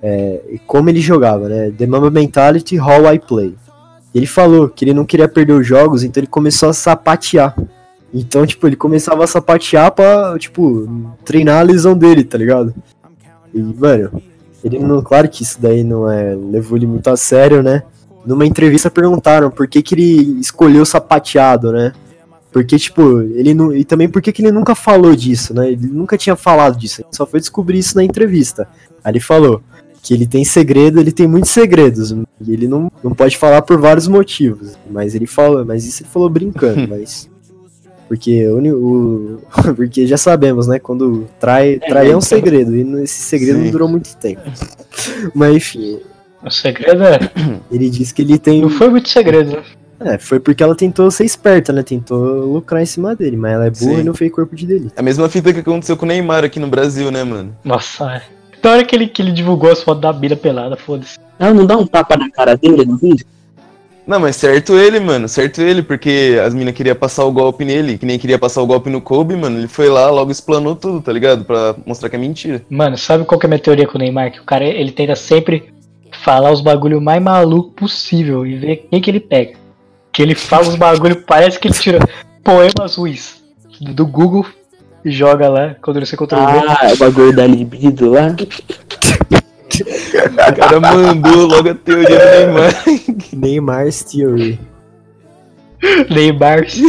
É, 0.02 0.40
e 0.50 0.58
como 0.58 0.90
ele 0.90 1.00
jogava, 1.00 1.48
né? 1.48 1.70
The 1.70 1.86
Mamba 1.86 2.10
Mentality, 2.10 2.78
How 2.78 3.10
I 3.10 3.18
Play. 3.18 3.54
Ele 4.16 4.26
falou 4.26 4.66
que 4.66 4.82
ele 4.82 4.94
não 4.94 5.04
queria 5.04 5.28
perder 5.28 5.52
os 5.52 5.66
jogos, 5.66 6.02
então 6.02 6.22
ele 6.22 6.26
começou 6.26 6.70
a 6.70 6.72
sapatear. 6.72 7.54
Então, 8.14 8.46
tipo, 8.46 8.66
ele 8.66 8.74
começava 8.74 9.22
a 9.22 9.26
sapatear 9.26 9.92
pra, 9.92 10.38
tipo, 10.38 10.88
treinar 11.22 11.58
a 11.60 11.62
lesão 11.62 11.94
dele, 11.94 12.24
tá 12.24 12.38
ligado? 12.38 12.74
E, 13.52 13.60
mano, 13.60 14.22
ele 14.64 14.78
não. 14.78 15.02
Claro 15.02 15.28
que 15.28 15.42
isso 15.42 15.60
daí 15.60 15.84
não 15.84 16.10
é. 16.10 16.34
levou 16.34 16.78
ele 16.78 16.86
muito 16.86 17.10
a 17.10 17.16
sério, 17.16 17.62
né? 17.62 17.82
Numa 18.24 18.46
entrevista 18.46 18.90
perguntaram 18.90 19.50
por 19.50 19.68
que, 19.68 19.82
que 19.82 19.94
ele 19.94 20.40
escolheu 20.40 20.86
sapateado, 20.86 21.70
né? 21.70 21.92
Porque, 22.50 22.78
tipo, 22.78 23.20
ele 23.20 23.52
não. 23.52 23.70
E 23.70 23.84
também 23.84 24.08
por 24.08 24.22
que, 24.22 24.32
que 24.32 24.40
ele 24.40 24.50
nunca 24.50 24.74
falou 24.74 25.14
disso, 25.14 25.52
né? 25.52 25.72
Ele 25.72 25.88
nunca 25.88 26.16
tinha 26.16 26.36
falado 26.36 26.78
disso. 26.78 27.02
Ele 27.02 27.08
só 27.10 27.26
foi 27.26 27.38
descobrir 27.38 27.80
isso 27.80 27.94
na 27.94 28.02
entrevista. 28.02 28.66
Aí 29.04 29.12
ele 29.12 29.20
falou 29.20 29.60
que 30.06 30.14
ele 30.14 30.24
tem 30.24 30.44
segredo, 30.44 31.00
ele 31.00 31.10
tem 31.10 31.26
muitos 31.26 31.50
segredos. 31.50 32.12
E 32.12 32.52
ele 32.52 32.68
não, 32.68 32.90
não 33.02 33.12
pode 33.12 33.36
falar 33.36 33.60
por 33.62 33.76
vários 33.80 34.06
motivos. 34.06 34.78
Mas 34.88 35.16
ele 35.16 35.26
falou, 35.26 35.64
mas 35.64 35.84
isso 35.84 36.04
ele 36.04 36.08
falou 36.10 36.30
brincando, 36.30 36.86
mas. 36.88 37.28
Porque, 38.06 38.46
o, 38.46 38.60
o- 38.60 39.38
porque 39.74 40.06
já 40.06 40.16
sabemos, 40.16 40.68
né? 40.68 40.78
Quando 40.78 41.26
trai, 41.40 41.80
trai 41.80 42.12
é 42.12 42.16
um 42.16 42.20
segredo. 42.20 42.76
E 42.76 43.02
esse 43.02 43.20
segredo 43.20 43.58
Sim. 43.58 43.64
não 43.64 43.70
durou 43.72 43.88
muito 43.88 44.16
tempo. 44.16 44.42
Mas 45.34 45.56
enfim, 45.56 45.98
O 46.40 46.50
segredo 46.50 47.02
é. 47.02 47.18
ele 47.72 47.90
disse 47.90 48.14
que 48.14 48.22
ele 48.22 48.38
tem. 48.38 48.62
Não 48.62 48.70
foi 48.70 48.88
muito 48.88 49.08
segredo, 49.08 49.50
né? 49.50 49.62
É, 49.98 50.18
foi 50.18 50.38
porque 50.38 50.62
ela 50.62 50.76
tentou 50.76 51.10
ser 51.10 51.24
esperta, 51.24 51.72
né? 51.72 51.82
Tentou 51.82 52.44
lucrar 52.52 52.80
em 52.80 52.86
cima 52.86 53.16
dele, 53.16 53.36
mas 53.36 53.52
ela 53.54 53.66
é 53.66 53.70
burra 53.70 53.94
Sim. 53.94 54.00
e 54.00 54.04
não 54.04 54.14
fez 54.14 54.30
corpo 54.30 54.54
de 54.54 54.66
delito. 54.66 54.92
A 54.96 55.02
mesma 55.02 55.28
fita 55.28 55.52
que 55.52 55.60
aconteceu 55.60 55.96
com 55.96 56.04
o 56.04 56.08
Neymar 56.08 56.44
aqui 56.44 56.60
no 56.60 56.68
Brasil, 56.68 57.10
né, 57.10 57.24
mano? 57.24 57.56
Nossa, 57.64 58.04
é. 58.12 58.22
Na 58.62 58.72
hora 58.72 58.84
que 58.84 58.96
ele, 58.96 59.06
que 59.06 59.22
ele 59.22 59.32
divulgou 59.32 59.70
as 59.70 59.82
fotos 59.82 60.02
da 60.02 60.12
Bira 60.12 60.36
pelada, 60.36 60.76
foda-se. 60.76 61.18
Ela 61.38 61.54
não 61.54 61.66
dá 61.66 61.76
um 61.76 61.86
tapa 61.86 62.16
na 62.16 62.30
cara 62.30 62.56
dele 62.56 62.84
no 62.84 62.96
vídeo? 62.96 63.24
Não, 64.06 64.20
mas 64.20 64.36
certo 64.36 64.74
ele, 64.74 65.00
mano. 65.00 65.28
Certo 65.28 65.60
ele, 65.60 65.82
porque 65.82 66.40
as 66.44 66.54
minas 66.54 66.74
queriam 66.74 66.94
passar 66.94 67.24
o 67.24 67.32
golpe 67.32 67.64
nele, 67.64 67.98
que 67.98 68.06
nem 68.06 68.18
queria 68.18 68.38
passar 68.38 68.62
o 68.62 68.66
golpe 68.66 68.88
no 68.88 69.00
Kobe, 69.00 69.34
mano. 69.34 69.58
Ele 69.58 69.66
foi 69.66 69.88
lá, 69.88 70.08
logo 70.10 70.30
explanou 70.30 70.76
tudo, 70.76 71.00
tá 71.00 71.12
ligado? 71.12 71.44
Pra 71.44 71.74
mostrar 71.84 72.08
que 72.08 72.16
é 72.16 72.18
mentira. 72.18 72.62
Mano, 72.70 72.96
sabe 72.96 73.24
qual 73.24 73.38
que 73.38 73.46
é 73.46 73.48
a 73.48 73.50
minha 73.50 73.58
teoria 73.58 73.86
com 73.86 73.98
o 73.98 74.00
Neymar? 74.00 74.30
Que 74.30 74.40
o 74.40 74.44
cara, 74.44 74.64
ele 74.64 74.92
tenta 74.92 75.16
sempre 75.16 75.72
falar 76.22 76.52
os 76.52 76.60
bagulho 76.60 77.00
mais 77.00 77.20
maluco 77.20 77.70
possível 77.70 78.46
e 78.46 78.56
ver 78.56 78.86
quem 78.90 79.00
que 79.00 79.10
ele 79.10 79.20
pega. 79.20 79.58
Que 80.12 80.22
ele 80.22 80.34
fala 80.34 80.68
os 80.68 80.76
bagulho, 80.76 81.22
parece 81.26 81.58
que 81.58 81.66
ele 81.66 81.74
tira 81.74 81.98
poemas 82.44 82.94
ruins 82.94 83.42
do 83.80 84.06
Google 84.06 84.46
e 85.06 85.10
joga 85.12 85.48
lá, 85.48 85.76
quando 85.80 86.00
você 86.04 86.16
contra 86.16 86.36
Ah, 86.36 86.92
o 86.92 86.96
bagulho 86.96 87.32
da 87.32 87.46
libido 87.46 88.10
lá. 88.10 88.34
O 90.32 90.56
cara 90.56 90.80
mandou 90.80 91.46
logo 91.46 91.70
a 91.70 91.74
teoria 91.74 92.18
do 92.18 92.24
Neymar. 92.24 92.74
Neymar's 93.32 94.02
Theory. 94.10 94.58
Neymar, 96.10 96.68
sim. 96.68 96.86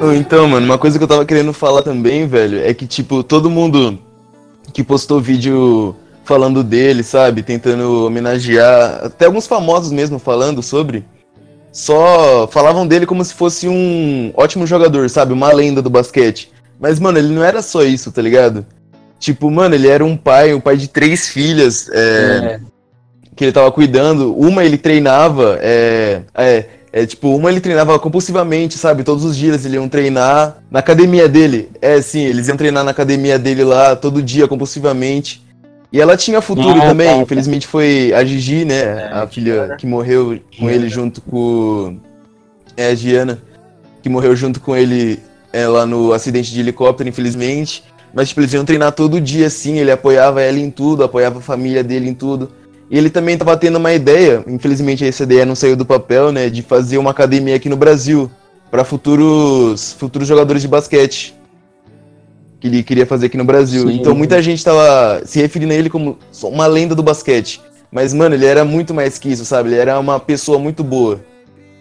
Ou 0.00 0.12
então, 0.12 0.48
mano, 0.48 0.66
uma 0.66 0.78
coisa 0.78 0.98
que 0.98 1.04
eu 1.04 1.08
tava 1.08 1.24
querendo 1.24 1.52
falar 1.52 1.82
também, 1.82 2.26
velho, 2.26 2.58
é 2.58 2.74
que, 2.74 2.88
tipo, 2.88 3.22
todo 3.22 3.48
mundo 3.48 3.96
que 4.72 4.82
postou 4.82 5.20
vídeo 5.20 5.94
falando 6.24 6.64
dele, 6.64 7.04
sabe? 7.04 7.44
Tentando 7.44 8.06
homenagear. 8.06 9.04
Até 9.04 9.26
alguns 9.26 9.46
famosos 9.46 9.92
mesmo 9.92 10.18
falando 10.18 10.60
sobre. 10.64 11.04
Só 11.72 12.46
falavam 12.48 12.86
dele 12.86 13.06
como 13.06 13.24
se 13.24 13.32
fosse 13.32 13.66
um 13.66 14.32
ótimo 14.36 14.66
jogador, 14.66 15.08
sabe? 15.08 15.32
Uma 15.32 15.52
lenda 15.52 15.80
do 15.80 15.88
basquete. 15.90 16.52
Mas, 16.78 17.00
mano, 17.00 17.18
ele 17.18 17.32
não 17.34 17.42
era 17.42 17.62
só 17.62 17.82
isso, 17.82 18.12
tá 18.12 18.20
ligado? 18.20 18.66
Tipo, 19.18 19.50
mano, 19.50 19.74
ele 19.74 19.88
era 19.88 20.04
um 20.04 20.16
pai, 20.16 20.52
um 20.52 20.60
pai 20.60 20.76
de 20.76 20.88
três 20.88 21.28
filhas. 21.28 21.88
é, 21.92 22.60
que 23.34 23.44
ele 23.44 23.52
tava 23.52 23.70
cuidando. 23.72 24.34
Uma 24.36 24.64
ele 24.64 24.78
treinava, 24.78 25.58
é, 25.60 26.22
é, 26.34 26.64
é, 26.92 27.06
tipo, 27.06 27.34
uma 27.34 27.50
ele 27.50 27.60
treinava 27.60 27.98
compulsivamente, 27.98 28.76
sabe? 28.78 29.02
Todos 29.02 29.24
os 29.24 29.36
dias 29.36 29.64
eles 29.64 29.74
iam 29.74 29.88
treinar 29.88 30.58
na 30.70 30.78
academia 30.78 31.28
dele. 31.28 31.70
É, 31.80 32.00
sim, 32.02 32.20
eles 32.20 32.48
iam 32.48 32.56
treinar 32.56 32.84
na 32.84 32.90
academia 32.90 33.38
dele 33.38 33.64
lá 33.64 33.96
todo 33.96 34.22
dia, 34.22 34.46
compulsivamente. 34.46 35.42
E 35.92 36.00
ela 36.00 36.16
tinha 36.16 36.40
futuro 36.40 36.80
Ah, 36.80 36.86
também, 36.86 37.20
infelizmente 37.20 37.66
foi 37.66 38.12
a 38.14 38.24
Gigi, 38.24 38.64
né? 38.64 38.80
É, 38.80 39.10
a 39.12 39.26
filha 39.26 39.54
Giana. 39.54 39.76
que 39.76 39.86
morreu 39.86 40.40
com 40.58 40.70
ele 40.70 40.88
junto 40.88 41.20
com. 41.20 41.98
É, 42.76 42.88
a 42.88 42.94
Giana. 42.94 43.42
Que 44.02 44.08
morreu 44.08 44.34
junto 44.34 44.58
com 44.58 44.74
ele 44.74 45.20
é, 45.52 45.66
lá 45.68 45.84
no 45.84 46.12
acidente 46.12 46.50
de 46.50 46.60
helicóptero, 46.60 47.08
infelizmente. 47.08 47.84
Mas, 48.14 48.28
tipo, 48.28 48.40
eles 48.40 48.52
iam 48.52 48.64
treinar 48.64 48.92
todo 48.92 49.20
dia, 49.20 49.46
assim, 49.46 49.78
ele 49.78 49.90
apoiava 49.90 50.40
ela 50.42 50.58
em 50.58 50.70
tudo, 50.70 51.04
apoiava 51.04 51.38
a 51.38 51.42
família 51.42 51.84
dele 51.84 52.08
em 52.08 52.14
tudo. 52.14 52.50
E 52.90 52.98
ele 52.98 53.08
também 53.08 53.38
tava 53.38 53.56
tendo 53.56 53.76
uma 53.76 53.92
ideia, 53.92 54.44
infelizmente 54.46 55.02
essa 55.04 55.22
ideia 55.22 55.46
não 55.46 55.54
saiu 55.54 55.76
do 55.76 55.84
papel, 55.86 56.30
né, 56.30 56.50
de 56.50 56.60
fazer 56.60 56.98
uma 56.98 57.10
academia 57.10 57.56
aqui 57.56 57.66
no 57.68 57.76
Brasil 57.76 58.30
para 58.70 58.84
futuros 58.84 59.94
futuros 59.98 60.28
jogadores 60.28 60.60
de 60.60 60.68
basquete. 60.68 61.34
Que 62.62 62.68
ele 62.68 62.82
queria 62.84 63.04
fazer 63.04 63.26
aqui 63.26 63.36
no 63.36 63.44
Brasil. 63.44 63.88
Sim. 63.88 63.96
Então 63.96 64.14
muita 64.14 64.40
gente 64.40 64.64
tava 64.64 65.22
se 65.26 65.40
referindo 65.40 65.72
a 65.72 65.76
ele 65.76 65.90
como 65.90 66.16
só 66.30 66.48
uma 66.48 66.64
lenda 66.68 66.94
do 66.94 67.02
basquete. 67.02 67.60
Mas, 67.90 68.14
mano, 68.14 68.36
ele 68.36 68.46
era 68.46 68.64
muito 68.64 68.94
mais 68.94 69.18
que 69.18 69.28
isso, 69.28 69.44
sabe? 69.44 69.70
Ele 69.70 69.80
era 69.80 69.98
uma 69.98 70.20
pessoa 70.20 70.60
muito 70.60 70.84
boa. 70.84 71.20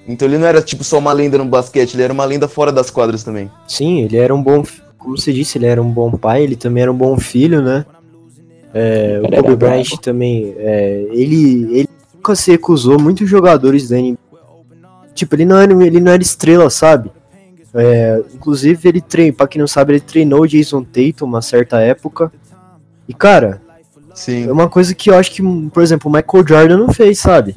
Então 0.08 0.28
ele 0.28 0.40
não 0.40 0.48
era, 0.48 0.60
tipo, 0.60 0.84
só 0.84 0.98
uma 0.98 1.14
lenda 1.14 1.38
no 1.38 1.46
basquete, 1.46 1.94
ele 1.94 2.02
era 2.02 2.12
uma 2.12 2.26
lenda 2.26 2.48
fora 2.48 2.72
das 2.72 2.90
quadras 2.90 3.24
também. 3.24 3.50
Sim, 3.68 4.02
ele 4.02 4.18
era 4.18 4.34
um 4.34 4.42
bom. 4.42 4.64
Como 4.98 5.16
você 5.16 5.32
disse, 5.32 5.60
ele 5.60 5.68
era 5.68 5.80
um 5.80 5.92
bom 5.92 6.12
pai, 6.14 6.42
ele 6.42 6.56
também 6.56 6.82
era 6.82 6.92
um 6.92 6.98
bom 6.98 7.16
filho, 7.20 7.62
né? 7.62 7.86
É, 8.74 9.22
o 9.24 9.30
Kobe 9.30 9.56
Bryant 9.56 10.00
também. 10.02 10.56
é, 10.58 11.06
ele, 11.12 11.78
ele 11.78 11.90
nunca 12.16 12.34
se 12.34 12.50
recusou 12.50 13.00
muitos 13.00 13.30
jogadores 13.30 13.88
da 13.88 13.98
NBA. 13.98 14.18
Tipo, 15.14 15.36
ele 15.36 15.46
não 15.46 15.58
era, 15.58 15.72
ele 15.86 16.00
não 16.00 16.12
era 16.12 16.24
estrela, 16.24 16.72
sabe? 16.72 17.12
É, 17.74 18.22
inclusive, 18.34 18.90
ele 18.90 19.02
treinou, 19.02 19.36
pra 19.38 19.48
quem 19.48 19.60
não 19.60 19.68
sabe, 19.68 19.94
ele 19.94 20.00
treinou 20.02 20.42
o 20.42 20.48
Jason 20.48 20.84
Tatum 20.84 21.26
uma 21.26 21.42
certa 21.42 21.80
época. 21.80 22.32
E, 23.08 23.14
cara, 23.14 23.62
Sim. 24.14 24.48
é 24.48 24.52
uma 24.52 24.70
coisa 24.70 24.94
que 24.94 25.10
eu 25.10 25.16
acho 25.18 25.32
que, 25.32 25.42
por 25.70 25.82
exemplo, 25.82 26.10
o 26.10 26.14
Michael 26.14 26.48
Jordan 26.48 26.78
não 26.78 26.94
fez, 26.94 27.20
sabe? 27.20 27.56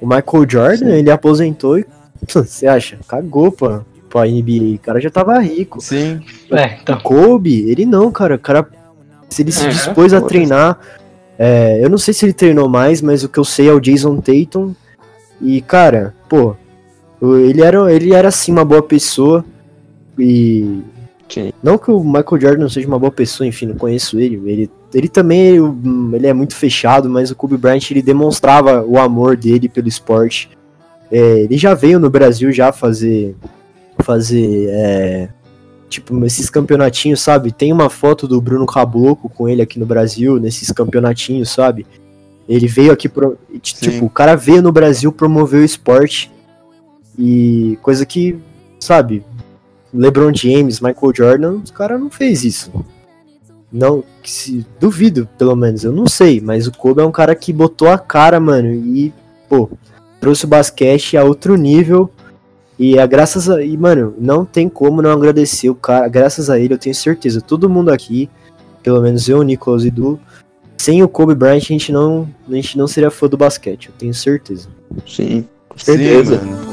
O 0.00 0.06
Michael 0.06 0.46
Jordan, 0.48 0.90
ele 0.96 1.10
aposentou 1.10 1.78
e. 1.78 1.84
Você 2.32 2.66
acha? 2.66 2.98
Cagou 3.08 3.50
pra, 3.50 3.82
pra 4.08 4.24
NBA. 4.26 4.76
O 4.76 4.78
cara 4.78 5.00
já 5.00 5.10
tava 5.10 5.38
rico. 5.40 5.80
Sim. 5.80 6.20
É, 6.50 6.78
então. 6.80 6.96
O 6.98 7.02
Kobe, 7.02 7.68
ele 7.70 7.84
não, 7.84 8.10
cara. 8.12 8.36
O 8.36 8.38
cara. 8.38 8.66
Se 9.28 9.42
ele 9.42 9.52
se 9.52 9.66
É, 9.66 9.68
dispôs 9.68 10.12
a 10.12 10.20
treinar. 10.20 10.78
é, 11.38 11.78
eu 11.82 11.88
não 11.90 11.98
sei 11.98 12.12
se 12.14 12.24
ele 12.24 12.32
treinou 12.32 12.68
mais, 12.68 13.00
mas 13.02 13.22
o 13.24 13.28
que 13.28 13.38
eu 13.38 13.44
sei 13.44 13.68
é 13.68 13.72
o 13.72 13.80
Jason 13.80 14.16
Tatum. 14.20 14.74
E, 15.40 15.60
cara, 15.60 16.14
pô. 16.28 16.54
Ele 17.22 17.60
era, 17.62 17.92
ele 17.92 18.14
era 18.14 18.28
assim 18.28 18.52
uma 18.52 18.64
boa 18.64 18.82
pessoa. 18.82 19.44
E. 20.18 20.80
Sim. 21.28 21.52
Não 21.62 21.78
que 21.78 21.90
o 21.90 22.02
Michael 22.02 22.40
Jordan 22.40 22.58
não 22.62 22.68
seja 22.68 22.88
uma 22.88 22.98
boa 22.98 23.12
pessoa, 23.12 23.46
enfim, 23.46 23.66
não 23.66 23.76
conheço 23.76 24.18
ele. 24.18 24.40
Ele, 24.44 24.70
ele 24.92 25.08
também 25.08 25.60
hum, 25.60 26.10
ele 26.12 26.26
é 26.26 26.32
muito 26.32 26.56
fechado, 26.56 27.08
mas 27.08 27.30
o 27.30 27.36
Kobe 27.36 27.56
Bryant 27.56 27.88
ele 27.90 28.02
demonstrava 28.02 28.82
o 28.82 28.98
amor 28.98 29.36
dele 29.36 29.68
pelo 29.68 29.86
esporte. 29.86 30.50
É, 31.10 31.40
ele 31.42 31.56
já 31.56 31.74
veio 31.74 32.00
no 32.00 32.10
Brasil 32.10 32.50
já 32.52 32.72
fazer 32.72 33.36
fazer 33.98 34.68
é, 34.70 35.28
tipo 35.88 36.24
esses 36.24 36.48
campeonatinhos, 36.50 37.20
sabe? 37.20 37.52
Tem 37.52 37.72
uma 37.72 37.90
foto 37.90 38.26
do 38.26 38.40
Bruno 38.40 38.66
Caboclo 38.66 39.28
com 39.28 39.48
ele 39.48 39.60
aqui 39.62 39.78
no 39.78 39.86
Brasil 39.86 40.40
nesses 40.40 40.72
campeonatinhos, 40.72 41.50
sabe? 41.50 41.86
Ele 42.48 42.66
veio 42.66 42.92
aqui 42.92 43.08
pro, 43.08 43.36
e, 43.52 43.58
t- 43.60 43.76
Sim. 43.76 43.90
tipo, 43.90 44.06
o 44.06 44.10
cara 44.10 44.34
veio 44.34 44.62
no 44.62 44.72
Brasil 44.72 45.12
promover 45.12 45.60
o 45.60 45.64
esporte 45.64 46.32
e 47.20 47.78
coisa 47.82 48.06
que, 48.06 48.38
sabe, 48.78 49.22
LeBron 49.92 50.32
James, 50.34 50.80
Michael 50.80 51.12
Jordan, 51.14 51.52
os 51.62 51.70
cara 51.70 51.98
não 51.98 52.08
fez 52.08 52.44
isso. 52.44 52.72
Não, 53.70 54.02
se 54.24 54.66
duvido, 54.80 55.28
pelo 55.36 55.54
menos, 55.54 55.84
eu 55.84 55.92
não 55.92 56.06
sei, 56.06 56.40
mas 56.40 56.66
o 56.66 56.72
Kobe 56.72 57.02
é 57.02 57.04
um 57.04 57.12
cara 57.12 57.34
que 57.34 57.52
botou 57.52 57.88
a 57.88 57.98
cara, 57.98 58.40
mano, 58.40 58.72
e 58.72 59.12
pô, 59.50 59.68
trouxe 60.18 60.46
o 60.46 60.48
basquete 60.48 61.18
a 61.18 61.22
outro 61.22 61.56
nível. 61.56 62.10
E 62.78 62.96
é 62.98 63.06
graças 63.06 63.50
a. 63.50 63.62
E, 63.62 63.76
mano, 63.76 64.14
não 64.18 64.42
tem 64.42 64.66
como 64.66 65.02
não 65.02 65.10
agradecer 65.10 65.68
o 65.68 65.74
cara. 65.74 66.08
Graças 66.08 66.48
a 66.48 66.58
ele, 66.58 66.72
eu 66.72 66.78
tenho 66.78 66.94
certeza. 66.94 67.42
Todo 67.42 67.68
mundo 67.68 67.90
aqui, 67.90 68.30
pelo 68.82 69.02
menos 69.02 69.28
eu, 69.28 69.42
Nicolas 69.42 69.84
e 69.84 69.90
Du, 69.90 70.18
sem 70.78 71.02
o 71.02 71.08
Kobe 71.08 71.34
Bryant, 71.34 71.58
a 71.58 71.60
gente 71.60 71.92
não, 71.92 72.26
a 72.48 72.54
gente 72.54 72.78
não 72.78 72.86
seria 72.86 73.10
fã 73.10 73.28
do 73.28 73.36
basquete, 73.36 73.88
eu 73.88 73.94
tenho 73.98 74.14
certeza. 74.14 74.68
Sim, 75.06 75.46
com 75.68 75.78
Sim, 75.78 75.84
certeza. 75.84 76.36
mano. 76.38 76.69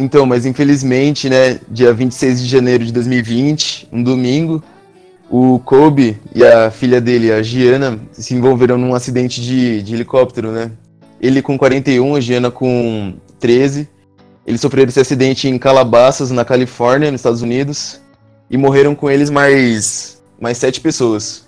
Então, 0.00 0.24
mas 0.24 0.46
infelizmente, 0.46 1.28
né, 1.28 1.60
dia 1.68 1.92
26 1.92 2.40
de 2.40 2.48
janeiro 2.48 2.86
de 2.86 2.90
2020, 2.90 3.86
um 3.92 4.02
domingo, 4.02 4.62
o 5.28 5.58
Kobe 5.58 6.18
e 6.34 6.42
a 6.42 6.70
filha 6.70 7.02
dele, 7.02 7.30
a 7.30 7.42
Giana, 7.42 8.00
se 8.10 8.34
envolveram 8.34 8.78
num 8.78 8.94
acidente 8.94 9.42
de, 9.42 9.82
de 9.82 9.94
helicóptero, 9.94 10.52
né? 10.52 10.72
Ele 11.20 11.42
com 11.42 11.58
41, 11.58 12.16
a 12.16 12.20
Giana 12.20 12.50
com 12.50 13.12
13. 13.38 13.86
Eles 14.46 14.62
sofreram 14.62 14.88
esse 14.88 15.00
acidente 15.00 15.46
em 15.46 15.58
Calabasas, 15.58 16.30
na 16.30 16.46
Califórnia, 16.46 17.10
nos 17.10 17.20
Estados 17.20 17.42
Unidos, 17.42 18.00
e 18.50 18.56
morreram 18.56 18.94
com 18.94 19.10
eles 19.10 19.28
mais, 19.28 20.22
mais 20.40 20.56
sete 20.56 20.80
pessoas. 20.80 21.46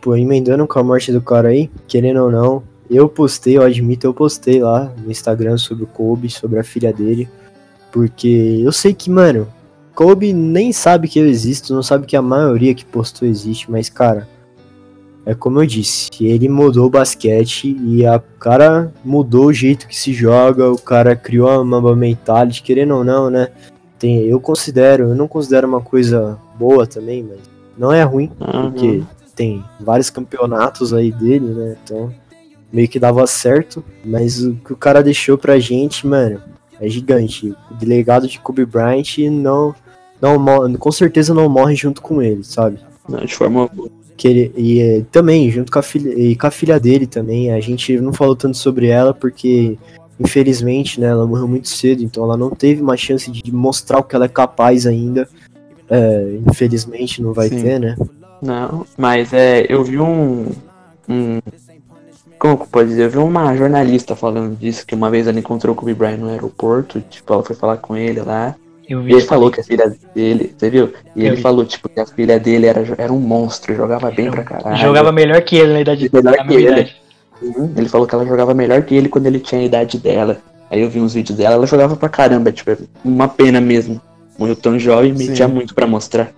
Pô, 0.00 0.16
emendando 0.16 0.66
com 0.66 0.80
a 0.80 0.82
morte 0.82 1.12
do 1.12 1.22
cara 1.22 1.50
aí, 1.50 1.70
querendo 1.86 2.24
ou 2.24 2.30
não, 2.32 2.71
eu 2.94 3.08
postei, 3.08 3.56
eu 3.56 3.62
admito, 3.62 4.06
eu 4.06 4.14
postei 4.14 4.60
lá 4.62 4.92
no 5.02 5.10
Instagram 5.10 5.56
sobre 5.56 5.84
o 5.84 5.86
Kobe, 5.86 6.28
sobre 6.30 6.58
a 6.58 6.64
filha 6.64 6.92
dele. 6.92 7.28
Porque 7.90 8.60
eu 8.64 8.72
sei 8.72 8.94
que, 8.94 9.10
mano, 9.10 9.46
Kobe 9.94 10.32
nem 10.32 10.72
sabe 10.72 11.08
que 11.08 11.18
eu 11.18 11.26
existo, 11.26 11.74
não 11.74 11.82
sabe 11.82 12.06
que 12.06 12.16
a 12.16 12.22
maioria 12.22 12.74
que 12.74 12.84
postou 12.84 13.28
existe, 13.28 13.70
mas, 13.70 13.88
cara, 13.88 14.26
é 15.24 15.34
como 15.34 15.60
eu 15.60 15.66
disse, 15.66 16.08
ele 16.20 16.48
mudou 16.48 16.86
o 16.86 16.90
basquete 16.90 17.76
e 17.80 18.04
a 18.04 18.16
o 18.16 18.38
cara 18.40 18.92
mudou 19.04 19.46
o 19.46 19.52
jeito 19.52 19.86
que 19.86 19.96
se 19.96 20.12
joga, 20.12 20.68
o 20.72 20.78
cara 20.78 21.14
criou 21.14 21.48
a 21.48 21.64
Mamba 21.64 21.94
Mentality, 21.94 22.62
querendo 22.62 22.96
ou 22.96 23.04
não, 23.04 23.30
né? 23.30 23.48
Tem, 24.00 24.24
eu 24.24 24.40
considero, 24.40 25.10
eu 25.10 25.14
não 25.14 25.28
considero 25.28 25.68
uma 25.68 25.80
coisa 25.80 26.36
boa 26.58 26.86
também, 26.88 27.22
mas 27.22 27.38
não 27.78 27.92
é 27.92 28.02
ruim 28.02 28.32
porque 28.36 28.86
Uhum. 28.96 29.06
tem 29.36 29.64
vários 29.78 30.10
campeonatos 30.10 30.92
aí 30.92 31.12
dele, 31.12 31.46
né? 31.46 31.76
Então, 31.84 32.12
meio 32.72 32.88
que 32.88 32.98
dava 32.98 33.26
certo, 33.26 33.84
mas 34.04 34.42
o 34.42 34.54
que 34.54 34.72
o 34.72 34.76
cara 34.76 35.02
deixou 35.02 35.36
pra 35.36 35.58
gente, 35.58 36.06
mano, 36.06 36.40
é 36.80 36.88
gigante. 36.88 37.54
O 37.70 37.74
delegado 37.74 38.26
de 38.26 38.38
Kobe 38.40 38.64
Bryant 38.64 39.18
não, 39.30 39.74
não 40.20 40.74
com 40.74 40.90
certeza 40.90 41.34
não 41.34 41.48
morre 41.48 41.76
junto 41.76 42.00
com 42.00 42.22
ele, 42.22 42.42
sabe? 42.42 42.78
Não, 43.08 43.20
de 43.24 43.34
forma. 43.34 43.70
Que 44.16 44.28
ele, 44.28 44.52
e 44.56 44.80
eh, 44.80 45.04
também, 45.10 45.50
junto 45.50 45.72
com 45.72 45.78
a, 45.78 45.82
filha, 45.82 46.12
e 46.16 46.36
com 46.36 46.46
a 46.46 46.50
filha 46.50 46.78
dele 46.78 47.06
também, 47.06 47.52
a 47.52 47.60
gente 47.60 47.98
não 48.00 48.12
falou 48.12 48.36
tanto 48.36 48.56
sobre 48.56 48.86
ela 48.86 49.12
porque, 49.12 49.76
infelizmente, 50.20 51.00
né, 51.00 51.08
ela 51.08 51.26
morreu 51.26 51.48
muito 51.48 51.68
cedo, 51.68 52.02
então 52.02 52.24
ela 52.24 52.36
não 52.36 52.50
teve 52.50 52.82
uma 52.82 52.96
chance 52.96 53.30
de 53.30 53.52
mostrar 53.52 53.98
o 53.98 54.04
que 54.04 54.14
ela 54.14 54.26
é 54.26 54.28
capaz 54.28 54.86
ainda. 54.86 55.28
É, 55.90 56.38
infelizmente 56.46 57.20
não 57.20 57.32
vai 57.32 57.48
Sim. 57.48 57.62
ter, 57.62 57.78
né? 57.78 57.96
Não, 58.40 58.86
mas 58.96 59.32
é, 59.32 59.66
eu 59.68 59.84
vi 59.84 59.98
um, 59.98 60.50
um. 61.08 61.40
Como 62.42 62.58
que 62.58 62.66
pode 62.66 62.88
dizer? 62.88 63.04
Eu 63.04 63.10
vi 63.10 63.18
uma 63.18 63.56
jornalista 63.56 64.16
falando 64.16 64.56
disso, 64.56 64.84
que 64.84 64.96
uma 64.96 65.08
vez 65.08 65.28
ela 65.28 65.38
encontrou 65.38 65.74
o 65.74 65.76
Kobe 65.76 65.94
Bryant 65.94 66.18
no 66.18 66.28
aeroporto, 66.28 67.00
tipo, 67.08 67.32
ela 67.32 67.44
foi 67.44 67.54
falar 67.54 67.76
com 67.76 67.96
ele 67.96 68.20
lá. 68.20 68.56
Eu 68.88 69.06
E 69.06 69.12
ele 69.12 69.20
falou 69.20 69.48
que 69.48 69.60
a 69.60 69.62
filha 69.64 69.94
dele, 70.12 70.52
você 70.58 70.68
viu? 70.68 70.92
E 71.14 71.20
Eu 71.20 71.26
ele 71.28 71.36
vi. 71.36 71.42
falou, 71.42 71.64
tipo, 71.64 71.88
que 71.88 72.00
a 72.00 72.04
filha 72.04 72.40
dele 72.40 72.66
era, 72.66 72.82
era 72.98 73.12
um 73.12 73.20
monstro, 73.20 73.76
jogava 73.76 74.10
bem 74.10 74.28
pra 74.28 74.42
caralho. 74.42 74.76
Jogava 74.76 75.12
melhor 75.12 75.40
que 75.42 75.54
ele 75.54 75.72
na 75.72 75.80
idade 75.82 76.10
Melhor 76.12 76.36
na 76.36 76.44
que 76.44 76.54
ele. 76.54 76.90
Uhum, 77.40 77.72
Ele 77.76 77.88
falou 77.88 78.08
que 78.08 78.14
ela 78.16 78.26
jogava 78.26 78.52
melhor 78.54 78.82
que 78.82 78.92
ele 78.96 79.08
quando 79.08 79.26
ele 79.26 79.38
tinha 79.38 79.60
a 79.60 79.64
idade 79.64 79.96
dela. 79.98 80.38
Aí 80.68 80.80
eu 80.80 80.90
vi 80.90 80.98
uns 81.00 81.14
vídeos 81.14 81.38
dela, 81.38 81.54
ela 81.54 81.66
jogava 81.68 81.94
pra 81.94 82.08
caramba, 82.08 82.50
tipo, 82.50 82.72
é 82.72 82.76
uma 83.04 83.28
pena 83.28 83.60
mesmo. 83.60 84.00
Morreu 84.36 84.56
tão 84.56 84.76
jovem, 84.80 85.16
Sim. 85.16 85.32
tinha 85.32 85.46
muito 85.46 85.76
pra 85.76 85.86
mostrar. 85.86 86.32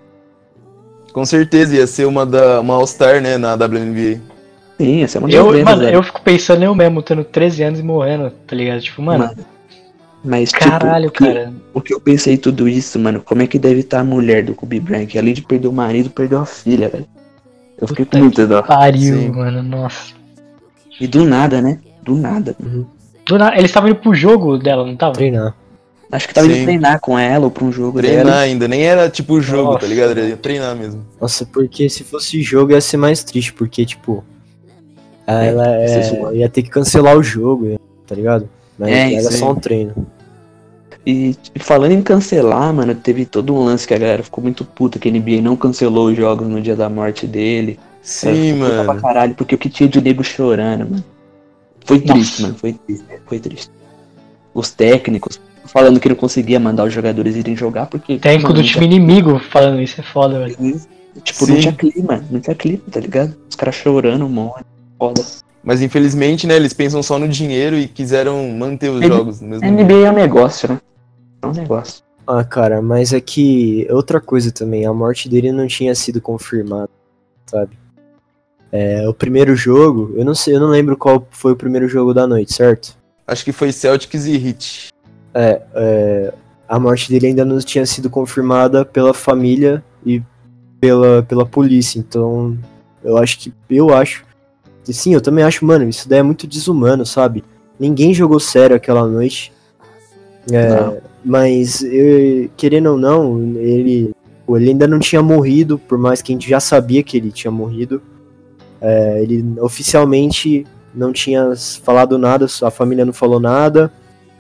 Com 1.15 1.25
certeza 1.25 1.77
ia 1.77 1.87
ser 1.87 2.05
uma, 2.05 2.27
da, 2.27 2.61
uma 2.61 2.75
All-Star, 2.75 3.23
né, 3.23 3.39
na 3.39 3.55
WNBA. 3.55 4.34
Sim, 4.79 5.03
essa 5.03 5.19
é 5.19 5.21
uma 5.21 5.31
Eu, 5.31 5.65
mano, 5.65 5.83
eu 5.85 6.03
fico 6.03 6.21
pensando 6.23 6.63
eu 6.65 6.75
mesmo, 6.75 7.01
tendo 7.03 7.23
13 7.25 7.63
anos 7.63 7.81
e 7.81 7.83
morrendo, 7.83 8.31
tá 8.47 8.57
ligado? 8.57 8.81
Tipo, 8.81 9.03
mano, 9.03 9.31
Mas, 10.27 10.51
Caralho, 10.53 11.11
tipo, 11.11 11.23
o 11.23 11.27
que- 11.29 11.35
cara. 11.35 11.53
o 11.75 11.81
que 11.83 11.95
eu 11.95 12.01
pensei 12.01 12.39
tudo 12.39 12.67
isso, 12.67 12.99
mano, 12.99 13.21
como 13.23 13.43
é 13.43 13.47
que 13.47 13.59
deve 13.59 13.81
estar 13.81 14.01
a 14.01 14.05
mulher 14.05 14.43
do 14.43 14.55
Kobe 14.55 14.81
Bryant? 14.81 15.15
Além 15.17 15.35
de 15.35 15.43
perder 15.43 15.69
o 15.69 15.73
marido, 15.73 16.09
perdeu 16.09 16.39
a 16.41 16.47
filha, 16.47 16.89
velho. 16.89 17.07
Eu 17.79 17.87
fiquei 17.87 18.05
com 18.07 18.13
Puta 18.13 18.23
muita 18.25 18.47
dó. 18.47 18.63
Pariu, 18.63 19.17
Sim. 19.19 19.29
mano. 19.31 19.63
Nossa. 19.63 20.15
E 20.99 21.07
do 21.07 21.25
nada, 21.25 21.61
né? 21.61 21.79
Do 22.03 22.15
nada. 22.17 22.57
Do 23.27 23.39
nada- 23.39 23.55
Eles 23.59 23.67
estavam 23.71 23.91
indo 23.91 23.99
pro 23.99 24.15
jogo 24.15 24.57
dela, 24.57 24.87
não 24.87 24.97
tava? 24.97 25.13
Treinar. 25.13 25.55
Acho 26.11 26.29
que 26.29 26.33
tava 26.35 26.47
Sim. 26.47 26.55
indo 26.55 26.65
treinar 26.65 27.01
com 27.01 27.19
ela 27.19 27.45
ou 27.45 27.51
pra 27.51 27.65
um 27.65 27.73
jogo 27.73 27.99
Treinar 27.99 28.25
dela. 28.25 28.39
ainda, 28.41 28.67
nem 28.67 28.83
era 28.83 29.11
tipo 29.11 29.41
jogo, 29.43 29.73
Nossa. 29.73 29.81
tá 29.81 29.87
ligado? 29.87 30.11
Era 30.13 30.21
ia 30.23 30.37
treinar 30.39 30.75
mesmo. 30.75 31.05
Nossa, 31.21 31.45
porque 31.45 31.89
se 31.91 32.03
fosse 32.03 32.41
jogo 32.43 32.73
ia 32.73 32.81
ser 32.81 32.97
mais 32.97 33.23
triste, 33.23 33.53
porque, 33.53 33.85
tipo. 33.85 34.25
Ela 35.27 35.81
ia 35.81 35.89
ser 35.89 35.99
é, 35.99 36.03
zoado. 36.03 36.37
ia 36.37 36.49
ter 36.49 36.63
que 36.63 36.71
cancelar 36.71 37.17
o 37.17 37.23
jogo, 37.23 37.79
tá 38.07 38.15
ligado? 38.15 38.49
Mas 38.79 38.91
É, 38.91 39.15
era 39.15 39.31
só 39.31 39.53
um 39.53 39.55
treino. 39.55 39.95
E 41.07 41.37
falando 41.59 41.93
em 41.93 42.03
cancelar, 42.03 42.73
mano, 42.73 42.95
teve 42.95 43.27
todo 43.27 43.55
um 43.55 43.65
lance 43.65 43.87
que 43.87 43.93
a 43.93 43.99
galera 43.99 44.23
ficou 44.23 44.43
muito 44.43 44.65
puta 44.65 44.99
que 44.99 45.09
a 45.09 45.13
NBA 45.13 45.43
não 45.43 45.55
cancelou 45.55 46.09
os 46.09 46.17
jogos 46.17 46.49
no 46.49 46.61
dia 46.61 46.75
da 46.75 46.89
morte 46.89 47.27
dele. 47.27 47.79
Sim, 48.03 48.59
Puta 48.59 48.71
pra 48.75 48.85
mano. 48.85 49.01
caralho, 49.01 49.35
porque 49.35 49.55
o 49.55 49.59
que 49.59 49.69
tinha 49.69 49.89
de 49.89 50.01
nego 50.01 50.23
chorando, 50.23 50.91
mano. 50.91 51.05
Foi 51.85 52.01
triste, 52.01 52.43
mano, 52.43 52.55
foi 52.55 52.73
triste, 52.73 53.05
foi 53.27 53.39
triste. 53.39 53.71
Os 54.55 54.71
técnicos 54.71 55.39
falando 55.67 56.01
que 56.01 56.09
não 56.09 56.17
conseguia 56.17 56.59
mandar 56.61 56.85
os 56.85 56.93
jogadores 56.93 57.37
irem 57.37 57.57
jogar 57.57 57.87
porque. 57.87 58.19
Técnico 58.19 58.53
mano, 58.53 58.63
do 58.63 58.67
time 58.67 58.87
inimigo 58.87 59.39
falando 59.39 59.81
isso 59.81 60.01
é 60.01 60.05
foda, 60.05 60.39
velho. 60.39 60.57
Tipo, 61.23 61.47
não 61.47 61.55
Sim. 61.55 61.61
tinha 61.61 61.73
clima, 61.73 62.25
não 62.31 62.41
tinha 62.41 62.55
clima, 62.57 62.83
tá 62.91 63.01
ligado? 63.01 63.37
Os 63.49 63.57
caras 63.57 63.75
chorando 63.75 64.25
um 64.25 64.29
monte. 64.29 64.65
Foda. 64.99 65.23
Mas 65.63 65.81
infelizmente, 65.81 66.47
né, 66.47 66.57
eles 66.57 66.73
pensam 66.73 67.03
só 67.03 67.19
no 67.19 67.27
dinheiro 67.29 67.77
e 67.77 67.89
quiseram 67.89 68.49
manter 68.51 68.91
os 68.91 69.01
Ele- 69.01 69.09
jogos 69.15 69.41
no 69.41 69.49
mesmo 69.49 69.67
NBA 69.67 70.07
é 70.07 70.11
um 70.11 70.15
negócio, 70.15 70.69
né? 70.69 70.81
É 71.43 71.47
um 71.47 71.53
negócio. 71.53 72.03
Ah, 72.27 72.45
cara, 72.45 72.81
mas 72.81 73.13
é 73.13 73.21
que 73.21 73.87
outra 73.91 74.21
coisa 74.21 74.51
também, 74.51 74.87
a 74.87 74.93
morte 74.93 75.29
dele 75.29 75.53
não 75.53 75.67
tinha 75.67 75.95
sido 75.95 76.21
confirmada, 76.21 76.89
sabe? 77.47 77.79
É, 78.73 79.07
o 79.09 79.15
primeiro 79.15 79.55
jogo, 79.55 80.13
eu 80.17 80.25
não 80.25 80.35
sei, 80.35 80.57
eu 80.57 80.61
não 80.61 80.69
lembro 80.69 80.97
qual 80.97 81.27
foi 81.31 81.53
o 81.53 81.57
primeiro 81.57 81.87
jogo 81.89 82.13
da 82.13 82.27
noite, 82.27 82.53
certo? 82.55 82.97
Acho 83.27 83.45
que 83.45 83.53
foi 83.53 83.73
Celtics 83.73 84.27
e 84.27 84.37
Heat. 84.37 84.89
É, 85.35 86.33
a 86.69 86.79
morte 86.79 87.11
dele 87.11 87.29
ainda 87.29 87.45
não 87.45 87.59
tinha 87.59 87.85
sido 87.87 88.09
confirmada 88.11 88.85
pela 88.85 89.15
família 89.15 89.83
e 90.05 90.23
pela, 90.81 91.23
pela 91.23 91.47
polícia, 91.47 91.99
então 91.99 92.57
eu 93.03 93.17
acho 93.19 93.39
que, 93.39 93.53
eu 93.71 93.93
acho, 93.95 94.25
e 94.89 94.93
sim, 94.93 95.15
eu 95.15 95.21
também 95.21 95.45
acho, 95.45 95.65
mano, 95.65 95.89
isso 95.89 96.09
daí 96.09 96.19
é 96.21 96.23
muito 96.23 96.47
desumano, 96.47 97.05
sabe? 97.07 97.43
Ninguém 97.79 98.13
jogou 98.15 98.39
sério 98.41 98.77
aquela 98.77 99.07
noite, 99.07 99.53
É, 100.53 101.01
mas 101.25 101.83
eu- 101.83 102.51
querendo 102.57 102.91
ou 102.91 102.99
não, 102.99 103.39
ele, 103.57 104.13
ele 104.47 104.69
ainda 104.69 104.87
não 104.87 104.99
tinha 104.99 105.23
morrido, 105.23 105.79
por 105.79 105.97
mais 105.97 106.21
que 106.21 106.33
a 106.33 106.35
gente 106.35 106.49
já 106.49 106.61
sabia 106.61 107.03
que 107.03 107.17
ele 107.17 107.33
tinha 107.33 107.51
morrido. 107.51 108.03
É, 108.81 109.23
ele 109.23 109.43
oficialmente 109.61 110.67
não 110.95 111.13
tinha 111.15 111.55
falado 111.83 112.19
nada, 112.19 112.47
a 112.63 112.71
família 112.71 113.07
não 113.07 113.13
falou 113.15 113.41
nada 113.41 113.91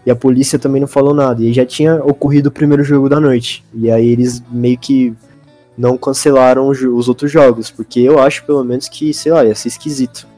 e 0.04 0.10
a 0.10 0.14
polícia 0.14 0.58
também 0.58 0.80
não 0.80 0.86
falou 0.86 1.14
nada. 1.14 1.42
E 1.42 1.52
já 1.54 1.64
tinha 1.64 1.96
ocorrido 2.04 2.50
o 2.50 2.52
primeiro 2.52 2.84
jogo 2.84 3.08
da 3.08 3.18
noite. 3.18 3.64
E 3.72 3.90
aí 3.90 4.06
eles 4.06 4.42
meio 4.50 4.76
que 4.76 5.14
não 5.76 5.96
cancelaram 5.96 6.68
os 6.68 7.08
outros 7.08 7.30
jogos, 7.32 7.70
porque 7.70 8.00
eu 8.00 8.18
acho 8.18 8.44
pelo 8.44 8.62
menos 8.62 8.88
que, 8.88 9.12
sei 9.14 9.32
lá, 9.32 9.42
ia 9.44 9.54
ser 9.54 9.68
esquisito. 9.68 10.28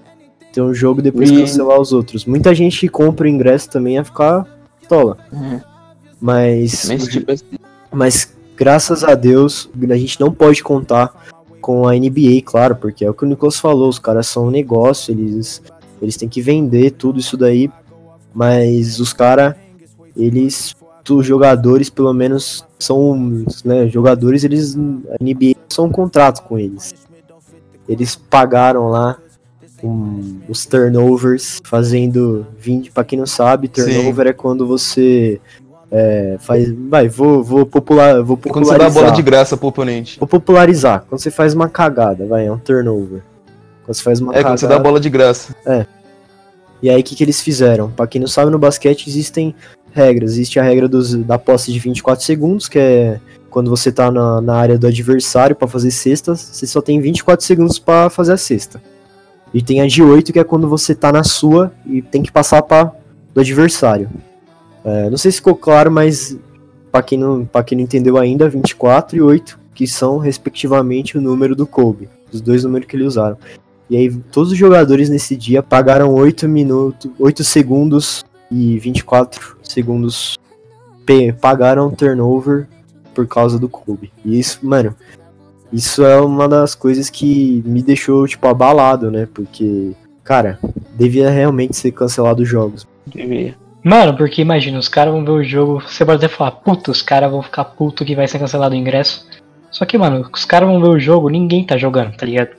Ter 0.56 0.62
um 0.62 0.72
jogo 0.72 1.00
e 1.00 1.02
depois 1.02 1.30
E- 1.30 1.36
cancelar 1.36 1.78
os 1.78 1.92
outros. 1.92 2.24
Muita 2.24 2.54
gente 2.54 2.88
compra 2.88 3.26
o 3.26 3.28
ingresso 3.28 3.68
também 3.68 3.96
ia 3.96 4.04
ficar 4.04 4.46
tola. 4.88 5.18
É, 5.30 5.60
Mas, 6.18 6.86
mas 6.88 7.08
tipo 7.08 7.30
assim, 7.30 7.44
mas 7.92 8.32
graças 8.56 9.04
a 9.04 9.14
Deus, 9.14 9.68
a 9.90 9.96
gente 9.98 10.18
não 10.18 10.32
pode 10.32 10.62
contar 10.62 11.12
com 11.60 11.86
a 11.86 11.92
NBA, 11.94 12.40
claro, 12.42 12.74
porque 12.74 13.04
é 13.04 13.10
o 13.10 13.12
que 13.12 13.24
o 13.24 13.26
Nicolas 13.28 13.60
falou, 13.60 13.86
os 13.90 13.98
caras 13.98 14.28
são 14.28 14.46
um 14.46 14.50
negócio, 14.50 15.12
eles, 15.12 15.62
eles 16.00 16.16
têm 16.16 16.26
que 16.26 16.40
vender 16.40 16.92
tudo 16.92 17.20
isso 17.20 17.36
daí, 17.36 17.70
mas 18.32 18.98
os 18.98 19.12
caras, 19.12 19.54
eles, 20.16 20.74
os 21.10 21.26
jogadores 21.26 21.90
pelo 21.90 22.14
menos 22.14 22.64
são, 22.78 23.44
né, 23.62 23.88
jogadores, 23.88 24.42
eles, 24.42 24.74
a 24.74 25.22
NBA 25.22 25.54
são 25.68 25.84
um 25.84 25.92
contrato 25.92 26.42
com 26.44 26.58
eles. 26.58 26.94
Eles 27.86 28.16
pagaram 28.16 28.88
lá 28.88 29.18
um, 29.82 30.38
os 30.48 30.64
turnovers, 30.66 31.60
fazendo 31.64 32.46
20, 32.58 32.90
pra 32.90 33.04
quem 33.04 33.18
não 33.18 33.26
sabe, 33.26 33.68
turnover 33.68 34.26
é 34.28 34.32
quando 34.32 34.66
você 34.66 35.40
é, 35.90 36.36
faz, 36.40 36.72
vai, 36.88 37.08
vou, 37.08 37.42
vou 37.42 37.66
popular, 37.66 38.22
vou 38.22 38.38
É 38.44 38.48
quando 38.48 38.64
você 38.64 38.70
dá 38.78 38.86
a 38.86 38.88
popularizar. 38.88 39.02
bola 39.04 39.16
de 39.16 39.22
graça 39.22 39.56
pro 39.56 39.68
oponente. 39.68 40.18
Vou 40.18 40.26
popularizar. 40.28 41.04
Quando 41.08 41.20
você 41.20 41.30
faz 41.30 41.54
uma 41.54 41.68
cagada, 41.68 42.26
vai, 42.26 42.46
é 42.46 42.52
um 42.52 42.58
turnover. 42.58 43.22
Quando 43.84 43.94
você 43.94 44.02
faz 44.02 44.20
uma 44.20 44.32
É, 44.32 44.36
cagada. 44.36 44.50
quando 44.50 44.58
você 44.60 44.66
dá 44.66 44.76
a 44.76 44.80
bola 44.80 44.98
de 44.98 45.10
graça. 45.10 45.54
E 46.82 46.90
aí, 46.90 47.00
o 47.00 47.04
que, 47.04 47.14
que 47.14 47.24
eles 47.24 47.40
fizeram? 47.40 47.90
Pra 47.90 48.06
quem 48.06 48.20
não 48.20 48.28
sabe, 48.28 48.50
no 48.50 48.58
basquete 48.58 49.08
existem 49.08 49.54
regras. 49.92 50.32
Existe 50.32 50.58
a 50.58 50.62
regra 50.62 50.88
dos, 50.88 51.14
da 51.14 51.38
posse 51.38 51.72
de 51.72 51.78
24 51.78 52.24
segundos, 52.24 52.68
que 52.68 52.78
é 52.78 53.20
quando 53.48 53.70
você 53.70 53.90
tá 53.90 54.10
na, 54.10 54.40
na 54.42 54.54
área 54.54 54.78
do 54.78 54.86
adversário 54.86 55.56
pra 55.56 55.66
fazer 55.66 55.90
cestas, 55.90 56.38
você 56.52 56.66
só 56.66 56.82
tem 56.82 57.00
24 57.00 57.44
segundos 57.46 57.78
pra 57.78 58.10
fazer 58.10 58.32
a 58.32 58.36
cesta. 58.36 58.82
E 59.54 59.62
tem 59.62 59.80
a 59.80 59.86
de 59.86 60.02
8, 60.02 60.32
que 60.32 60.38
é 60.38 60.44
quando 60.44 60.68
você 60.68 60.94
tá 60.94 61.12
na 61.12 61.22
sua 61.22 61.72
e 61.86 62.02
tem 62.02 62.22
que 62.22 62.32
passar 62.32 62.62
pra, 62.62 62.92
do 63.32 63.40
adversário. 63.40 64.08
É, 64.84 65.10
não 65.10 65.16
sei 65.16 65.30
se 65.30 65.38
ficou 65.38 65.56
claro, 65.56 65.90
mas 65.90 66.36
pra 66.92 67.02
quem, 67.02 67.18
não, 67.18 67.44
pra 67.44 67.62
quem 67.62 67.76
não 67.76 67.84
entendeu 67.84 68.16
ainda, 68.16 68.48
24 68.48 69.16
e 69.16 69.20
8, 69.20 69.58
que 69.74 69.86
são 69.86 70.18
respectivamente 70.18 71.18
o 71.18 71.20
número 71.20 71.54
do 71.54 71.66
Kobe. 71.66 72.08
Os 72.32 72.40
dois 72.40 72.64
números 72.64 72.88
que 72.88 72.96
ele 72.96 73.04
usaram. 73.04 73.36
E 73.88 73.96
aí, 73.96 74.12
todos 74.32 74.52
os 74.52 74.58
jogadores 74.58 75.08
nesse 75.08 75.36
dia 75.36 75.62
pagaram 75.62 76.12
8 76.12 76.48
minutos, 76.48 77.10
8 77.18 77.44
segundos 77.44 78.24
e 78.50 78.78
24 78.78 79.56
segundos. 79.62 80.36
Pagaram 81.40 81.90
turnover 81.90 82.66
por 83.14 83.28
causa 83.28 83.58
do 83.58 83.68
Kobe. 83.68 84.12
E 84.24 84.38
isso, 84.38 84.58
mano, 84.62 84.94
isso 85.72 86.04
é 86.04 86.20
uma 86.20 86.48
das 86.48 86.74
coisas 86.74 87.10
que 87.10 87.62
me 87.66 87.82
deixou, 87.82 88.26
tipo, 88.26 88.46
abalado, 88.46 89.10
né? 89.10 89.26
Porque, 89.32 89.92
cara, 90.24 90.58
devia 90.96 91.28
realmente 91.30 91.76
ser 91.76 91.92
cancelado 91.92 92.42
os 92.42 92.48
jogos. 92.48 92.86
devia. 93.06 93.54
Mano, 93.84 94.16
porque 94.16 94.42
imagina, 94.42 94.78
os 94.78 94.88
caras 94.88 95.12
vão 95.14 95.24
ver 95.24 95.30
o 95.30 95.44
jogo, 95.44 95.80
você 95.80 96.04
pode 96.04 96.24
até 96.24 96.34
falar, 96.34 96.50
puta, 96.50 96.90
os 96.90 97.02
caras 97.02 97.30
vão 97.30 97.40
ficar 97.40 97.64
puto 97.64 98.04
que 98.04 98.16
vai 98.16 98.26
ser 98.26 98.38
cancelado 98.40 98.74
o 98.74 98.78
ingresso. 98.78 99.24
Só 99.70 99.84
que, 99.84 99.96
mano, 99.96 100.28
os 100.32 100.44
caras 100.44 100.68
vão 100.68 100.80
ver 100.80 100.88
o 100.88 100.98
jogo, 100.98 101.28
ninguém 101.28 101.64
tá 101.64 101.76
jogando, 101.76 102.16
tá 102.16 102.26
ligado? 102.26 102.50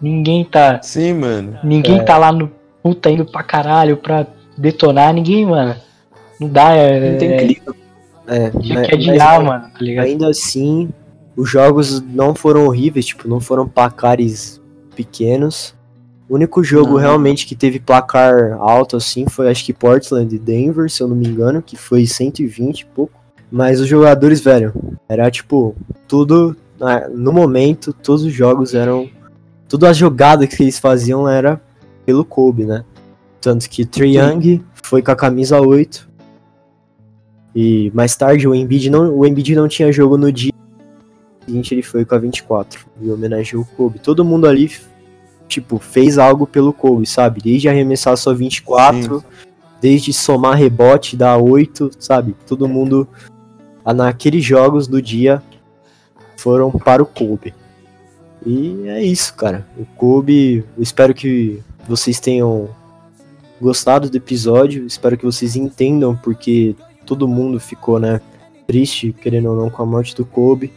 Ninguém 0.00 0.44
tá. 0.44 0.80
Sim, 0.82 1.14
mano. 1.14 1.58
Ninguém 1.62 1.98
É. 1.98 2.02
tá 2.02 2.16
lá 2.16 2.32
no 2.32 2.50
puta 2.82 3.10
indo 3.10 3.24
pra 3.26 3.42
caralho 3.42 3.96
pra 3.96 4.26
detonar, 4.56 5.12
ninguém, 5.12 5.44
mano. 5.44 5.74
Não 6.40 6.48
dá, 6.48 6.72
é. 6.72 7.10
Não 7.12 7.18
tem 7.18 7.32
é, 7.32 7.36
clima. 7.38 7.74
É, 8.28 8.50
tinha 8.50 8.74
mas- 8.78 8.86
que 8.88 8.94
adiar, 8.94 9.36
mas- 9.42 9.44
mano, 9.46 9.64
tá 9.72 9.78
ligado? 9.80 10.04
Ainda 10.06 10.28
assim, 10.28 10.88
os 11.36 11.50
jogos 11.50 12.00
não 12.00 12.34
foram 12.34 12.66
horríveis, 12.66 13.04
tipo, 13.06 13.28
não 13.28 13.40
foram 13.40 13.68
placares 13.68 14.60
pequenos. 14.96 15.74
O 16.28 16.34
único 16.34 16.64
jogo 16.64 16.96
realmente 16.96 17.46
que 17.46 17.54
teve 17.54 17.78
placar 17.78 18.54
alto, 18.54 18.96
assim, 18.96 19.28
foi 19.28 19.48
acho 19.48 19.64
que 19.64 19.72
Portland 19.72 20.34
e 20.34 20.38
Denver, 20.38 20.90
se 20.90 21.02
eu 21.02 21.06
não 21.06 21.14
me 21.14 21.28
engano, 21.28 21.62
que 21.62 21.76
foi 21.76 22.06
120 22.06 22.80
e 22.80 22.86
pouco. 22.86 23.20
Mas 23.52 23.80
os 23.80 23.86
jogadores, 23.86 24.40
velho, 24.40 24.72
era 25.08 25.30
tipo, 25.30 25.76
tudo, 26.08 26.56
no 27.14 27.32
momento, 27.32 27.92
todos 27.92 28.24
os 28.24 28.32
jogos 28.32 28.74
eram. 28.74 29.08
Todas 29.68 29.90
as 29.90 29.96
jogadas 29.96 30.48
que 30.48 30.62
eles 30.62 30.78
faziam 30.78 31.28
era 31.28 31.60
pelo 32.04 32.24
Kobe, 32.24 32.64
né? 32.64 32.84
Tanto 33.40 33.68
que 33.68 33.84
Trae 33.84 34.16
Young 34.16 34.64
foi 34.74 35.02
com 35.02 35.10
a 35.10 35.16
camisa 35.16 35.60
8. 35.60 36.08
E 37.54 37.90
mais 37.94 38.16
tarde 38.16 38.46
o 38.46 38.54
Embiid 38.54 38.90
não, 38.90 39.16
o 39.16 39.26
Embiid 39.26 39.54
não 39.54 39.68
tinha 39.68 39.92
jogo 39.92 40.16
no 40.16 40.30
dia 40.30 40.52
seguinte, 41.46 41.74
ele 41.74 41.82
foi 41.82 42.04
com 42.04 42.14
a 42.14 42.18
24 42.18 42.86
e 43.00 43.10
homenageou 43.10 43.62
o 43.62 43.66
Kobe. 43.76 43.98
Todo 43.98 44.24
mundo 44.24 44.46
ali, 44.46 44.70
tipo, 45.48 45.78
fez 45.78 46.18
algo 46.18 46.46
pelo 46.46 46.72
Kobe, 46.72 47.06
sabe? 47.06 47.40
Desde 47.40 47.68
arremessar 47.68 48.12
a 48.12 48.16
sua 48.16 48.34
24, 48.34 49.24
desde 49.80 50.12
somar 50.12 50.56
rebote, 50.56 51.16
dar 51.16 51.38
8, 51.38 51.90
sabe? 51.98 52.36
Todo 52.46 52.68
mundo 52.68 53.08
ah, 53.84 53.94
naqueles 53.94 54.44
jogos 54.44 54.86
do 54.86 55.00
dia 55.00 55.42
foram 56.36 56.70
para 56.70 57.02
o 57.02 57.06
Kobe. 57.06 57.54
E 58.44 58.88
é 58.88 59.02
isso, 59.02 59.34
cara. 59.34 59.66
O 59.76 59.84
Kobe, 59.84 60.64
eu 60.76 60.82
espero 60.82 61.14
que 61.14 61.62
vocês 61.88 62.20
tenham 62.20 62.68
gostado 63.60 64.10
do 64.10 64.16
episódio, 64.16 64.86
espero 64.86 65.16
que 65.16 65.24
vocês 65.24 65.56
entendam 65.56 66.14
porque 66.16 66.76
todo 67.06 67.28
mundo 67.28 67.58
ficou, 67.58 67.98
né, 67.98 68.20
triste, 68.66 69.12
querendo 69.12 69.50
ou 69.50 69.56
não, 69.56 69.70
com 69.70 69.82
a 69.82 69.86
morte 69.86 70.14
do 70.14 70.24
Kobe, 70.24 70.72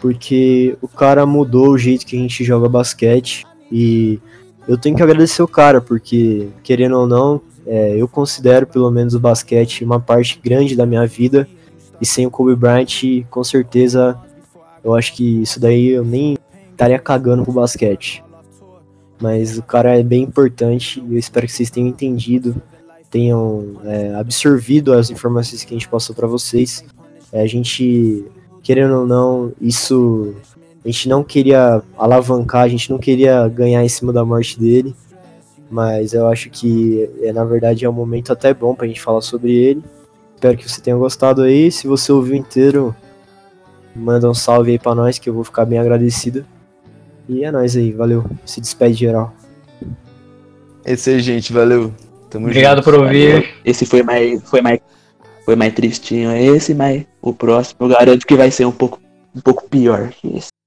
porque 0.00 0.76
o 0.80 0.88
cara 0.88 1.26
mudou 1.26 1.70
o 1.70 1.78
jeito 1.78 2.06
que 2.06 2.16
a 2.16 2.18
gente 2.18 2.42
joga 2.42 2.68
basquete 2.68 3.46
e 3.70 4.18
eu 4.66 4.78
tenho 4.78 4.96
que 4.96 5.02
agradecer 5.02 5.42
o 5.42 5.48
cara, 5.48 5.80
porque, 5.80 6.48
querendo 6.62 6.98
ou 6.98 7.06
não, 7.06 7.40
é, 7.66 7.96
eu 7.96 8.08
considero 8.08 8.66
pelo 8.66 8.90
menos 8.90 9.14
o 9.14 9.20
basquete 9.20 9.84
uma 9.84 10.00
parte 10.00 10.40
grande 10.42 10.74
da 10.76 10.86
minha 10.86 11.06
vida. 11.06 11.48
E 12.00 12.06
sem 12.06 12.26
o 12.26 12.30
Kobe 12.30 12.56
Bryant, 12.56 13.26
com 13.28 13.44
certeza, 13.44 14.18
eu 14.82 14.94
acho 14.94 15.14
que 15.14 15.42
isso 15.42 15.60
daí 15.60 15.88
eu 15.88 16.04
nem 16.04 16.38
estaria 16.70 16.98
cagando 16.98 17.44
pro 17.44 17.52
basquete. 17.52 18.24
Mas 19.20 19.58
o 19.58 19.62
cara 19.62 19.98
é 19.98 20.02
bem 20.02 20.22
importante 20.22 21.02
e 21.06 21.14
eu 21.14 21.18
espero 21.18 21.46
que 21.46 21.52
vocês 21.52 21.70
tenham 21.70 21.88
entendido, 21.88 22.60
tenham 23.10 23.76
é, 23.84 24.14
absorvido 24.14 24.94
as 24.94 25.10
informações 25.10 25.62
que 25.62 25.74
a 25.74 25.78
gente 25.78 25.88
passou 25.88 26.16
para 26.16 26.26
vocês. 26.26 26.84
É, 27.30 27.42
a 27.42 27.46
gente, 27.46 28.24
querendo 28.62 29.00
ou 29.00 29.06
não, 29.06 29.52
isso 29.60 30.34
a 30.84 30.88
gente 30.88 31.08
não 31.08 31.22
queria 31.22 31.82
alavancar, 31.96 32.62
a 32.62 32.68
gente 32.68 32.90
não 32.90 32.98
queria 32.98 33.46
ganhar 33.48 33.84
em 33.84 33.88
cima 33.88 34.12
da 34.12 34.24
morte 34.24 34.58
dele, 34.58 34.94
mas 35.70 36.14
eu 36.14 36.26
acho 36.26 36.50
que 36.50 37.08
é, 37.22 37.32
na 37.32 37.44
verdade 37.44 37.84
é 37.84 37.88
um 37.88 37.92
momento 37.92 38.32
até 38.32 38.52
bom 38.52 38.74
pra 38.74 38.86
gente 38.86 39.00
falar 39.00 39.20
sobre 39.20 39.52
ele. 39.52 39.84
Espero 40.34 40.56
que 40.56 40.68
você 40.68 40.80
tenha 40.80 40.96
gostado 40.96 41.42
aí. 41.42 41.70
Se 41.70 41.86
você 41.86 42.10
ouviu 42.10 42.34
inteiro, 42.34 42.96
manda 43.94 44.28
um 44.28 44.34
salve 44.34 44.72
aí 44.72 44.78
pra 44.78 44.94
nós 44.94 45.18
que 45.18 45.28
eu 45.28 45.34
vou 45.34 45.44
ficar 45.44 45.66
bem 45.66 45.78
agradecido. 45.78 46.46
E 47.28 47.44
é 47.44 47.52
nóis 47.52 47.76
aí, 47.76 47.92
valeu. 47.92 48.24
Se 48.44 48.60
despede 48.60 48.94
geral. 48.94 49.34
É 50.84 50.94
isso 50.94 51.10
aí, 51.10 51.20
gente. 51.20 51.52
Valeu. 51.52 51.92
Tamo 52.30 52.46
Obrigado 52.46 52.78
junto. 52.78 52.84
por 52.84 52.94
ouvir. 52.94 53.54
Esse 53.64 53.84
foi 53.84 54.02
mais, 54.02 54.42
foi 54.48 54.62
mais, 54.62 54.80
foi 55.50 55.56
mais 55.56 55.74
tristinho 55.74 56.30
esse, 56.30 56.72
mas 56.72 57.04
o 57.20 57.34
próximo 57.34 57.78
eu 57.80 57.88
garanto 57.88 58.24
que 58.24 58.36
vai 58.36 58.52
ser 58.52 58.66
um 58.66 58.70
pouco, 58.70 59.00
um 59.34 59.40
pouco 59.40 59.68
pior 59.68 60.10
que 60.10 60.28
esse. 60.36 60.59